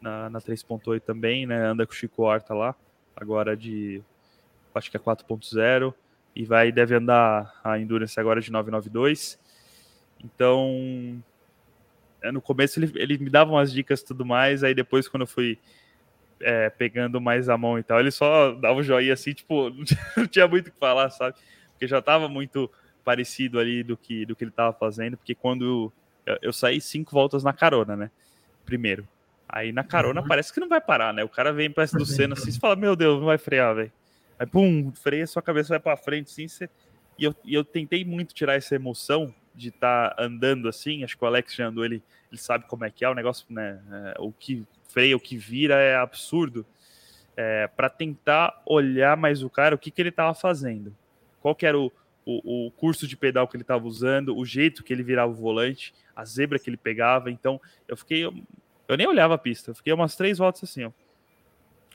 [0.01, 1.67] na, na 3.8 também, né?
[1.67, 2.75] Anda com o Chico Horta lá,
[3.17, 4.03] agora de
[4.75, 5.93] acho que é 4.0
[6.37, 9.39] e vai deve andar a Endurance agora de 992.
[10.25, 11.23] Então,
[12.32, 15.27] no começo ele, ele me dava umas dicas e tudo mais, aí depois quando eu
[15.27, 15.59] fui
[16.40, 19.70] é, pegando mais a mão e tal, ele só dava um joinha assim, tipo,
[20.16, 21.36] não tinha muito o que falar, sabe?
[21.73, 22.70] Porque já tava muito
[23.05, 25.93] parecido ali do que, do que ele estava fazendo, porque quando
[26.27, 28.11] eu, eu, saí cinco voltas na carona, né?
[28.65, 29.09] Primeiro.
[29.49, 30.28] Aí na carona uhum.
[30.28, 31.24] parece que não vai parar, né?
[31.24, 33.93] O cara vem para do Senna assim e fala: Meu Deus, não vai frear, velho.
[34.39, 36.47] Aí pum, freia, sua cabeça vai para frente, assim.
[36.47, 36.69] Você...
[37.19, 41.05] E, eu, e eu tentei muito tirar essa emoção de estar tá andando assim.
[41.05, 43.47] Acho que o Alex já andou, ele, ele sabe como é que é o negócio,
[43.51, 43.81] né?
[43.91, 46.65] É, o que freia, o que vira é absurdo.
[47.37, 50.95] É, para tentar olhar mais o cara, o que, que ele estava fazendo.
[51.41, 51.93] Qual que era o,
[52.27, 55.35] o, o curso de pedal que ele estava usando, o jeito que ele virava o
[55.35, 57.31] volante, a zebra que ele pegava.
[57.31, 58.25] Então, eu fiquei.
[58.25, 60.91] Eu nem olhava a pista, eu fiquei umas três voltas assim, ó,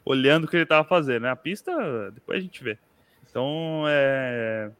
[0.05, 1.23] olhando o que ele estava fazendo.
[1.23, 1.29] Né?
[1.29, 2.77] A pista, depois a gente vê.
[3.29, 4.71] Então, é,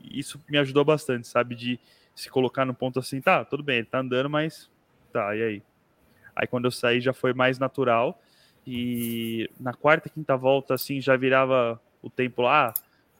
[0.00, 1.54] isso me ajudou bastante, sabe?
[1.54, 1.80] De
[2.18, 4.68] se colocar no ponto assim, tá, tudo bem, ele tá andando, mas
[5.12, 5.62] tá, e aí?
[6.34, 8.20] Aí quando eu saí já foi mais natural.
[8.66, 12.74] E na quarta, quinta volta, assim, já virava o tempo lá,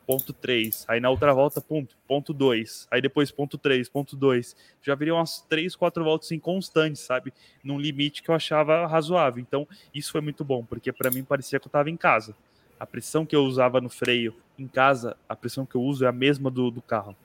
[0.05, 0.85] ponto 3.
[0.89, 2.89] Aí na outra volta, ponto, ponto 2.
[2.91, 4.57] Aí depois ponto 3, ponto 2.
[4.83, 7.33] Já viriam umas 3, 4 voltas inconstantes, sabe?
[7.63, 9.41] Num limite que eu achava razoável.
[9.41, 12.35] Então, isso foi muito bom, porque para mim parecia que eu estava em casa.
[12.81, 16.09] A pressão que eu usava no freio em casa, a pressão que eu uso é
[16.09, 17.17] a mesma do, do carro.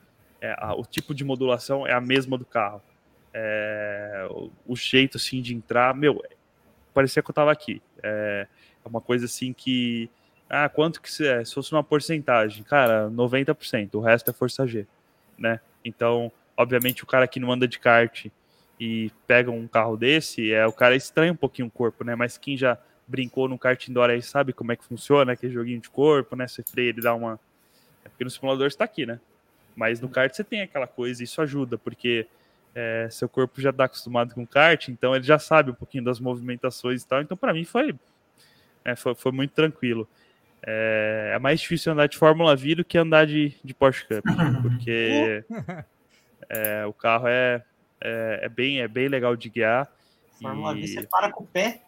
[0.44, 2.82] É, a, o tipo de modulação é a mesma do carro.
[3.34, 6.22] É, o, o, jeito assim de entrar, meu,
[6.94, 7.82] parecia que eu estava aqui.
[8.04, 8.46] É,
[8.84, 10.10] é uma coisa assim que
[10.50, 11.46] ah, quanto que se é?
[11.46, 14.86] Se fosse uma porcentagem, cara, 90%, o resto é força G,
[15.38, 15.62] né?
[15.84, 18.26] Então, obviamente, o cara que não anda de kart
[18.78, 22.16] e pega um carro desse, é o cara estranha um pouquinho o corpo, né?
[22.16, 25.80] Mas quem já brincou no kart indoor aí sabe como é que funciona, aquele joguinho
[25.80, 26.48] de corpo, né?
[26.50, 27.40] Você freia, ele dá uma.
[28.04, 29.22] É porque no simulador está aqui, né?
[29.76, 32.28] Mas no kart você tem aquela coisa, e isso ajuda, porque
[32.76, 36.20] é, seu corpo já está acostumado com kart, então ele já sabe um pouquinho das
[36.20, 37.22] movimentações e tal.
[37.22, 37.96] Então, para mim, foi,
[38.84, 40.08] é, foi, foi muito tranquilo.
[40.66, 44.24] É, é, mais difícil andar de Fórmula V do que andar de, de Porsche Cup,
[44.62, 45.44] porque
[46.50, 47.64] é, o carro é,
[48.00, 49.92] é, é, bem, é bem legal de guiar.
[50.42, 50.82] Fórmula e...
[50.82, 51.82] V você para com o pé.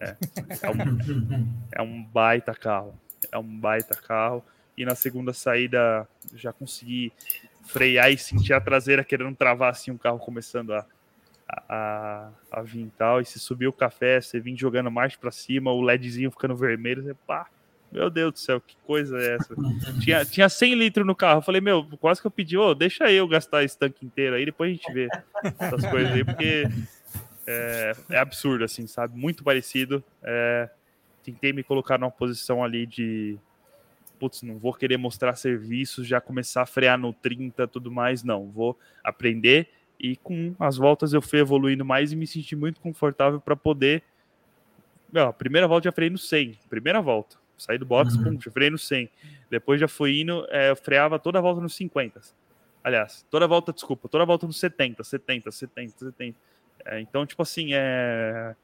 [0.00, 0.16] É,
[0.62, 2.98] é, um, é um baita carro.
[3.30, 4.44] É um baita carro.
[4.76, 7.12] E na segunda saída já consegui
[7.64, 10.86] frear e sentir a traseira querendo travar assim um carro começando a,
[11.48, 13.20] a, a vir e tal.
[13.20, 17.02] E se subir o café, você vem jogando marcha para cima, o LEDzinho ficando vermelho,
[17.02, 17.46] você pá,
[17.92, 19.54] meu Deus do céu, que coisa é essa?
[20.00, 21.38] tinha, tinha 100 litros no carro.
[21.38, 24.46] Eu falei, meu, quase que eu pedi, ô, deixa eu gastar esse tanque inteiro aí,
[24.46, 25.08] depois a gente vê
[25.58, 26.64] essas coisas aí, porque
[27.46, 29.16] é, é absurdo, assim, sabe?
[29.16, 30.02] Muito parecido.
[30.22, 30.70] É,
[31.22, 33.38] tentei me colocar numa posição ali de,
[34.22, 38.48] putz, não vou querer mostrar serviços, já começar a frear no 30 tudo mais, não.
[38.48, 39.68] Vou aprender
[39.98, 44.04] e com as voltas eu fui evoluindo mais e me senti muito confortável para poder.
[45.12, 47.36] Meu, a primeira volta já freiei no 100, primeira volta.
[47.58, 48.36] Saí do box, uhum.
[48.36, 49.10] pum, já freio no 100.
[49.50, 52.20] Depois já fui indo, é, eu freava toda a volta nos 50.
[52.84, 56.38] Aliás, toda a volta, desculpa, toda a volta nos 70, 70, 70, 70.
[56.84, 58.54] É, então, tipo assim, é,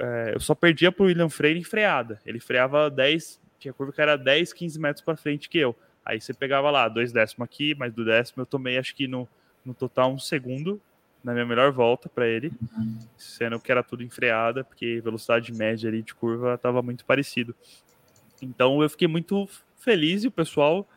[0.00, 2.20] é, eu só perdia pro William Freire em freada.
[2.24, 5.76] Ele freava 10, tinha curva que era 10, 15 metros para frente que eu.
[6.04, 9.28] Aí você pegava lá, dois décimos aqui, mais do décimo eu tomei, acho que no,
[9.64, 10.80] no total um segundo
[11.22, 12.52] na minha melhor volta para ele,
[13.16, 17.54] sendo que era tudo em freada, porque velocidade média ali de curva estava muito parecido.
[18.40, 20.88] Então eu fiquei muito feliz e o pessoal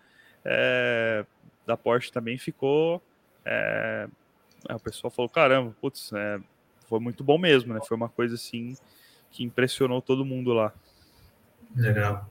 [0.44, 1.26] é,
[1.66, 3.04] da Porsche também ficou.
[3.46, 4.08] É,
[4.68, 6.40] o pessoal falou: caramba, putz, é,
[6.90, 7.80] foi muito bom mesmo, né?
[7.88, 8.76] Foi uma coisa assim
[9.30, 10.74] que impressionou todo mundo lá.
[11.76, 12.28] Legal.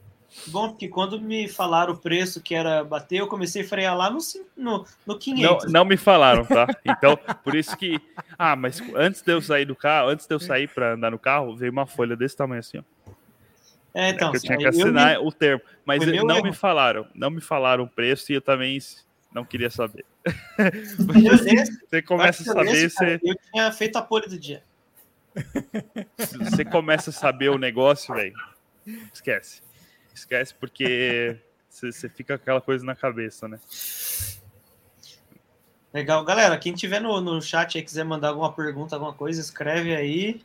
[0.47, 4.09] Bom, porque quando me falaram o preço que era bater, eu comecei a frear lá
[4.09, 4.19] no,
[4.55, 5.65] no, no 500.
[5.65, 6.67] Não, não me falaram, tá?
[6.85, 7.99] Então, por isso que.
[8.37, 11.19] Ah, mas antes de eu sair do carro, antes de eu sair para andar no
[11.19, 12.83] carro, veio uma folha desse tamanho assim, ó.
[13.93, 15.25] É, então, é eu tinha que assinar me...
[15.25, 18.77] o termo, mas não me falaram, não me falaram o preço e eu também
[19.33, 20.05] Não queria saber.
[21.43, 24.61] Nesse, você começa a saber, você, Eu tinha feito a pole do dia.
[26.17, 28.35] você começa a saber o negócio, velho.
[29.13, 29.61] Esquece.
[30.15, 31.37] Esquece porque
[31.69, 33.59] você, fica com aquela coisa na cabeça, né?
[35.93, 36.23] Legal.
[36.23, 40.41] Galera, quem tiver no, no chat e quiser mandar alguma pergunta, alguma coisa, escreve aí.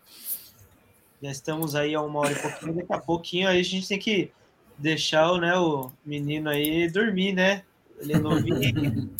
[1.22, 2.74] Já estamos aí a uma hora e pouquinho.
[2.74, 4.32] Daqui a pouquinho aí a gente tem que
[4.76, 7.62] deixar o, né, o menino aí dormir, né?
[8.01, 9.14] Ele é novinho.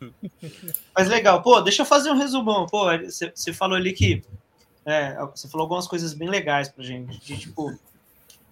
[0.94, 1.42] Mas legal.
[1.42, 2.66] Pô, deixa eu fazer um resumão.
[2.66, 4.22] Pô, você você falou ali que...
[4.86, 7.18] é, você falou algumas coisas bem legais pra gente.
[7.18, 7.78] De, tipo,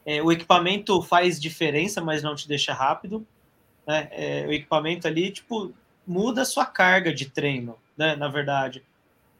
[0.06, 3.26] é, o equipamento faz diferença, mas não te deixa rápido.
[3.86, 4.08] Né?
[4.12, 5.72] É, o equipamento ali, tipo,
[6.06, 8.14] muda a sua carga de treino, né?
[8.16, 8.82] Na verdade.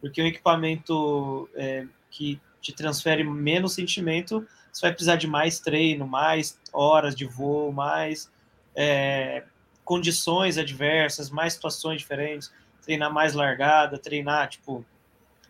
[0.01, 6.07] Porque o equipamento é, que te transfere menos sentimento, você vai precisar de mais treino,
[6.07, 8.31] mais horas de voo, mais
[8.75, 9.45] é,
[9.85, 14.85] condições adversas, mais situações diferentes, treinar mais largada, treinar, tipo,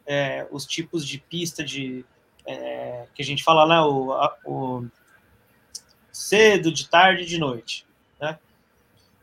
[0.06, 2.04] é, os tipos de pista de
[2.46, 4.12] é, que a gente fala lá, o,
[4.44, 4.86] o
[6.14, 7.84] cedo, de tarde e de noite,
[8.20, 8.38] né?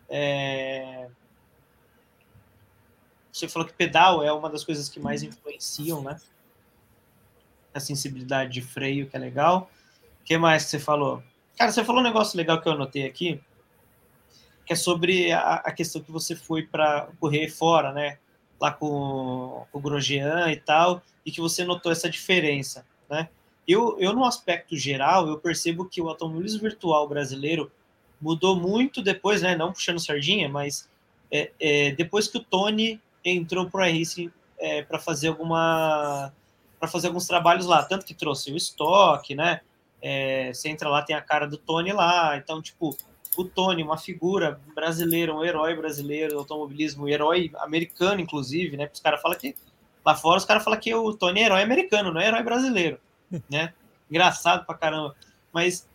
[0.10, 1.08] É,
[3.32, 6.20] você falou que pedal é uma das coisas que mais influenciam, né?
[7.74, 9.72] A sensibilidade de freio, que é legal.
[10.20, 11.24] O que mais que você falou?
[11.58, 13.42] Cara, você falou um negócio legal que eu anotei aqui,
[14.66, 18.18] que é sobre a, a questão que você foi para correr fora, né?
[18.60, 23.30] Lá com, com o Grosjean e tal, e que você notou essa diferença, né?
[23.68, 27.72] Eu, eu, no aspecto geral, eu percebo que o automobilismo virtual brasileiro
[28.20, 29.56] mudou muito depois, né?
[29.56, 30.90] Não puxando sardinha, mas
[31.32, 36.34] é, é, depois que o Tony entrou para iRacing é, para fazer alguma
[36.80, 39.62] para fazer alguns trabalhos lá, tanto que trouxe o estoque, né?
[40.02, 42.98] É, você entra lá, tem a cara do Tony lá, então, tipo,
[43.38, 48.90] o Tony, uma figura brasileira, um herói brasileiro do automobilismo, um herói americano, inclusive, né?
[48.92, 49.56] Os caras falam que
[50.04, 53.00] lá fora os caras falam que o Tony é herói americano, não é herói brasileiro,
[53.50, 53.74] né?
[54.10, 55.16] Engraçado pra caramba.
[55.52, 55.88] Mas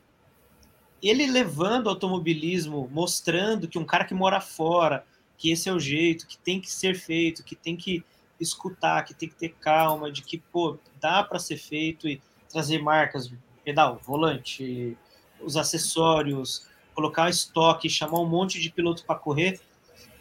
[1.02, 5.04] ele levando o automobilismo, mostrando que um cara que mora fora,
[5.36, 8.04] que esse é o jeito, que tem que ser feito, que tem que
[8.40, 12.78] escutar, que tem que ter calma, de que, pô, dá para ser feito e trazer
[12.78, 13.32] marcas,
[13.64, 14.96] pedal, volante,
[15.40, 19.60] os acessórios, colocar estoque, chamar um monte de piloto para correr.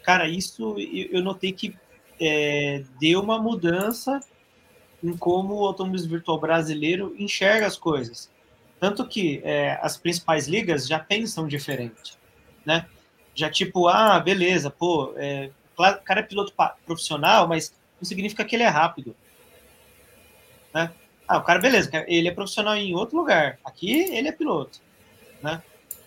[0.02, 1.74] Cara, isso eu notei que
[2.20, 4.20] é, deu uma mudança
[5.02, 8.30] em como o automobilismo virtual brasileiro enxerga as coisas.
[8.78, 12.16] Tanto que é, as principais ligas já pensam diferente,
[12.64, 12.86] né?
[13.34, 16.52] Já tipo, ah, beleza, pô, é, o cara é piloto
[16.84, 19.14] profissional, mas não significa que ele é rápido.
[20.72, 20.90] Né?
[21.28, 23.58] Ah, o cara, beleza, ele é profissional em outro lugar.
[23.64, 24.80] Aqui ele é piloto.
[25.42, 25.62] Né?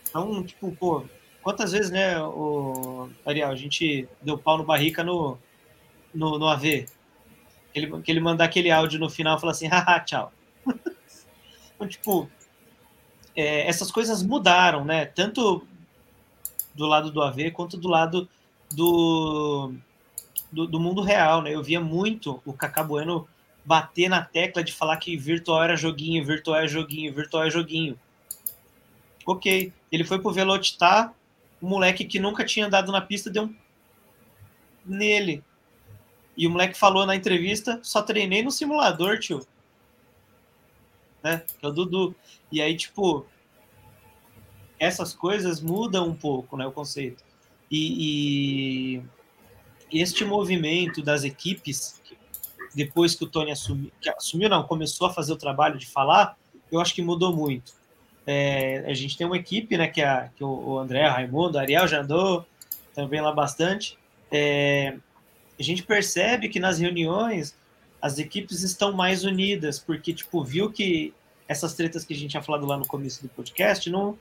[0.07, 1.05] Então, tipo, pô,
[1.41, 5.37] quantas vezes, né, o Ariel, a gente deu pau no barrica no,
[6.13, 6.85] no, no AV?
[7.73, 10.33] Que ele, que ele mandar aquele áudio no final e falar assim, haha, tchau.
[11.75, 12.29] então, tipo,
[13.35, 15.05] é, essas coisas mudaram, né?
[15.05, 15.65] Tanto
[16.73, 18.29] do lado do AV quanto do lado
[18.71, 19.73] do,
[20.51, 21.53] do, do, mundo real, né?
[21.53, 22.87] Eu via muito o Cacá
[23.65, 27.99] bater na tecla de falar que virtual era joguinho, virtual é joguinho, virtual é joguinho.
[29.25, 31.13] Ok, ele foi pro Velocitar,
[31.61, 33.55] o moleque que nunca tinha andado na pista deu um
[34.85, 35.43] nele.
[36.39, 39.45] E o moleque falou na entrevista, só treinei no simulador, tio.
[41.21, 41.43] Né?
[41.59, 42.15] Que é o Dudu.
[42.49, 43.25] E aí, tipo,
[44.79, 47.21] essas coisas mudam um pouco, né, o conceito.
[47.69, 49.01] E,
[49.91, 52.01] e este movimento das equipes,
[52.73, 56.37] depois que o Tony assumiu, que assumiu não, começou a fazer o trabalho de falar,
[56.71, 57.73] eu acho que mudou muito.
[58.25, 61.59] É, a gente tem uma equipe, né, que, a, que o André, o Raimundo, o
[61.59, 62.45] Ariel já andou
[62.95, 63.97] também lá bastante.
[64.31, 64.97] É,
[65.59, 67.55] a gente percebe que nas reuniões
[68.01, 71.13] as equipes estão mais unidas, porque, tipo, viu que
[71.47, 74.17] essas tretas que a gente tinha falado lá no começo do podcast não,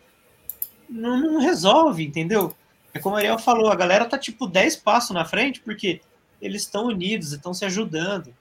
[0.89, 2.55] não, não resolve, entendeu?
[2.93, 6.01] É como a Ariel falou, a galera tá tipo 10 passos na frente, porque
[6.40, 8.35] eles estão unidos, estão se ajudando.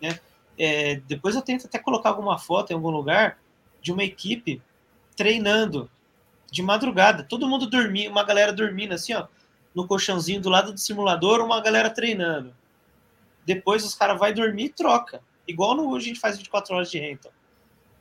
[0.00, 0.20] Né?
[0.58, 3.38] É, depois eu tento até colocar alguma foto em algum lugar
[3.80, 4.62] de uma equipe
[5.16, 5.90] treinando
[6.50, 9.26] de madrugada, todo mundo dormindo, uma galera dormindo assim, ó,
[9.80, 12.54] no colchãozinho do lado do simulador, uma galera treinando.
[13.44, 16.98] Depois os caras vai dormir e troca, igual no a gente faz 24 horas de
[16.98, 17.32] rental.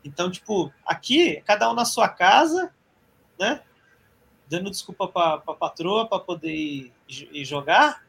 [0.04, 2.74] Então, tipo, aqui, cada um na sua casa,
[3.40, 3.62] né?
[4.48, 8.04] Dando desculpa para a patroa para poder ir, ir, jogar,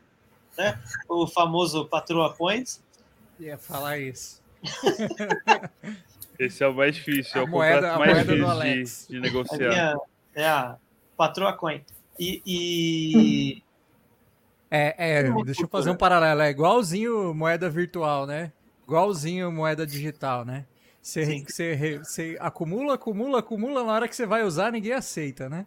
[0.56, 0.80] né?
[1.08, 2.82] O famoso patroa points.
[3.38, 4.40] Ia falar isso.
[6.38, 8.50] Esse é o mais difícil, A é o moeda- contrato a mais moeda do difícil
[8.50, 9.06] Alex.
[9.08, 9.68] de, de A negociar.
[9.68, 9.96] minha,
[10.34, 10.76] é a
[11.16, 11.84] patroa coin.
[12.20, 13.62] E, e,
[14.70, 16.42] É, é deixa eu fazer um paralelo.
[16.42, 18.52] É igualzinho moeda virtual, né?
[18.84, 20.64] Igualzinho moeda digital, né?
[21.02, 25.66] Você, você, você acumula, acumula, acumula, na hora que você vai usar, ninguém aceita, né?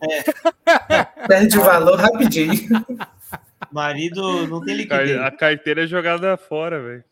[0.00, 1.26] É.
[1.28, 2.68] Perde valor rapidinho.
[3.70, 5.20] Marido não tem liquidez.
[5.20, 7.04] A carteira é jogada fora, velho.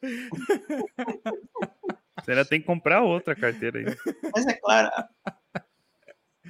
[2.22, 3.86] Você ainda tem que comprar outra carteira aí.
[4.34, 4.90] Mas é claro,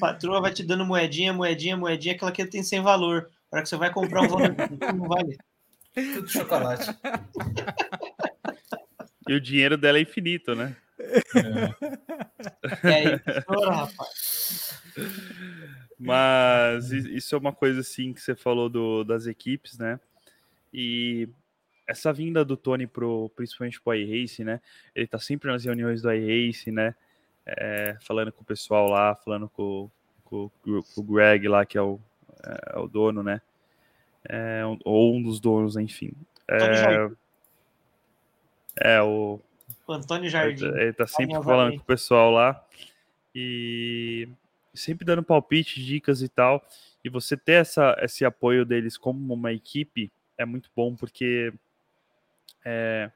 [0.01, 3.31] patroa vai te dando moedinha, moedinha, moedinha, aquela que tem sem valor.
[3.49, 4.55] Para que você vai comprar um valor
[4.97, 5.39] não vale.
[5.95, 6.91] Tudo chocolate.
[9.29, 10.75] E o dinheiro dela é infinito, né?
[12.83, 12.89] É.
[12.89, 14.83] aí, rapaz.
[15.99, 20.01] Mas isso é uma coisa assim que você falou do, das equipes, né?
[20.73, 21.29] E
[21.87, 24.61] essa vinda do Tony pro, principalmente pro iRace, né?
[24.95, 26.95] Ele tá sempre nas reuniões do iRace, né?
[27.47, 29.91] É, falando com o pessoal lá, falando com,
[30.25, 31.99] com, com, o Greg lá, que é o,
[32.45, 33.41] é, o dono, né?
[34.29, 36.13] É, ou um dos donos, enfim.
[36.49, 37.11] É,
[38.77, 39.41] é o,
[39.89, 40.67] Antônio Jardim.
[40.67, 42.65] Ele, ele tá sempre falando com o pessoal lá
[43.35, 44.29] e
[44.75, 46.65] sempre dando palpite, dicas e tal.
[47.05, 51.53] E você ter essa, esse apoio deles como uma equipe é muito bom porque
[52.65, 53.11] é,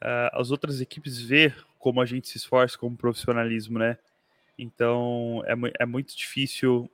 [0.00, 1.56] é as outras equipes ver
[1.86, 3.96] como a gente se esforça como profissionalismo, né?
[4.58, 6.90] Então é, é muito difícil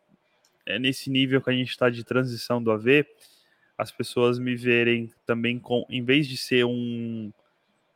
[0.66, 3.06] é nesse nível que a gente está de transição do AV,
[3.78, 7.32] as pessoas me verem também com, em vez de ser um,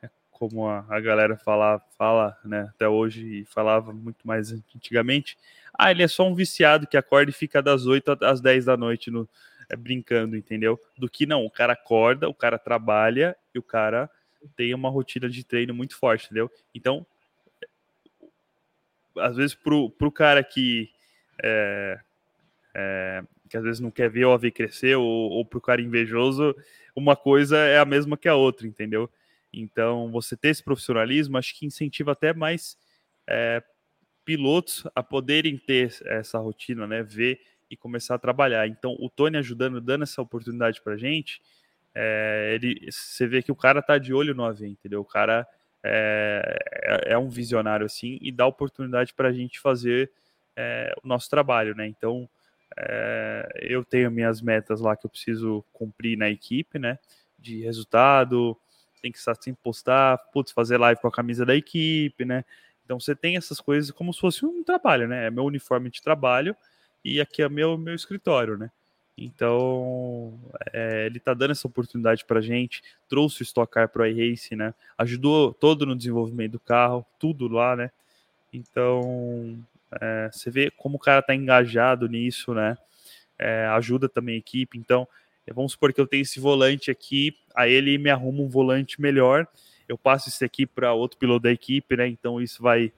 [0.02, 5.36] é, como a, a galera fala, fala, né, até hoje e falava muito mais antigamente,
[5.74, 8.76] ah, ele é só um viciado que acorda e fica das 8 às 10 da
[8.78, 9.28] noite no,
[9.68, 10.80] é, brincando, entendeu?
[10.96, 14.10] Do que não, o cara acorda, o cara trabalha e o cara
[14.56, 16.50] tem uma rotina de treino muito forte, entendeu?
[16.74, 17.06] Então,
[19.18, 20.90] às vezes pro, pro cara que
[21.42, 22.00] é,
[22.74, 26.54] é, que às vezes não quer ver o AV crescer, ou, ou pro cara invejoso,
[26.94, 29.10] uma coisa é a mesma que a outra, entendeu?
[29.52, 32.76] Então, você ter esse profissionalismo, acho que incentiva até mais
[33.26, 33.62] é,
[34.24, 37.02] pilotos a poderem ter essa rotina, né?
[37.02, 37.40] Ver
[37.70, 38.66] e começar a trabalhar.
[38.68, 41.40] Então, o Tony ajudando, dando essa oportunidade pra gente,
[41.98, 45.00] é, ele, você vê que o cara tá de olho no AV, entendeu?
[45.00, 45.48] O cara
[45.82, 50.12] é, é, é um visionário assim e dá oportunidade para a gente fazer
[50.54, 51.86] é, o nosso trabalho, né?
[51.86, 52.28] Então,
[52.76, 56.98] é, eu tenho minhas metas lá que eu preciso cumprir na equipe, né?
[57.38, 58.54] De resultado,
[59.00, 62.44] tem que estar sempre postar, putz, fazer live com a camisa da equipe, né?
[62.84, 65.28] Então você tem essas coisas como se fosse um trabalho, né?
[65.28, 66.54] É meu uniforme de trabalho
[67.02, 68.70] e aqui é meu, meu escritório, né?
[69.18, 70.38] Então,
[70.72, 74.74] é, ele tá dando essa oportunidade pra gente, trouxe o Stock Car pro iRace, né?
[74.98, 77.90] Ajudou todo no desenvolvimento do carro, tudo lá, né?
[78.52, 79.58] Então,
[80.00, 82.76] é, você vê como o cara está engajado nisso, né?
[83.38, 84.76] É, ajuda também a equipe.
[84.76, 85.08] Então,
[85.54, 89.46] vamos supor que eu tenho esse volante aqui, aí ele me arruma um volante melhor.
[89.88, 92.08] Eu passo isso aqui para outro piloto da equipe, né?
[92.08, 92.92] Então isso vai,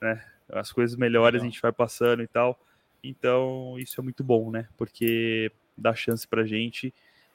[0.00, 0.22] né?
[0.50, 2.58] As coisas melhores a gente vai passando e tal.
[3.02, 4.68] Então isso é muito bom, né?
[4.76, 6.92] Porque dá chance para gente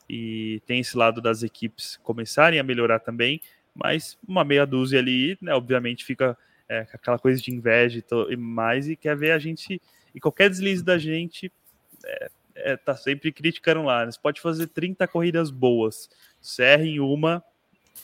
[0.09, 3.41] e tem esse lado das equipes começarem a melhorar também.
[3.73, 5.53] Mas uma meia dúzia ali, né?
[5.53, 6.37] Obviamente fica
[6.67, 9.81] é, aquela coisa de inveja e, mais, e quer ver a gente.
[10.15, 11.51] E qualquer deslize da gente
[12.03, 14.05] é, é, tá sempre criticando lá.
[14.05, 14.11] Né?
[14.11, 16.09] Você pode fazer 30 corridas boas.
[16.41, 17.43] Você erra em uma,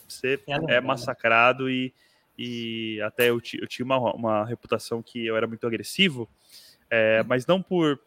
[0.07, 1.93] você é, é massacrado e,
[2.37, 6.29] e até eu, eu tinha uma, uma reputação que eu era muito agressivo,
[6.89, 7.99] é, mas não por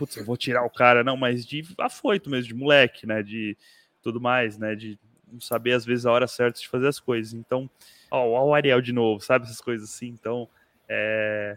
[0.00, 3.22] putz, eu vou tirar o cara, não, mas de afoito mesmo, de moleque, né?
[3.22, 3.54] De
[4.02, 4.74] tudo mais, né?
[4.74, 4.98] De
[5.38, 7.34] saber às vezes a hora certa de fazer as coisas.
[7.34, 7.68] Então,
[8.10, 9.44] ó, ó o Ariel de novo, sabe?
[9.44, 10.08] Essas coisas assim.
[10.08, 10.48] Então,
[10.88, 11.54] é,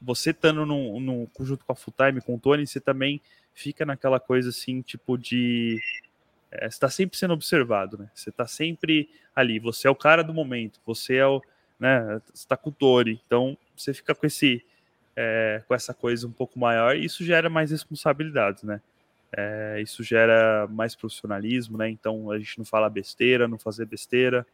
[0.00, 3.20] você estando no, no, junto com a Full Time, com o Tony, você também
[3.52, 5.80] fica naquela coisa assim, tipo de.
[6.52, 8.08] É, você está sempre sendo observado, né?
[8.14, 9.58] Você está sempre ali.
[9.58, 11.42] Você é o cara do momento, você é o.
[11.80, 13.20] Né, você está com o Tony.
[13.26, 14.64] Então, você fica com esse.
[15.18, 18.82] É, com essa coisa um pouco maior isso gera mais responsabilidades, né?
[19.32, 21.88] É, isso gera mais profissionalismo, né?
[21.88, 24.46] Então a gente não fala besteira, não fazer besteira.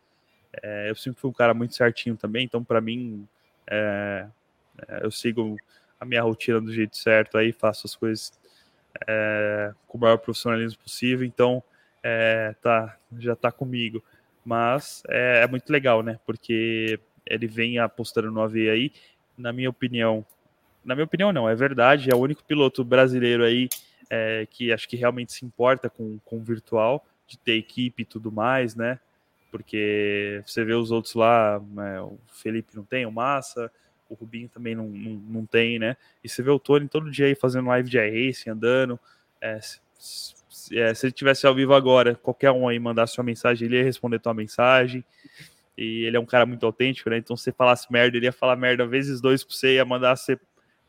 [0.62, 3.26] É, eu sempre fui um cara muito certinho também, então para mim
[3.66, 4.26] é,
[4.88, 5.56] é, eu sigo
[5.98, 8.32] a minha rotina do jeito certo aí, faço as coisas
[9.08, 11.62] é, com o maior profissionalismo possível, então
[12.02, 14.02] é, tá, já tá comigo.
[14.44, 16.18] Mas é, muito legal, né?
[16.26, 18.92] Porque ele vem apostando no AV aí,
[19.38, 20.26] na minha opinião.
[20.84, 23.68] Na minha opinião, não, é verdade, é o único piloto brasileiro aí
[24.10, 28.06] é, que acho que realmente se importa com, com o virtual, de ter equipe e
[28.06, 28.98] tudo mais, né?
[29.50, 33.70] Porque você vê os outros lá, né, o Felipe não tem, o Massa,
[34.08, 35.96] o Rubinho também não, não, não tem, né?
[36.22, 38.98] E você vê o Tony todo dia aí fazendo live de iRacing, andando.
[39.40, 39.58] É,
[39.98, 43.78] se, é, se ele tivesse ao vivo agora, qualquer um aí mandasse uma mensagem, ele
[43.78, 45.04] ia responder tua mensagem.
[45.76, 47.16] E ele é um cara muito autêntico, né?
[47.16, 50.16] Então, se você falasse merda, ele ia falar merda vezes dois pra você, ia mandar
[50.16, 50.38] você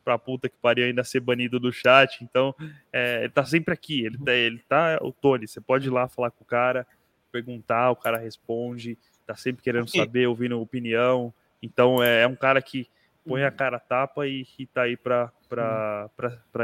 [0.04, 2.22] pra puta que pariu ainda ser banido do chat.
[2.22, 2.54] Então,
[2.92, 4.04] é, ele tá sempre aqui.
[4.04, 5.48] Ele tá, ele tá o Tony.
[5.48, 6.86] Você pode ir lá falar com o cara,
[7.32, 11.32] perguntar, o cara responde, tá sempre querendo saber, ouvindo opinião.
[11.62, 12.86] Então, é, é um cara que
[13.26, 15.32] põe a cara a tapa e, e tá aí para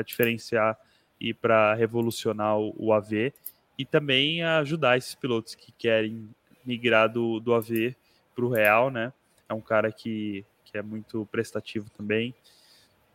[0.05, 0.79] diferenciar
[1.19, 3.33] e para revolucionar o, o, AV
[3.79, 6.29] e também ajudar esses pilotos que querem
[6.65, 7.95] migrar do, do AV
[8.35, 9.13] para o Real, né?
[9.49, 12.35] É um cara que, que é muito prestativo também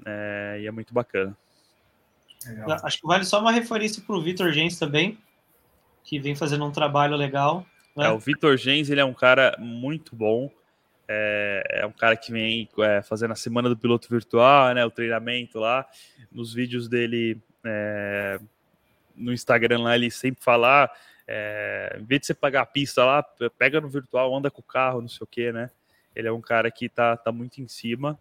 [0.05, 1.35] é, e é muito bacana.
[2.45, 2.79] Legal.
[2.83, 5.17] Acho que vale só uma referência para o Vitor Gens também,
[6.03, 7.65] que vem fazendo um trabalho legal.
[7.95, 8.05] Né?
[8.05, 10.51] É, o Vitor Gens ele é um cara muito bom.
[11.07, 14.91] É, é um cara que vem é, fazendo a semana do piloto virtual, né, o
[14.91, 15.85] treinamento lá.
[16.31, 18.39] Nos vídeos dele é,
[19.15, 20.89] no Instagram lá, ele sempre fala:
[21.27, 23.23] é, em vez de você pagar a pista lá,
[23.57, 25.69] pega no virtual, anda com o carro, não sei o que, né?
[26.15, 28.17] Ele é um cara que tá, tá muito em cima.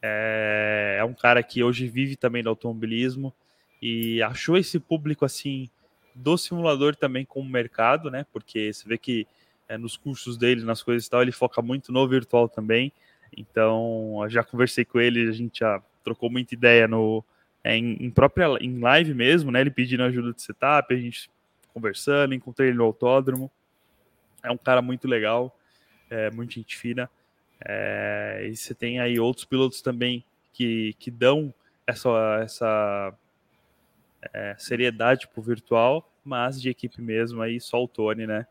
[0.00, 3.34] É, é um cara que hoje vive também do automobilismo
[3.80, 5.68] e achou esse público assim
[6.14, 8.26] do simulador também como mercado, né?
[8.32, 9.26] Porque você vê que
[9.68, 12.92] é, nos cursos dele, nas coisas e tal, ele foca muito no virtual também.
[13.36, 17.22] Então, já conversei com ele, a gente já trocou muita ideia no,
[17.62, 19.60] é, em, em, própria em live mesmo, né?
[19.60, 21.30] Ele pedindo ajuda de setup, a gente
[21.72, 23.50] conversando, encontrei ele no autódromo.
[24.42, 25.56] É um cara muito legal,
[26.10, 27.10] é, muito gente fina.
[27.64, 31.52] É, e você tem aí outros pilotos também que, que dão
[31.86, 33.14] essa, essa
[34.32, 38.46] é, seriedade pro virtual, mas de equipe mesmo aí, só o Tony, né?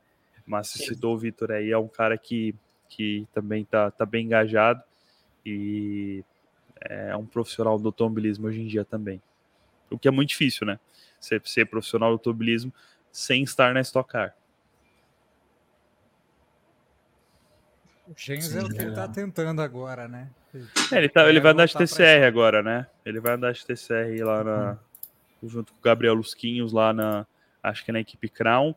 [0.45, 2.55] Mas se citou o Vitor aí, é um cara que,
[2.89, 4.81] que também tá, tá bem engajado
[5.45, 6.23] e
[6.81, 9.21] é um profissional do automobilismo hoje em dia também.
[9.89, 10.79] O que é muito difícil, né?
[11.19, 12.73] Ser, ser profissional do automobilismo
[13.11, 14.35] sem estar na Stock Car.
[18.07, 20.29] O Gens é o que ele tá tentando agora, né?
[20.91, 22.87] É, ele, tá, ele vai andar de TCR agora, né?
[23.05, 24.77] Ele vai andar de TCR lá na,
[25.41, 25.49] uhum.
[25.49, 27.27] junto com o Gabriel Lusquinhos lá na,
[27.61, 28.73] acho que na equipe Crown.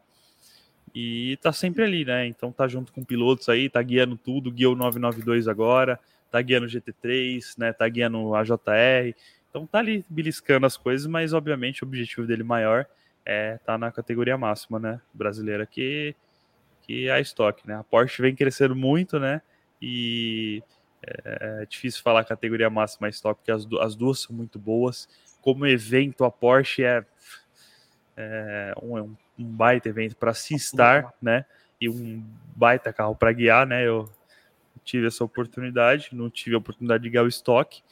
[0.92, 2.26] E tá sempre ali, né?
[2.26, 6.00] Então tá junto com pilotos aí, tá guiando tudo, guiou o 992 agora,
[6.30, 7.72] tá guiando o GT3, né?
[7.72, 9.14] Tá guiando a JR.
[9.48, 12.84] Então tá ali beliscando as coisas, mas obviamente o objetivo dele maior
[13.24, 15.00] é tá na categoria máxima, né?
[15.14, 16.16] Brasileira que
[16.90, 17.76] que a Stock, né?
[17.76, 19.40] A Porsche vem crescendo muito, né?
[19.80, 20.62] E
[21.02, 25.08] é, é difícil falar categoria máxima Stock, porque as, as duas são muito boas.
[25.40, 27.04] Como evento, a Porsche é,
[28.16, 31.44] é um, é um um baita evento para se estar, né?
[31.80, 32.22] E um
[32.54, 33.86] baita carro para guiar, né?
[33.86, 34.08] Eu
[34.84, 37.82] tive essa oportunidade, não tive a oportunidade de guiar o estoque,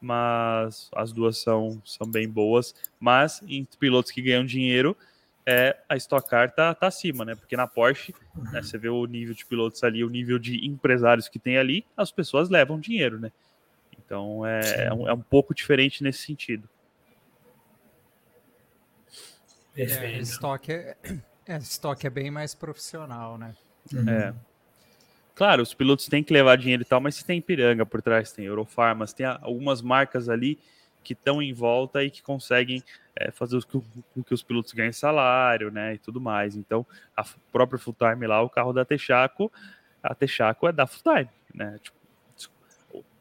[0.00, 2.74] mas as duas são, são bem boas.
[3.00, 4.96] Mas em pilotos que ganham dinheiro,
[5.44, 7.34] é, a Stock Car tá, tá acima, né?
[7.34, 8.14] Porque na Porsche,
[8.52, 11.84] né, você vê o nível de pilotos ali, o nível de empresários que tem ali,
[11.96, 13.32] as pessoas levam dinheiro, né?
[13.98, 16.68] Então é, é um, é um pouco diferente nesse sentido.
[19.76, 20.96] É, estoque é,
[21.46, 23.54] é, estoque é bem mais profissional, né?
[23.92, 24.08] Uhum.
[24.08, 24.34] É.
[25.34, 28.32] Claro, os pilotos têm que levar dinheiro e tal, mas se tem Piranga por trás,
[28.32, 30.58] tem Eurofarmas, tem algumas marcas ali
[31.02, 32.82] que estão em volta e que conseguem
[33.14, 36.56] é, fazer com que os pilotos ganhem salário, né, e tudo mais.
[36.56, 39.52] Então, a própria Full Time lá, o carro da Texaco,
[40.02, 41.78] a Texaco é da Full Time, né?
[41.82, 41.96] Tipo,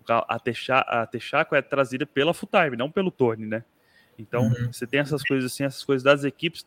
[0.08, 3.64] a Texaco é trazida pela Full Time, não pelo Tony, né?
[4.18, 4.72] Então, uhum.
[4.72, 6.66] você tem essas coisas assim, essas coisas das equipes,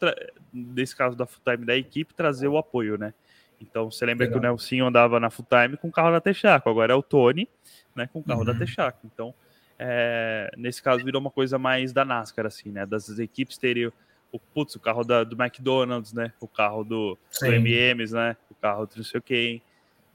[0.53, 3.15] nesse caso da full time da equipe, trazer o apoio, né?
[3.61, 4.41] Então, você lembra Legal.
[4.41, 7.03] que o Nelson andava na full time com o carro da Texaco, agora é o
[7.03, 7.49] Tony,
[7.95, 8.47] né, com o carro uhum.
[8.47, 8.99] da Texaco.
[9.05, 9.32] Então,
[9.79, 12.87] é, nesse caso, virou uma coisa mais da NASCAR, assim, né?
[12.87, 13.91] Das equipes terem
[14.31, 16.33] o, putz, o carro da, do McDonald's, né?
[16.41, 18.37] O carro do, do MMs, né?
[18.51, 19.63] O carro do não sei o quem.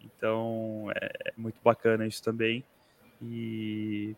[0.04, 2.64] Então, é, é muito bacana isso também.
[3.22, 4.16] E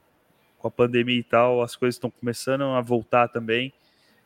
[0.58, 3.74] com a pandemia e tal, as coisas estão começando a voltar também.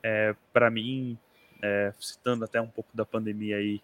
[0.04, 1.18] É, para mim,
[1.62, 3.82] é, citando até um pouco da pandemia aí,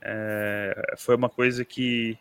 [0.00, 2.18] é, foi uma coisa que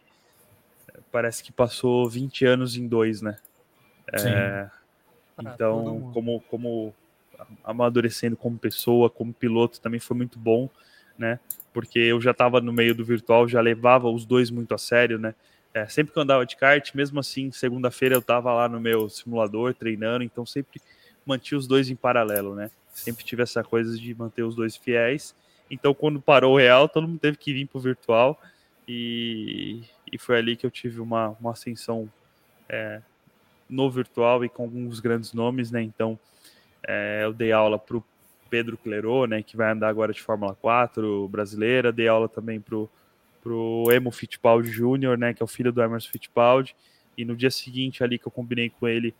[1.11, 3.37] parece que passou 20 anos em dois, né?
[4.13, 4.69] É,
[5.39, 6.93] então, como, como
[7.63, 10.69] amadurecendo como pessoa, como piloto, também foi muito bom,
[11.17, 11.39] né?
[11.73, 15.17] Porque eu já estava no meio do virtual, já levava os dois muito a sério,
[15.17, 15.33] né?
[15.73, 19.09] É, sempre que eu andava de kart, mesmo assim, segunda-feira eu estava lá no meu
[19.09, 20.81] simulador treinando, então sempre
[21.25, 22.69] mantive os dois em paralelo, né?
[22.93, 25.33] Sempre tive essa coisa de manter os dois fiéis.
[25.69, 28.41] Então, quando parou o real, todo mundo teve que vir para o virtual
[28.85, 32.11] e, e foi ali que eu tive uma, uma ascensão
[32.67, 33.01] é,
[33.71, 35.81] no virtual e com alguns grandes nomes, né?
[35.81, 36.19] Então,
[36.85, 38.03] é, eu dei aula para o
[38.49, 41.91] Pedro Clerô, né, que vai andar agora de Fórmula 4 brasileira.
[41.91, 42.89] Dei aula também pro,
[43.41, 46.75] pro Emo Fittipaldi Júnior, né, que é o filho do Emerson Fittipaldi.
[47.17, 49.15] E no dia seguinte ali que eu combinei com ele,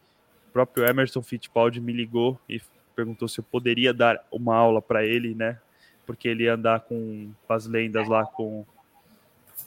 [0.49, 2.61] o próprio Emerson Fittipaldi me ligou e
[2.93, 5.57] perguntou se eu poderia dar uma aula para ele, né,
[6.05, 8.65] porque ele ia andar com, com as lendas lá com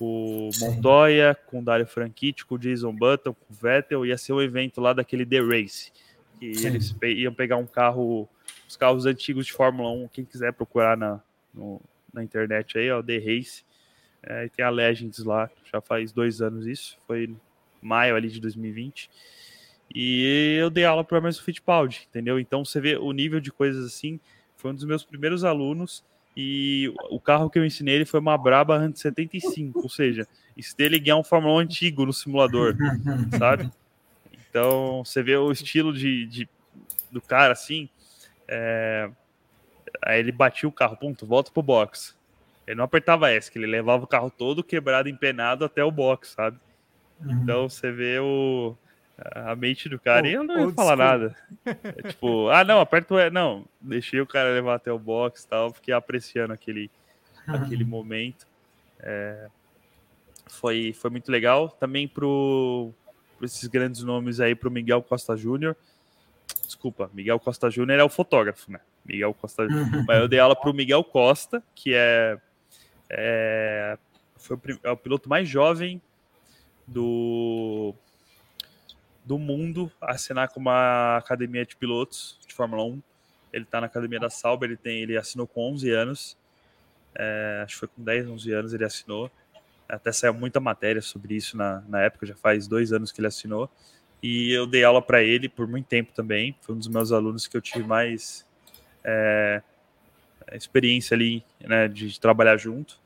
[0.00, 4.32] o Montoya, com o Dario Franchitti, com o Jason Button, com o Vettel, ia ser
[4.32, 5.92] um evento lá daquele The Race,
[6.38, 6.66] que Sim.
[6.66, 8.28] eles pe iam pegar um carro
[8.68, 11.20] os carros antigos de Fórmula 1, quem quiser procurar na,
[11.52, 11.80] no,
[12.12, 13.64] na internet aí, ó, The Race.
[14.22, 17.34] É, e tem a Legends lá, já faz dois anos isso, foi
[17.82, 19.10] maio ali de 2020.
[19.94, 22.40] E eu dei aula para o Emerson Fittipaldi, entendeu?
[22.40, 24.18] Então você vê o nível de coisas assim.
[24.56, 26.02] Foi um dos meus primeiros alunos
[26.36, 30.98] e o carro que eu ensinei ele foi uma Brabham 175, ou seja, isso dele
[30.98, 32.76] guiar um Fórmula 1 antigo no simulador,
[33.38, 33.70] sabe?
[34.48, 36.48] Então você vê o estilo de, de
[37.10, 37.88] do cara assim.
[38.48, 39.08] É...
[40.02, 42.16] Aí ele batia o carro, ponto, volta pro box.
[42.66, 46.30] Ele não apertava S, que ele levava o carro todo quebrado, empenado até o box,
[46.30, 46.58] sabe?
[47.20, 47.32] Uhum.
[47.32, 48.76] Então você vê o,
[49.16, 51.36] a mente do cara oh, e eu não ia falar nada.
[51.64, 53.30] É, tipo, ah, não, aperta o.
[53.30, 56.90] Não, deixei o cara levar até o box e tal, fiquei apreciando aquele,
[57.46, 57.54] uhum.
[57.54, 58.46] aquele momento.
[59.00, 59.48] É,
[60.46, 61.68] foi, foi muito legal.
[61.68, 62.92] Também pro,
[63.36, 65.76] pro esses grandes nomes aí, pro Miguel Costa Júnior
[66.62, 68.80] desculpa, Miguel Costa Júnior é o fotógrafo, né?
[69.04, 69.66] Miguel Costa
[70.06, 72.38] Mas eu dei aula para o Miguel Costa, que é,
[73.10, 73.98] é,
[74.36, 76.00] foi o, é o piloto mais jovem
[76.86, 77.94] do,
[79.24, 83.02] do mundo assinar com uma academia de pilotos de Fórmula 1.
[83.52, 86.36] Ele está na academia da Sauber, ele, tem, ele assinou com 11 anos.
[87.14, 89.30] É, acho que foi com 10, 11 anos ele assinou.
[89.88, 93.28] Até saiu muita matéria sobre isso na, na época, já faz dois anos que ele
[93.28, 93.70] assinou.
[94.22, 96.56] E eu dei aula para ele por muito tempo também.
[96.62, 98.46] Foi um dos meus alunos que eu tive mais
[99.04, 99.62] é,
[100.52, 102.98] experiência ali, né, de trabalhar junto.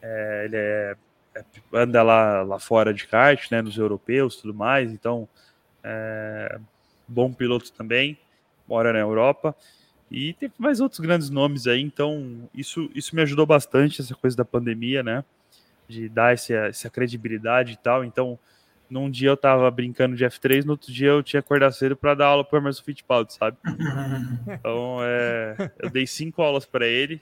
[0.00, 0.96] É, ele é,
[1.36, 1.44] é,
[1.74, 4.90] anda lá, lá fora de kart, né, nos europeus tudo mais.
[4.90, 5.28] Então,
[5.82, 6.58] é,
[7.06, 8.18] bom piloto também,
[8.66, 9.54] mora na Europa.
[10.10, 14.36] E tem mais outros grandes nomes aí, então isso, isso me ajudou bastante, essa coisa
[14.36, 15.24] da pandemia, né?
[15.88, 18.04] De dar essa, essa credibilidade e tal.
[18.04, 18.38] Então,
[18.90, 22.14] num dia eu tava brincando de F3, no outro dia eu tinha acordado cedo para
[22.14, 23.56] dar aula pro Emerson Fittipaldi, sabe?
[24.46, 27.20] Então, é, eu dei cinco aulas para ele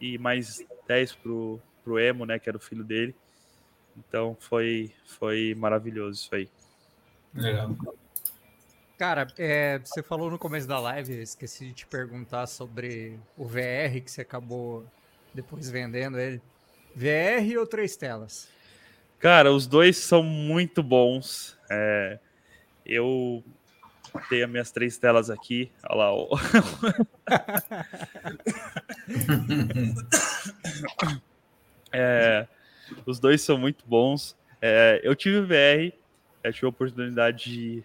[0.00, 3.16] e mais dez pro, pro Emo, né, que era o filho dele.
[3.96, 6.48] Então, foi, foi maravilhoso isso aí.
[7.36, 7.76] Legal.
[8.98, 14.00] Cara, é, você falou no começo da live, esqueci de te perguntar sobre o VR
[14.02, 14.86] que você acabou
[15.34, 16.40] depois vendendo ele.
[16.94, 18.48] VR ou três telas?
[19.18, 21.58] Cara, os dois são muito bons.
[21.70, 22.18] É,
[22.86, 23.44] eu
[24.30, 25.70] tenho as minhas três telas aqui.
[25.90, 26.14] Olha lá.
[26.14, 26.28] Ó.
[31.92, 32.48] é,
[33.04, 34.34] os dois são muito bons.
[34.62, 35.92] É, eu tive VR,
[36.48, 37.84] eu tive a oportunidade de,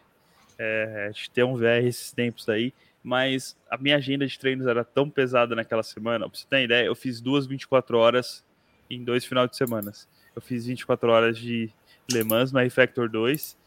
[0.58, 2.74] é, de, ter um VR esses tempos aí,
[3.04, 6.30] mas a minha agenda de treinos era tão pesada naquela semana.
[6.30, 8.44] Pra você ter ideia, eu fiz duas 24 horas
[8.90, 9.92] em dois final de semana.
[10.36, 11.70] Eu fiz 24 horas de
[12.12, 13.58] Le Mans no R-Factor 2,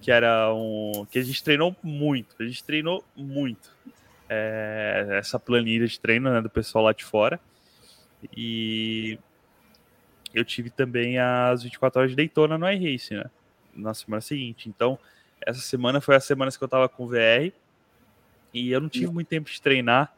[0.00, 1.06] que era um.
[1.10, 2.36] que a gente treinou muito.
[2.38, 3.74] A gente treinou muito.
[4.28, 7.40] É, essa planilha de treino né, do pessoal lá de fora.
[8.34, 9.18] E
[10.32, 13.24] eu tive também as 24 horas de Daytona no iRace, né?
[13.74, 14.68] Na semana seguinte.
[14.68, 14.98] Então,
[15.40, 17.52] essa semana foi a semana que eu tava com VR.
[18.52, 20.14] E eu não tive muito tempo de treinar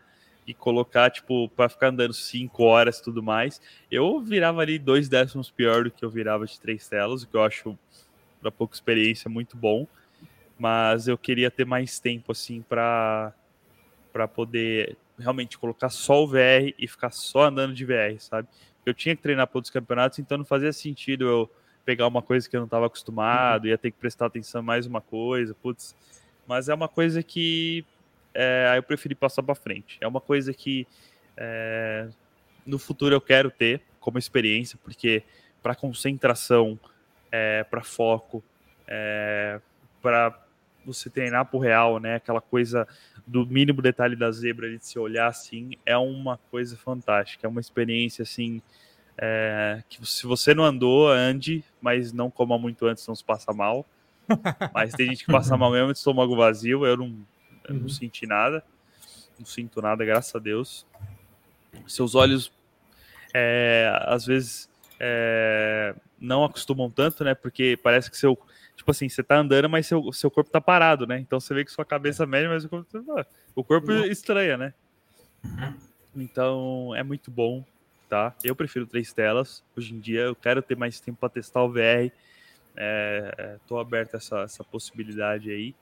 [0.46, 3.60] e colocar, tipo, para ficar andando cinco horas e tudo mais,
[3.90, 7.34] eu virava ali dois décimos pior do que eu virava de três telas, o que
[7.34, 7.76] eu acho,
[8.40, 9.86] para pouca experiência, muito bom.
[10.58, 13.32] Mas eu queria ter mais tempo, assim, para
[14.12, 18.48] para poder realmente colocar só o VR e ficar só andando de VR, sabe?
[18.86, 21.50] Eu tinha que treinar para outros campeonatos, então não fazia sentido eu
[21.86, 25.00] pegar uma coisa que eu não estava acostumado, ia ter que prestar atenção mais uma
[25.00, 25.94] coisa, putz.
[26.46, 27.84] Mas é uma coisa que
[28.34, 29.96] é, eu preferi passar para frente.
[30.00, 30.86] É uma coisa que
[31.36, 32.08] é,
[32.66, 35.22] no futuro eu quero ter como experiência, porque
[35.62, 36.78] para concentração,
[37.30, 38.42] é, para foco,
[38.86, 39.60] é,
[40.02, 40.36] para
[40.84, 42.16] você treinar pro real, né?
[42.16, 42.86] Aquela coisa
[43.26, 47.60] do mínimo detalhe da zebra de se olhar assim, é uma coisa fantástica, é uma
[47.60, 48.60] experiência assim.
[49.18, 53.52] É, que se você não andou, ande, mas não coma muito antes, não se passa
[53.52, 53.86] mal.
[54.74, 57.16] Mas tem gente que passa mal mesmo de estômago vazio, eu não,
[57.68, 57.82] eu uhum.
[57.82, 58.60] não senti nada.
[59.38, 60.84] Não sinto nada, graças a Deus.
[61.86, 62.52] Seus olhos,
[63.32, 64.68] é, às vezes,
[64.98, 67.34] é, não acostumam tanto, né?
[67.34, 68.38] Porque parece que seu.
[68.74, 71.18] Tipo assim, você tá andando, mas seu, seu corpo tá parado, né?
[71.18, 74.04] Então você vê que sua cabeça média, mas o corpo, tá, o corpo uhum.
[74.04, 74.74] estranha, né?
[75.44, 75.74] Uhum.
[76.16, 77.64] Então é muito bom,
[78.08, 78.34] tá?
[78.42, 79.62] Eu prefiro três telas.
[79.76, 82.12] Hoje em dia eu quero ter mais tempo para testar o VR.
[83.60, 85.74] Estou é, aberto a essa, essa possibilidade aí.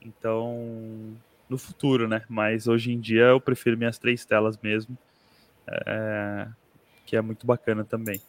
[0.00, 1.16] Então,
[1.48, 2.22] no futuro, né?
[2.28, 4.96] Mas hoje em dia eu prefiro minhas três telas mesmo,
[5.66, 6.48] é,
[7.04, 8.22] que é muito bacana também.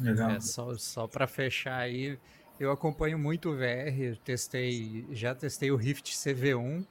[0.00, 0.30] Legal.
[0.30, 2.18] É, só só para fechar aí,
[2.58, 6.84] eu acompanho muito o VR, testei, já testei o Rift CV1,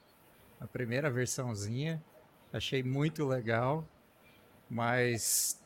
[0.60, 2.02] a primeira versãozinha,
[2.52, 3.84] achei muito legal,
[4.72, 5.60] mas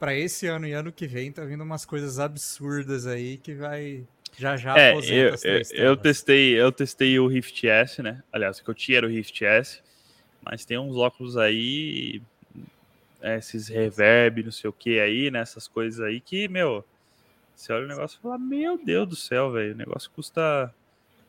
[0.00, 4.04] para esse ano e ano que vem tá vindo umas coisas absurdas aí que vai
[4.36, 8.22] já já é, eu, eu, eu, testei, eu testei o Rift S, né?
[8.32, 9.80] Aliás, o que eu tinha era o Rift S,
[10.44, 12.22] mas tem uns óculos aí,
[13.20, 15.40] é, esses reverb, não sei o que aí, né?
[15.40, 16.84] Essas coisas aí que, meu,
[17.54, 20.72] você olha o negócio e fala, meu Deus do céu, velho, o negócio custa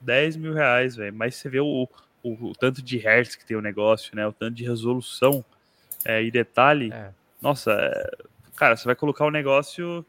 [0.01, 1.13] 10 mil reais, velho.
[1.15, 1.87] Mas você vê o,
[2.21, 4.27] o, o, tanto de hertz que tem o negócio, né?
[4.27, 5.43] O tanto de resolução
[6.05, 6.91] é, e detalhe.
[6.93, 7.18] É.
[7.41, 8.11] Nossa, é,
[8.55, 10.05] cara, você vai colocar o negócio,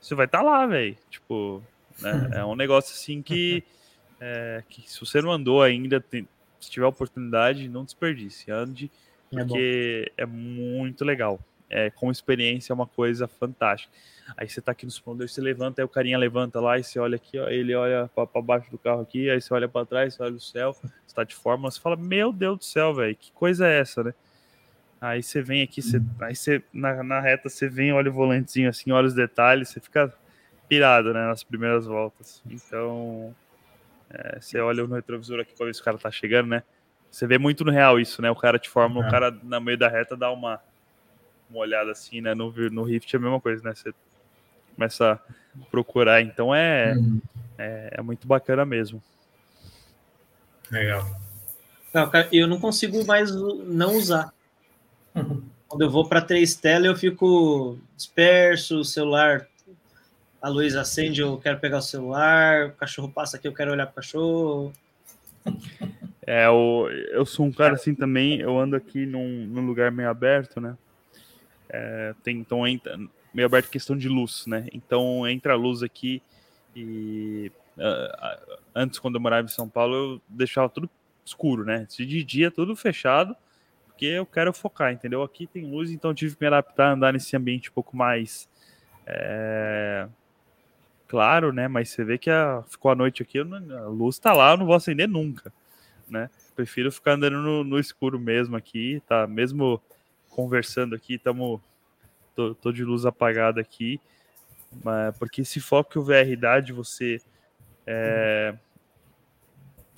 [0.00, 0.96] você vai estar tá lá, velho.
[1.10, 1.62] Tipo,
[2.00, 2.30] né?
[2.34, 3.62] É um negócio assim que,
[4.20, 6.28] é, que se você não andou ainda, tem,
[6.60, 8.50] se tiver oportunidade, não desperdice.
[8.50, 8.90] Ande,
[9.32, 11.38] é porque é, é muito legal.
[11.68, 13.92] É, com experiência é uma coisa fantástica.
[14.36, 16.98] Aí você tá aqui no simulador, você levanta, aí o carinha levanta lá e você
[16.98, 20.14] olha aqui, ó, ele olha para baixo do carro aqui, aí você olha para trás,
[20.14, 20.76] você olha o céu,
[21.06, 24.02] você tá de forma, você fala, meu Deus do céu, velho, que coisa é essa,
[24.02, 24.14] né?
[25.00, 28.68] Aí você vem aqui, você, aí você na, na reta você vem, olha o volantezinho
[28.68, 30.12] assim, olha os detalhes, você fica
[30.68, 32.42] pirado, né, nas primeiras voltas.
[32.50, 33.34] Então,
[34.10, 36.62] é, você olha no retrovisor aqui para ver se o cara tá chegando, né?
[37.10, 38.30] Você vê muito no real isso, né?
[38.30, 39.06] O cara te forma, é.
[39.06, 40.60] o cara no meio da reta dá uma,
[41.48, 42.34] uma olhada assim, né?
[42.34, 43.74] No, no Rift é a mesma coisa, né?
[43.74, 43.92] Você
[44.74, 46.20] começa a procurar.
[46.20, 47.20] Então é, uhum.
[47.58, 49.02] é, é, muito bacana mesmo.
[50.70, 51.06] Legal.
[51.92, 54.32] Não, cara, eu não consigo mais não usar.
[55.16, 55.42] Uhum.
[55.66, 59.48] Quando eu vou para três telas, eu fico disperso, o celular
[60.40, 63.86] a luz acende, eu quero pegar o celular, o cachorro passa aqui, eu quero olhar
[63.86, 64.72] para o cachorro.
[66.24, 70.08] É, eu, eu sou um cara assim também, eu ando aqui num, num lugar meio
[70.08, 70.76] aberto, né?
[71.68, 72.96] É, tem, então entra,
[73.34, 74.66] meio aberto questão de luz, né?
[74.72, 76.22] Então entra a luz aqui
[76.74, 80.88] e uh, antes, quando eu morava em São Paulo, eu deixava tudo
[81.24, 81.86] escuro, né?
[81.90, 83.36] De dia, tudo fechado,
[83.96, 85.22] porque eu quero focar, entendeu?
[85.22, 88.46] Aqui tem luz, então tive que me adaptar a andar nesse ambiente um pouco mais.
[89.06, 90.06] É
[91.08, 91.66] claro, né?
[91.66, 94.66] Mas você vê que a, ficou a noite aqui, a luz tá lá, eu não
[94.66, 95.52] vou acender nunca,
[96.08, 96.28] né?
[96.54, 99.26] Prefiro ficar andando no, no escuro mesmo aqui, tá?
[99.26, 99.80] Mesmo
[100.28, 101.60] conversando aqui, estamos
[102.34, 104.00] tô, tô, de luz apagada aqui,
[104.84, 107.18] mas porque esse foco que o VR dá de você
[107.86, 108.54] é,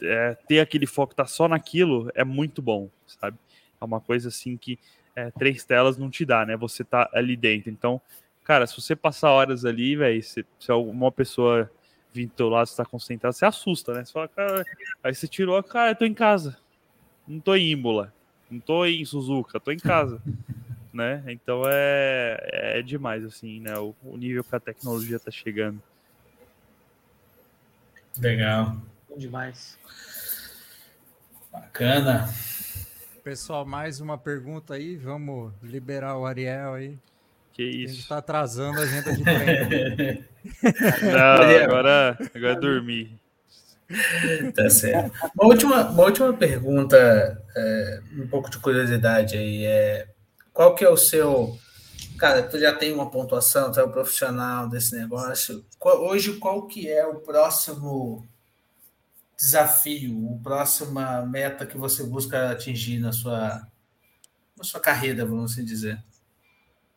[0.02, 3.36] é, ter aquele foco tá só naquilo é muito bom, sabe?
[3.80, 4.78] É uma coisa assim que
[5.14, 6.56] é, três telas não te dá, né?
[6.56, 8.00] Você tá ali dentro, então
[8.48, 11.70] cara, se você passar horas ali, velho, se, se alguma pessoa
[12.14, 14.02] vir do teu lado, você tá concentrado, você assusta, né?
[14.02, 14.64] Você fala, cara,
[15.04, 16.56] aí você tirou, cara, eu tô em casa.
[17.26, 18.10] Não tô em Imola,
[18.50, 20.22] não tô em Suzuka, tô em casa.
[20.94, 21.22] né?
[21.28, 23.78] Então é, é demais, assim, né?
[23.78, 25.82] O, o nível que a tecnologia tá chegando.
[28.18, 28.76] Legal.
[29.10, 29.78] Bom demais.
[31.52, 32.28] Bacana.
[33.28, 34.96] Pessoal, mais uma pergunta aí.
[34.96, 36.98] Vamos liberar o Ariel aí.
[37.52, 37.92] Que isso.
[37.92, 40.24] A gente tá atrasando a agenda de treino.
[41.12, 43.20] Não, agora, agora é dormir.
[44.54, 45.12] Tá certo.
[45.38, 46.96] Uma última, uma última pergunta,
[47.54, 49.66] é, um pouco de curiosidade aí.
[49.66, 50.08] É,
[50.50, 51.54] qual que é o seu.
[52.18, 55.62] Cara, tu já tem uma pontuação, tu é um profissional desse negócio.
[55.78, 58.26] Qual, hoje, qual que é o próximo
[59.38, 63.64] desafio, a próxima meta que você busca atingir na sua,
[64.56, 66.02] na sua carreira, vamos assim dizer?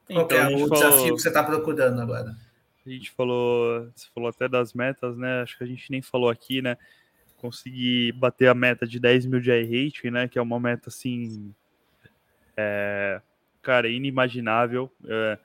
[0.07, 2.35] Qual então, é o falou, desafio que você está procurando agora?
[2.83, 5.43] A gente falou, você falou até das metas, né?
[5.43, 6.77] Acho que a gente nem falou aqui, né?
[7.37, 10.27] Conseguir bater a meta de 10 mil de iRate, né?
[10.27, 11.53] Que é uma meta assim,
[12.57, 13.21] é,
[13.61, 14.91] cara, inimaginável.
[15.05, 15.37] É,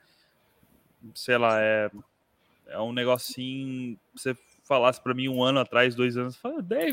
[1.13, 1.91] sei lá, é,
[2.65, 3.99] é um negocinho.
[4.15, 4.35] Você
[4.67, 6.39] falasse para mim um ano atrás, dois anos,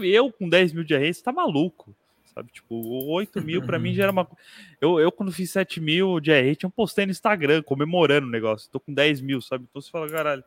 [0.03, 1.95] eu com 10 mil de iRate, você tá maluco
[2.35, 2.51] sabe?
[2.53, 4.29] Tipo, 8 mil para mim já era uma.
[4.81, 8.69] Eu, eu quando fiz 7 mil de R, eu postei no Instagram comemorando o negócio.
[8.71, 9.65] Tô com 10 mil, sabe?
[9.71, 10.45] Então você fala, caralho.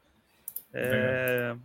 [0.73, 1.55] É...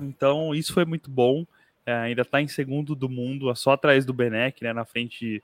[0.00, 1.44] Então, isso foi muito bom.
[1.84, 4.72] É, ainda tá em segundo do mundo, só atrás do Benek, né?
[4.72, 5.42] Na frente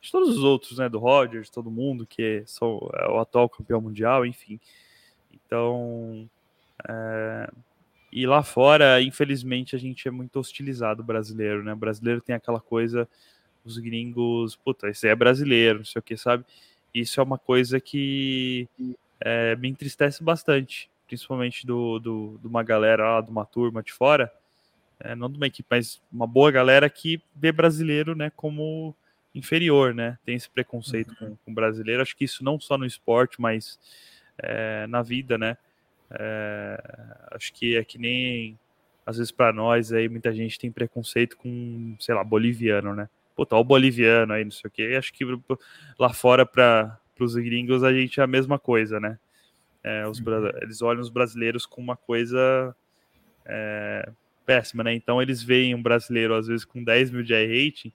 [0.00, 0.88] de todos os outros, né?
[0.88, 4.58] Do Rogers, todo mundo, que são é o atual campeão mundial, enfim.
[5.32, 6.28] Então.
[6.88, 7.50] É...
[8.12, 11.72] E lá fora, infelizmente, a gente é muito hostilizado brasileiro, né?
[11.72, 13.08] O brasileiro tem aquela coisa
[13.64, 16.44] os gringos, puta, esse é brasileiro, não sei o que, sabe?
[16.94, 18.68] Isso é uma coisa que
[19.20, 23.92] é, me entristece bastante, principalmente do, do, de uma galera lá, de uma turma de
[23.92, 24.32] fora,
[24.98, 28.94] é, não de uma equipe, mas uma boa galera que vê brasileiro, né, como
[29.34, 30.18] inferior, né?
[30.24, 31.30] Tem esse preconceito uhum.
[31.30, 32.02] com, com brasileiro.
[32.02, 33.78] Acho que isso não só no esporte, mas
[34.36, 35.56] é, na vida, né?
[36.12, 36.82] É,
[37.32, 38.58] acho que é que nem
[39.06, 43.08] às vezes para nós aí muita gente tem preconceito com, sei lá, boliviano, né?
[43.34, 44.94] Pô, tá o boliviano aí, não sei o quê.
[44.98, 45.24] Acho que
[45.98, 49.18] lá fora para os gringos a gente é a mesma coisa, né?
[49.82, 50.22] É, os,
[50.62, 52.74] eles olham os brasileiros com uma coisa
[53.46, 54.10] é,
[54.44, 54.94] péssima, né?
[54.94, 57.92] Então eles veem um brasileiro às vezes com 10 mil de rating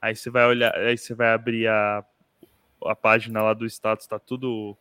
[0.00, 2.04] Aí você vai olhar, aí você vai abrir a,
[2.84, 4.76] a página lá do status, tá tudo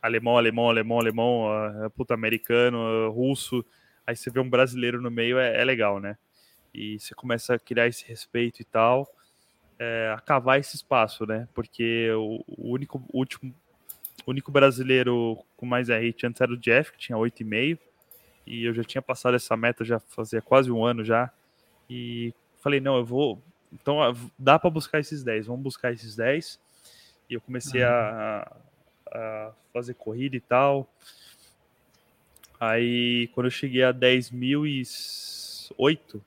[0.00, 3.64] alemão, alemão, alemão, alemão, uh, puta americano, uh, russo.
[4.06, 6.16] Aí você vê um brasileiro no meio, é, é, legal, né?
[6.72, 9.12] E você começa a criar esse respeito e tal,
[9.78, 11.48] é, a cavar esse espaço, né?
[11.54, 13.54] Porque o, o único, o último,
[14.26, 17.78] único brasileiro com mais RT antes era o Jeff, que tinha 8,5.
[18.46, 21.30] E eu já tinha passado essa meta já fazia quase um ano já.
[21.88, 23.42] E falei, não, eu vou,
[23.72, 23.98] então
[24.38, 26.58] dá para buscar esses 10, vamos buscar esses 10.
[27.28, 27.88] E eu comecei uhum.
[27.88, 28.56] a,
[29.12, 30.92] a, fazer corrida e tal.
[32.60, 36.20] Aí quando eu cheguei a 10.008,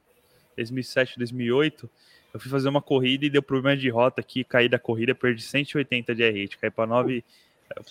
[0.56, 1.90] 2007, 2008,
[2.34, 5.42] eu fui fazer uma corrida e deu problema de rota aqui, caí da corrida, perdi
[5.42, 7.24] 180 de R, caí para 9.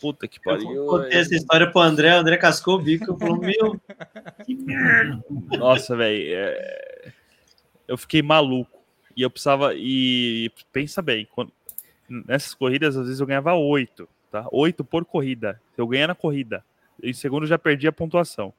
[0.01, 0.75] Puta que pariu.
[0.75, 3.81] Eu contei essa história pro André, o André cascou o bico, falou, meu,
[4.45, 5.25] que merda.
[5.59, 7.13] Nossa, velho, é...
[7.89, 8.79] eu fiquei maluco.
[9.17, 9.75] E eu precisava.
[9.75, 11.53] E pensa bem, quando,
[12.09, 14.47] nessas corridas, às vezes eu ganhava oito, tá?
[14.53, 15.61] Oito por corrida.
[15.77, 16.65] Eu ganhei na corrida.
[17.03, 18.53] Em segundo já perdi a pontuação.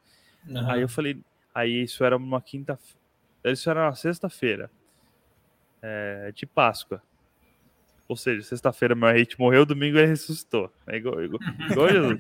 [0.48, 0.70] Uhum.
[0.70, 1.18] Aí eu falei.
[1.54, 2.78] Aí isso era uma quinta.
[3.44, 4.70] Isso era uma sexta-feira.
[5.82, 7.02] É, de Páscoa.
[8.08, 10.72] Ou seja, sexta-feira meu hate morreu, domingo ele ressuscitou.
[10.86, 11.40] É igual, igual,
[11.70, 12.20] igual Jesus.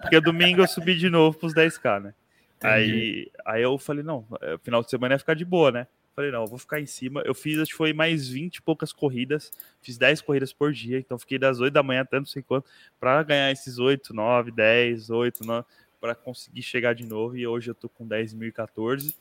[0.00, 2.14] Porque domingo eu subi de novo pros 10k, né?
[2.60, 5.86] Aí, aí eu falei, não, é, final de semana ia ficar de boa, né?
[6.14, 7.22] Falei, não, vou ficar em cima.
[7.24, 9.50] Eu fiz, acho que foi mais 20 e poucas corridas.
[9.82, 10.98] Fiz 10 corridas por dia.
[10.98, 12.68] Então fiquei das 8 da manhã até não sei quanto.
[13.00, 15.66] Para ganhar esses 8, 9, 10, 8, 9.
[16.00, 17.36] Para conseguir chegar de novo.
[17.36, 19.14] E hoje eu tô com 10.014.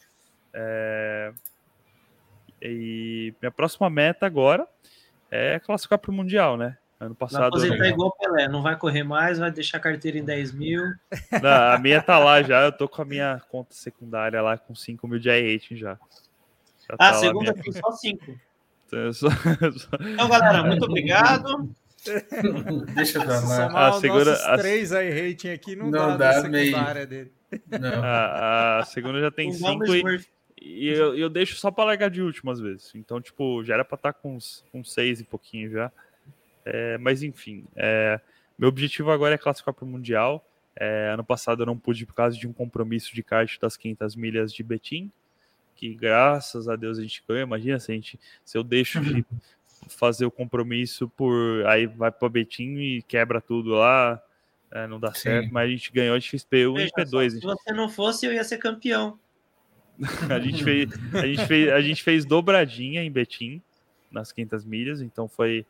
[0.53, 1.34] É...
[2.61, 4.68] E minha próxima meta agora
[5.32, 6.78] é classificar para o Mundial, né?
[6.99, 7.40] Ano passado.
[7.40, 7.86] Vai aposentar não...
[7.90, 10.82] igual o Pelé, não vai correr mais, vai deixar a carteira em 10 mil.
[11.41, 14.74] Não, a minha tá lá já, eu tô com a minha conta secundária lá com
[14.74, 15.98] 5 mil de rating já.
[16.90, 18.36] Já ah, tá segunda tem só cinco.
[18.94, 21.68] Então, galera, muito obrigado.
[22.94, 23.72] Deixa eu falar.
[23.72, 24.58] A ah, segunda, a...
[24.58, 26.76] três aí rating aqui não, não dá, dá meio.
[27.08, 27.32] dele.
[27.70, 27.90] Não.
[28.04, 30.28] A, a, segunda já tem cinco e,
[30.60, 32.92] e eu, eu deixo só para largar de último às vezes.
[32.96, 34.38] Então, tipo, já era para estar tá com,
[34.72, 35.92] com seis e pouquinho já.
[36.66, 38.20] É, mas enfim, é,
[38.58, 40.44] meu objetivo agora é classificar para o Mundial.
[40.76, 44.16] É, ano passado eu não pude por causa de um compromisso de kart das 500
[44.16, 45.12] milhas de Betim
[45.84, 47.44] que graças a Deus a gente ganha.
[47.44, 49.26] Imagina se a gente, se eu deixo de uhum.
[49.90, 54.22] fazer o compromisso por aí vai para Betim e quebra tudo lá,
[54.72, 55.22] é, não dá Sim.
[55.22, 55.54] certo.
[55.54, 57.30] Mas a gente ganhou de XP1 e XP2.
[57.32, 59.20] Se você não fosse, eu ia ser campeão.
[60.30, 63.62] a gente fez, a gente fez, a gente fez dobradinha em Betim
[64.10, 65.66] nas 500 milhas, então foi,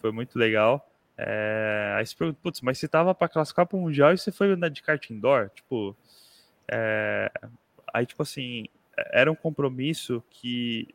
[0.00, 0.86] foi muito legal.
[1.16, 4.30] É, aí você pergunta, putz, mas você tava para classificar para o Mundial e você
[4.30, 5.50] foi andar de kart indoor?
[5.54, 5.96] Tipo,
[6.70, 7.32] é,
[7.92, 8.68] aí, tipo assim,
[9.12, 10.88] era um compromisso que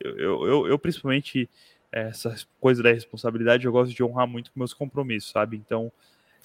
[0.00, 1.48] eu, eu, eu principalmente
[1.90, 5.56] essa coisa da responsabilidade eu gosto de honrar muito com meus compromissos, sabe?
[5.56, 5.90] Então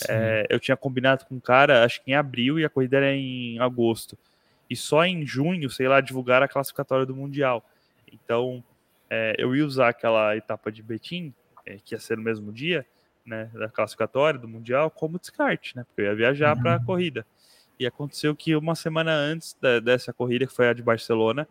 [0.07, 3.13] é, eu tinha combinado com um cara, acho que em abril e a corrida era
[3.13, 4.17] em agosto.
[4.69, 7.65] E só em junho, sei lá, divulgar a classificatória do Mundial.
[8.11, 8.63] Então
[9.09, 11.33] é, eu ia usar aquela etapa de Betim,
[11.65, 12.85] é, que ia ser no mesmo dia,
[13.25, 15.83] né, da classificatória do Mundial, como descarte, né?
[15.83, 16.63] Porque eu ia viajar uhum.
[16.63, 17.25] para a corrida.
[17.81, 21.47] E aconteceu que uma semana antes da, dessa corrida, que foi a de Barcelona,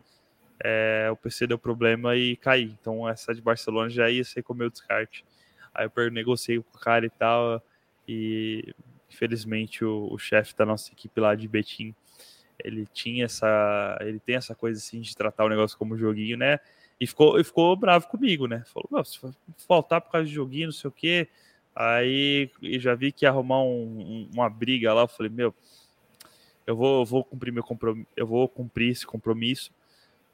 [0.63, 2.73] é, o PC deu problema e caí.
[2.79, 5.25] Então essa de Barcelona já ia ser com o meu descarte.
[5.73, 7.61] Aí eu negociei com o cara e tal.
[8.07, 8.73] E
[9.09, 11.93] infelizmente o, o chefe da nossa equipe lá de Betim,
[12.63, 13.97] ele tinha essa.
[13.99, 16.61] Ele tem essa coisa assim de tratar o negócio como joguinho, né?
[16.97, 18.63] E ficou, e ficou bravo comigo, né?
[18.67, 19.19] Falou, se
[19.67, 21.27] faltar por causa de joguinho, não sei o quê.
[21.75, 22.49] Aí
[22.79, 25.01] já vi que ia arrumar um, um, uma briga lá.
[25.01, 25.53] Eu falei, meu,
[26.65, 29.71] eu vou, eu vou cumprir meu compromisso, eu vou cumprir esse compromisso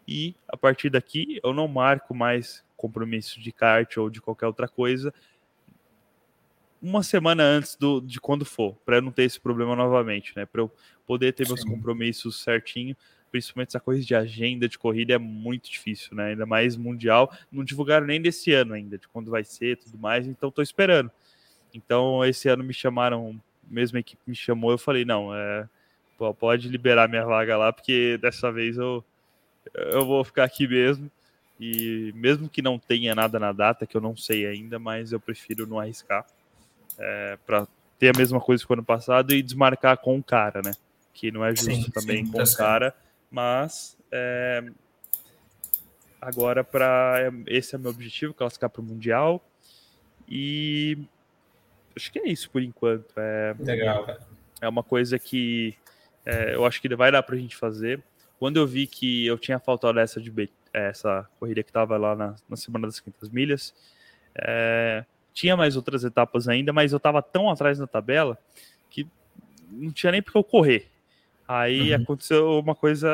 [0.07, 4.67] e a partir daqui eu não marco mais compromisso de kart ou de qualquer outra
[4.67, 5.13] coisa
[6.81, 10.45] uma semana antes do, de quando for, para não ter esse problema novamente, né?
[10.45, 10.71] Para eu
[11.05, 11.53] poder ter Sim.
[11.53, 12.95] meus compromissos certinho.
[13.31, 16.27] principalmente essa coisa de agenda de corrida é muito difícil, né?
[16.27, 17.31] Ainda mais mundial.
[17.51, 21.11] Não divulgaram nem desse ano ainda, de quando vai ser tudo mais, então tô esperando.
[21.73, 25.67] Então, esse ano me chamaram, mesmo a equipe me chamou, eu falei, não, é,
[26.17, 29.03] pô, pode liberar minha vaga lá, porque dessa vez eu,
[29.73, 31.09] eu vou ficar aqui mesmo.
[31.59, 35.19] E mesmo que não tenha nada na data, que eu não sei ainda, mas eu
[35.19, 36.25] prefiro não arriscar
[36.97, 37.67] é, para
[37.97, 40.73] ter a mesma coisa que o ano passado e desmarcar com o cara, né?
[41.13, 42.95] Que não é justo sim, também sim, com tá o cara,
[43.31, 44.63] mas é,
[46.21, 49.43] agora para esse é meu objetivo, classificar para o mundial
[50.29, 50.97] e
[51.95, 53.11] acho que é isso por enquanto.
[53.17, 54.21] É, Legal, cara.
[54.61, 55.75] É uma coisa que
[56.27, 58.03] é, eu acho que vai dar para a gente fazer.
[58.37, 62.35] Quando eu vi que eu tinha faltado essa de essa corrida que estava lá na,
[62.49, 63.73] na semana das 500 milhas,
[64.35, 68.37] é, tinha mais outras etapas ainda, mas eu estava tão atrás na tabela
[68.89, 69.07] que
[69.71, 70.89] não tinha nem porque eu correr.
[71.47, 72.01] Aí uhum.
[72.01, 73.07] aconteceu uma coisa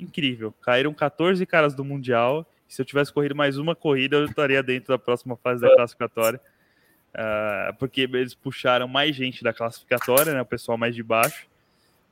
[0.00, 0.52] incrível.
[0.60, 2.44] Caíram 14 caras do Mundial.
[2.66, 6.40] Se eu tivesse corrido mais uma corrida, eu estaria dentro da próxima fase da classificatória.
[7.16, 10.42] Uh, porque eles puxaram mais gente da classificatória, né?
[10.42, 11.46] O pessoal mais de baixo.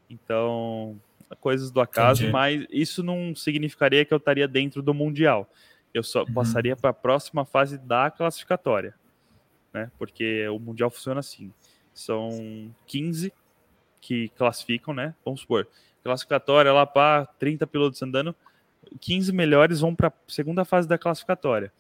[0.09, 0.99] Então,
[1.41, 2.33] coisas do acaso, Entendi.
[2.33, 5.49] mas isso não significaria que eu estaria dentro do Mundial
[5.95, 6.35] eu só uhum.
[6.35, 8.95] passaria para a próxima fase da classificatória,
[9.73, 9.91] né?
[9.97, 11.53] Porque o mundial funciona assim:
[11.95, 13.33] são 15
[14.01, 15.15] que classificam, né?
[15.25, 15.69] Vamos supor,
[16.03, 18.35] classificatória lá para 30 pilotos andando,
[19.01, 21.73] 15 melhores vão para a segunda fase da classificatória,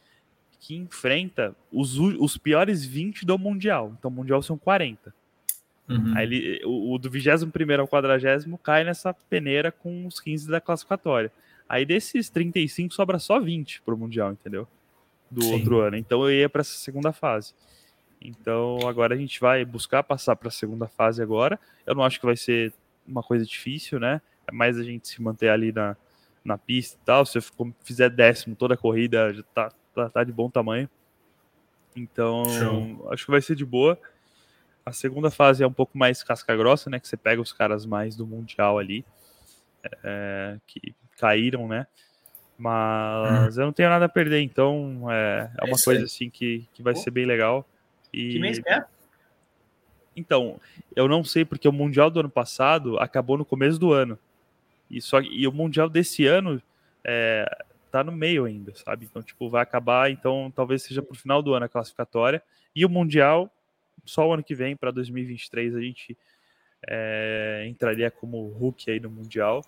[0.64, 3.94] que enfrenta os, os piores 20 do mundial.
[3.98, 5.14] Então, o mundial são 40.
[5.86, 6.14] Uhum.
[6.16, 10.62] Aí ele, o, o do 21 ao 40 cai nessa peneira com os 15 da
[10.62, 11.30] classificatória.
[11.68, 14.66] Aí desses 35 sobra só 20 pro Mundial, entendeu?
[15.30, 15.52] Do Sim.
[15.52, 15.96] outro ano.
[15.96, 17.52] Então eu ia para essa segunda fase.
[18.18, 21.60] Então agora a gente vai buscar passar para a segunda fase agora.
[21.86, 22.72] Eu não acho que vai ser
[23.06, 24.22] uma coisa difícil, né?
[24.46, 25.94] É mais a gente se manter ali na,
[26.42, 27.26] na pista e tal.
[27.26, 27.42] Se eu
[27.82, 30.88] fizer décimo toda a corrida, já tá, tá, tá de bom tamanho.
[31.96, 33.12] Então, Show.
[33.12, 33.98] acho que vai ser de boa.
[34.84, 36.98] A segunda fase é um pouco mais casca grossa, né?
[36.98, 39.04] Que você pega os caras mais do Mundial ali.
[40.02, 41.86] É, que caíram, né?
[42.58, 43.60] Mas hum.
[43.60, 46.94] eu não tenho nada a perder, então é, é uma coisa assim que, que vai
[46.94, 47.66] ser bem legal.
[48.12, 48.32] E...
[48.32, 48.84] Que mês é?
[50.16, 50.60] Então,
[50.94, 54.18] eu não sei porque o Mundial do ano passado acabou no começo do ano.
[54.88, 56.62] E, só, e o Mundial desse ano
[57.02, 57.64] é,
[57.94, 59.06] tá no meio ainda, sabe?
[59.08, 62.42] Então, tipo, vai acabar, então talvez seja pro final do ano a classificatória.
[62.74, 63.48] E o Mundial,
[64.04, 66.18] só o ano que vem, para 2023, a gente
[66.88, 69.64] é, entraria como Hulk aí no Mundial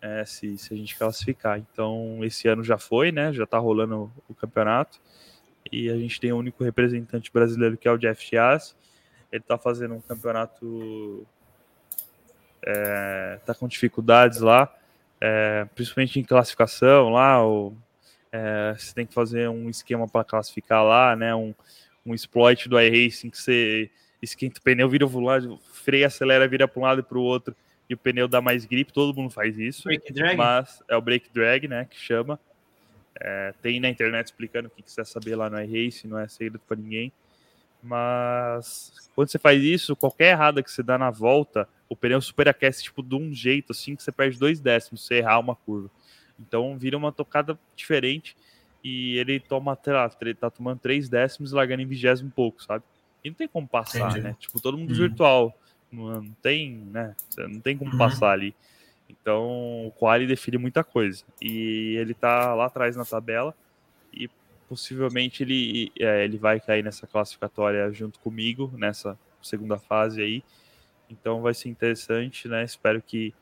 [0.00, 1.56] é, se, se a gente classificar.
[1.56, 3.32] Então, esse ano já foi, né?
[3.32, 5.00] Já tá rolando o, campeonato.
[5.70, 8.74] E a gente tem o único representante brasileiro que é o Jeff Chias.
[9.30, 11.24] Ele tá fazendo um campeonato.
[12.66, 14.72] É, tá com dificuldades lá,
[15.24, 17.46] é, principalmente em classificação lá.
[17.46, 17.72] O,
[18.32, 21.32] é, você tem que fazer um esquema para classificar lá, né?
[21.32, 21.54] Um,
[22.04, 23.88] um exploit do iRacing que você
[24.20, 27.22] esquenta o pneu, vira pro lado, freia, acelera, vira para um lado e para o
[27.22, 27.54] outro
[27.88, 29.84] e o pneu dá mais grip, todo mundo faz isso.
[29.84, 30.36] Break drag?
[30.36, 32.40] Mas é o break drag, né, que chama.
[33.20, 36.58] É, tem na internet explicando o que quiser saber lá no iRace, não é segredo
[36.66, 37.12] para ninguém.
[37.82, 42.82] Mas quando você faz isso, qualquer errada que você dá na volta, o pneu superaquece
[42.82, 45.90] tipo de um jeito assim que você perde dois décimos se errar uma curva.
[46.40, 48.34] Então vira uma tocada diferente
[48.82, 52.82] e ele toma, lá, tá tomando três décimos e largando em vigésimo pouco, sabe?
[53.22, 54.22] E não tem como passar, Entendi.
[54.22, 54.36] né?
[54.40, 54.96] Tipo, todo mundo uhum.
[54.96, 55.56] virtual
[55.92, 57.14] não tem, né?
[57.36, 57.98] Não tem como uhum.
[57.98, 58.54] passar ali.
[59.06, 61.22] Então, o quali define muita coisa.
[61.42, 63.54] E ele tá lá atrás na tabela
[64.10, 64.30] e
[64.66, 70.42] possivelmente ele, é, ele vai cair nessa classificatória junto comigo, nessa segunda fase aí.
[71.12, 72.64] Então vai ser interessante, né?
[72.64, 73.34] Espero que.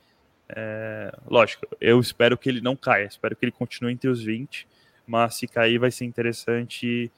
[0.49, 4.67] É, lógico, eu espero que ele não caia, espero que ele continue entre os 20,
[5.07, 7.11] mas se cair vai ser interessante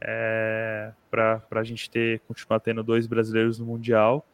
[0.00, 4.26] é, para a gente ter continuar tendo dois brasileiros no Mundial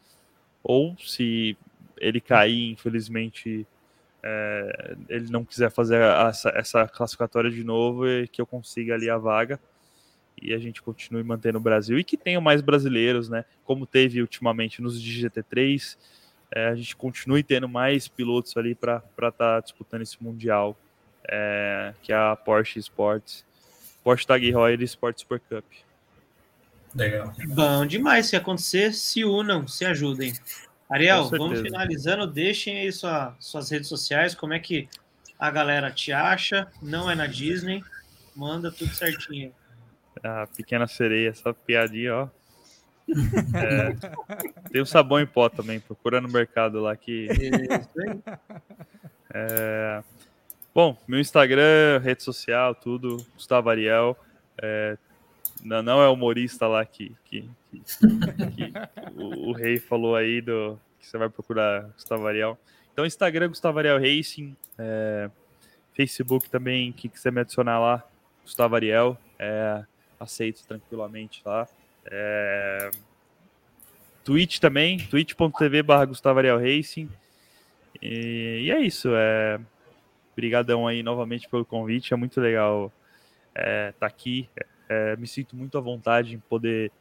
[0.63, 1.57] ou se
[1.99, 3.67] ele cair, infelizmente,
[4.23, 9.09] é, ele não quiser fazer essa, essa, classificatória de novo, e que eu consiga ali
[9.09, 9.59] a vaga
[10.41, 13.45] e a gente continue mantendo o Brasil e que tenham mais brasileiros, né?
[13.65, 15.97] Como teve ultimamente nos GT3,
[16.55, 20.77] é, a gente continue tendo mais pilotos ali para estar tá disputando esse mundial,
[21.29, 23.45] é, que é a Porsche Sports,
[24.05, 25.65] Porsche Tag Heuer Sport Super Cup.
[26.95, 27.33] Legal.
[27.49, 28.27] Bom demais.
[28.27, 30.33] Se acontecer, se unam, se ajudem.
[30.89, 32.27] Ariel, vamos finalizando.
[32.27, 34.89] Deixem aí sua, suas redes sociais, como é que
[35.39, 36.69] a galera te acha.
[36.81, 37.83] Não é na Disney.
[38.35, 39.53] Manda tudo certinho.
[40.27, 42.29] A pequena sereia, essa piadinha, ó.
[43.55, 47.29] É, tem o sabão em pó também, procura no mercado lá que.
[49.39, 50.03] É,
[50.75, 54.17] bom, meu Instagram, rede social, tudo, Gustavo Ariel.
[54.63, 54.97] É,
[55.63, 57.81] não, não é humorista lá que, que, que,
[58.51, 58.73] que
[59.15, 62.59] o, o, rei falou aí do que você vai procurar Gustavo Ariel.
[62.93, 64.57] Então, Instagram, Gustavo Ariel Racing.
[64.79, 65.31] É,
[65.95, 68.03] Facebook também, quem quiser me adicionar lá,
[68.43, 69.19] Gustavo Ariel.
[69.39, 69.85] É,
[70.19, 71.69] aceito tranquilamente lá.
[72.07, 72.91] É...
[74.25, 77.09] Twitch também, twitch.tv barra Gustavo Ariel Racing.
[78.03, 79.11] E, e, é isso.
[79.15, 79.61] É...
[80.33, 82.13] Obrigadão aí novamente pelo convite.
[82.13, 82.93] É muito legal
[83.49, 84.49] estar é, tá aqui.
[84.89, 86.93] É, me sinto muito à vontade em poder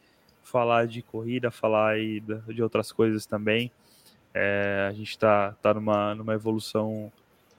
[0.42, 3.70] falar de corrida, falar aí de outras coisas também.
[4.32, 7.12] É, a gente está tá numa, numa evolução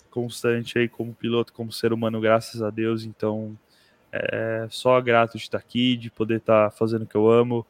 [0.10, 3.04] constante aí como piloto, como ser humano, graças a Deus.
[3.04, 3.58] Então,
[4.31, 7.65] é, só grato de estar aqui, de poder estar fazendo o que eu amo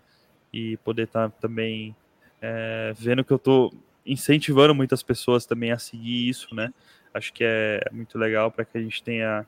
[0.54, 1.96] e poder estar também
[2.42, 3.74] é, vendo que eu estou
[4.06, 6.74] incentivando muitas pessoas também a seguir isso, né?
[7.14, 9.46] Acho que é muito legal para que a gente tenha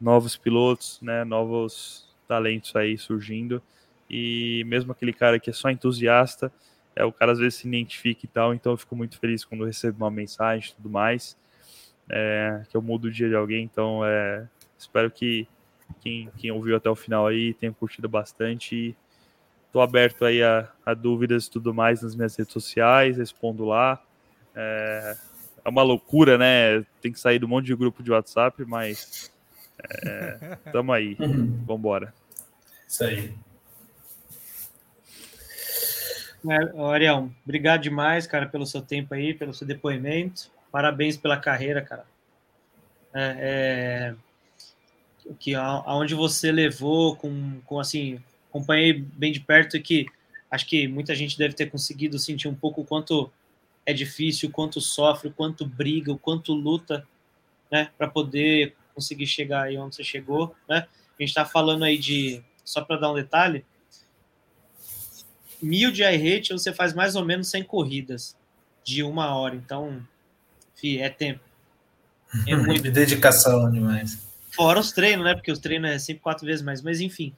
[0.00, 1.24] novos pilotos, né?
[1.24, 3.62] Novos talentos aí surgindo
[4.10, 6.52] e mesmo aquele cara que é só entusiasta,
[6.94, 9.64] é o cara às vezes se identifica e tal, então eu fico muito feliz quando
[9.64, 11.36] recebo uma mensagem e tudo mais,
[12.08, 14.46] é, que eu mudo o dia de alguém, então é,
[14.78, 15.46] espero que
[16.00, 18.96] quem, quem ouviu até o final aí tenha curtido bastante.
[19.66, 24.02] Estou aberto aí a, a, dúvidas e tudo mais nas minhas redes sociais, respondo lá.
[24.54, 25.16] É,
[25.64, 26.84] é, uma loucura, né?
[27.00, 29.30] Tem que sair do monte de grupo de WhatsApp, mas
[30.04, 31.16] é, tamo aí.
[31.18, 31.60] Uhum.
[31.66, 32.14] Vambora.
[32.88, 33.34] Isso aí.
[36.48, 40.50] É, Ariel, obrigado demais, cara, pelo seu tempo aí, pelo seu depoimento.
[40.70, 42.04] Parabéns pela carreira, cara.
[43.12, 44.14] É, é,
[45.34, 50.06] que aonde você levou com, com assim acompanhei bem de perto e que
[50.50, 53.30] acho que muita gente deve ter conseguido sentir um pouco o quanto
[53.84, 57.06] é difícil, o quanto sofre, o quanto briga, o quanto luta,
[57.70, 60.86] né, para poder conseguir chegar aí onde você chegou, né?
[61.18, 63.64] A gente está falando aí de só para dar um detalhe,
[65.62, 68.36] mil de iRate você faz mais ou menos 100 corridas
[68.84, 70.06] de uma hora, então,
[70.74, 71.40] fi, é tempo.
[72.46, 74.18] É muito dedicação demais.
[74.56, 75.34] Fora os treinos, né?
[75.34, 76.80] Porque os treinos é sempre quatro vezes mais.
[76.80, 77.34] Mas enfim,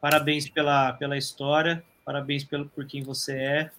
[0.00, 3.70] parabéns pela, pela história, parabéns pelo, por quem você é.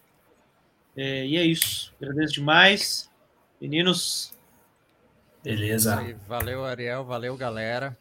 [0.98, 1.94] é e é isso.
[2.02, 3.10] Agradeço demais.
[3.62, 4.34] Meninos.
[5.44, 6.04] Beleza.
[6.28, 7.06] Valeu, Ariel.
[7.06, 7.96] Valeu, galera.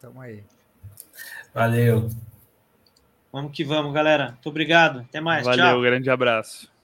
[0.00, 0.42] Tamo aí.
[1.52, 2.08] Valeu.
[3.30, 4.30] Vamos que vamos, galera.
[4.30, 5.00] Muito obrigado.
[5.00, 5.44] Até mais.
[5.44, 5.82] Valeu, Tchau.
[5.82, 6.74] grande abraço.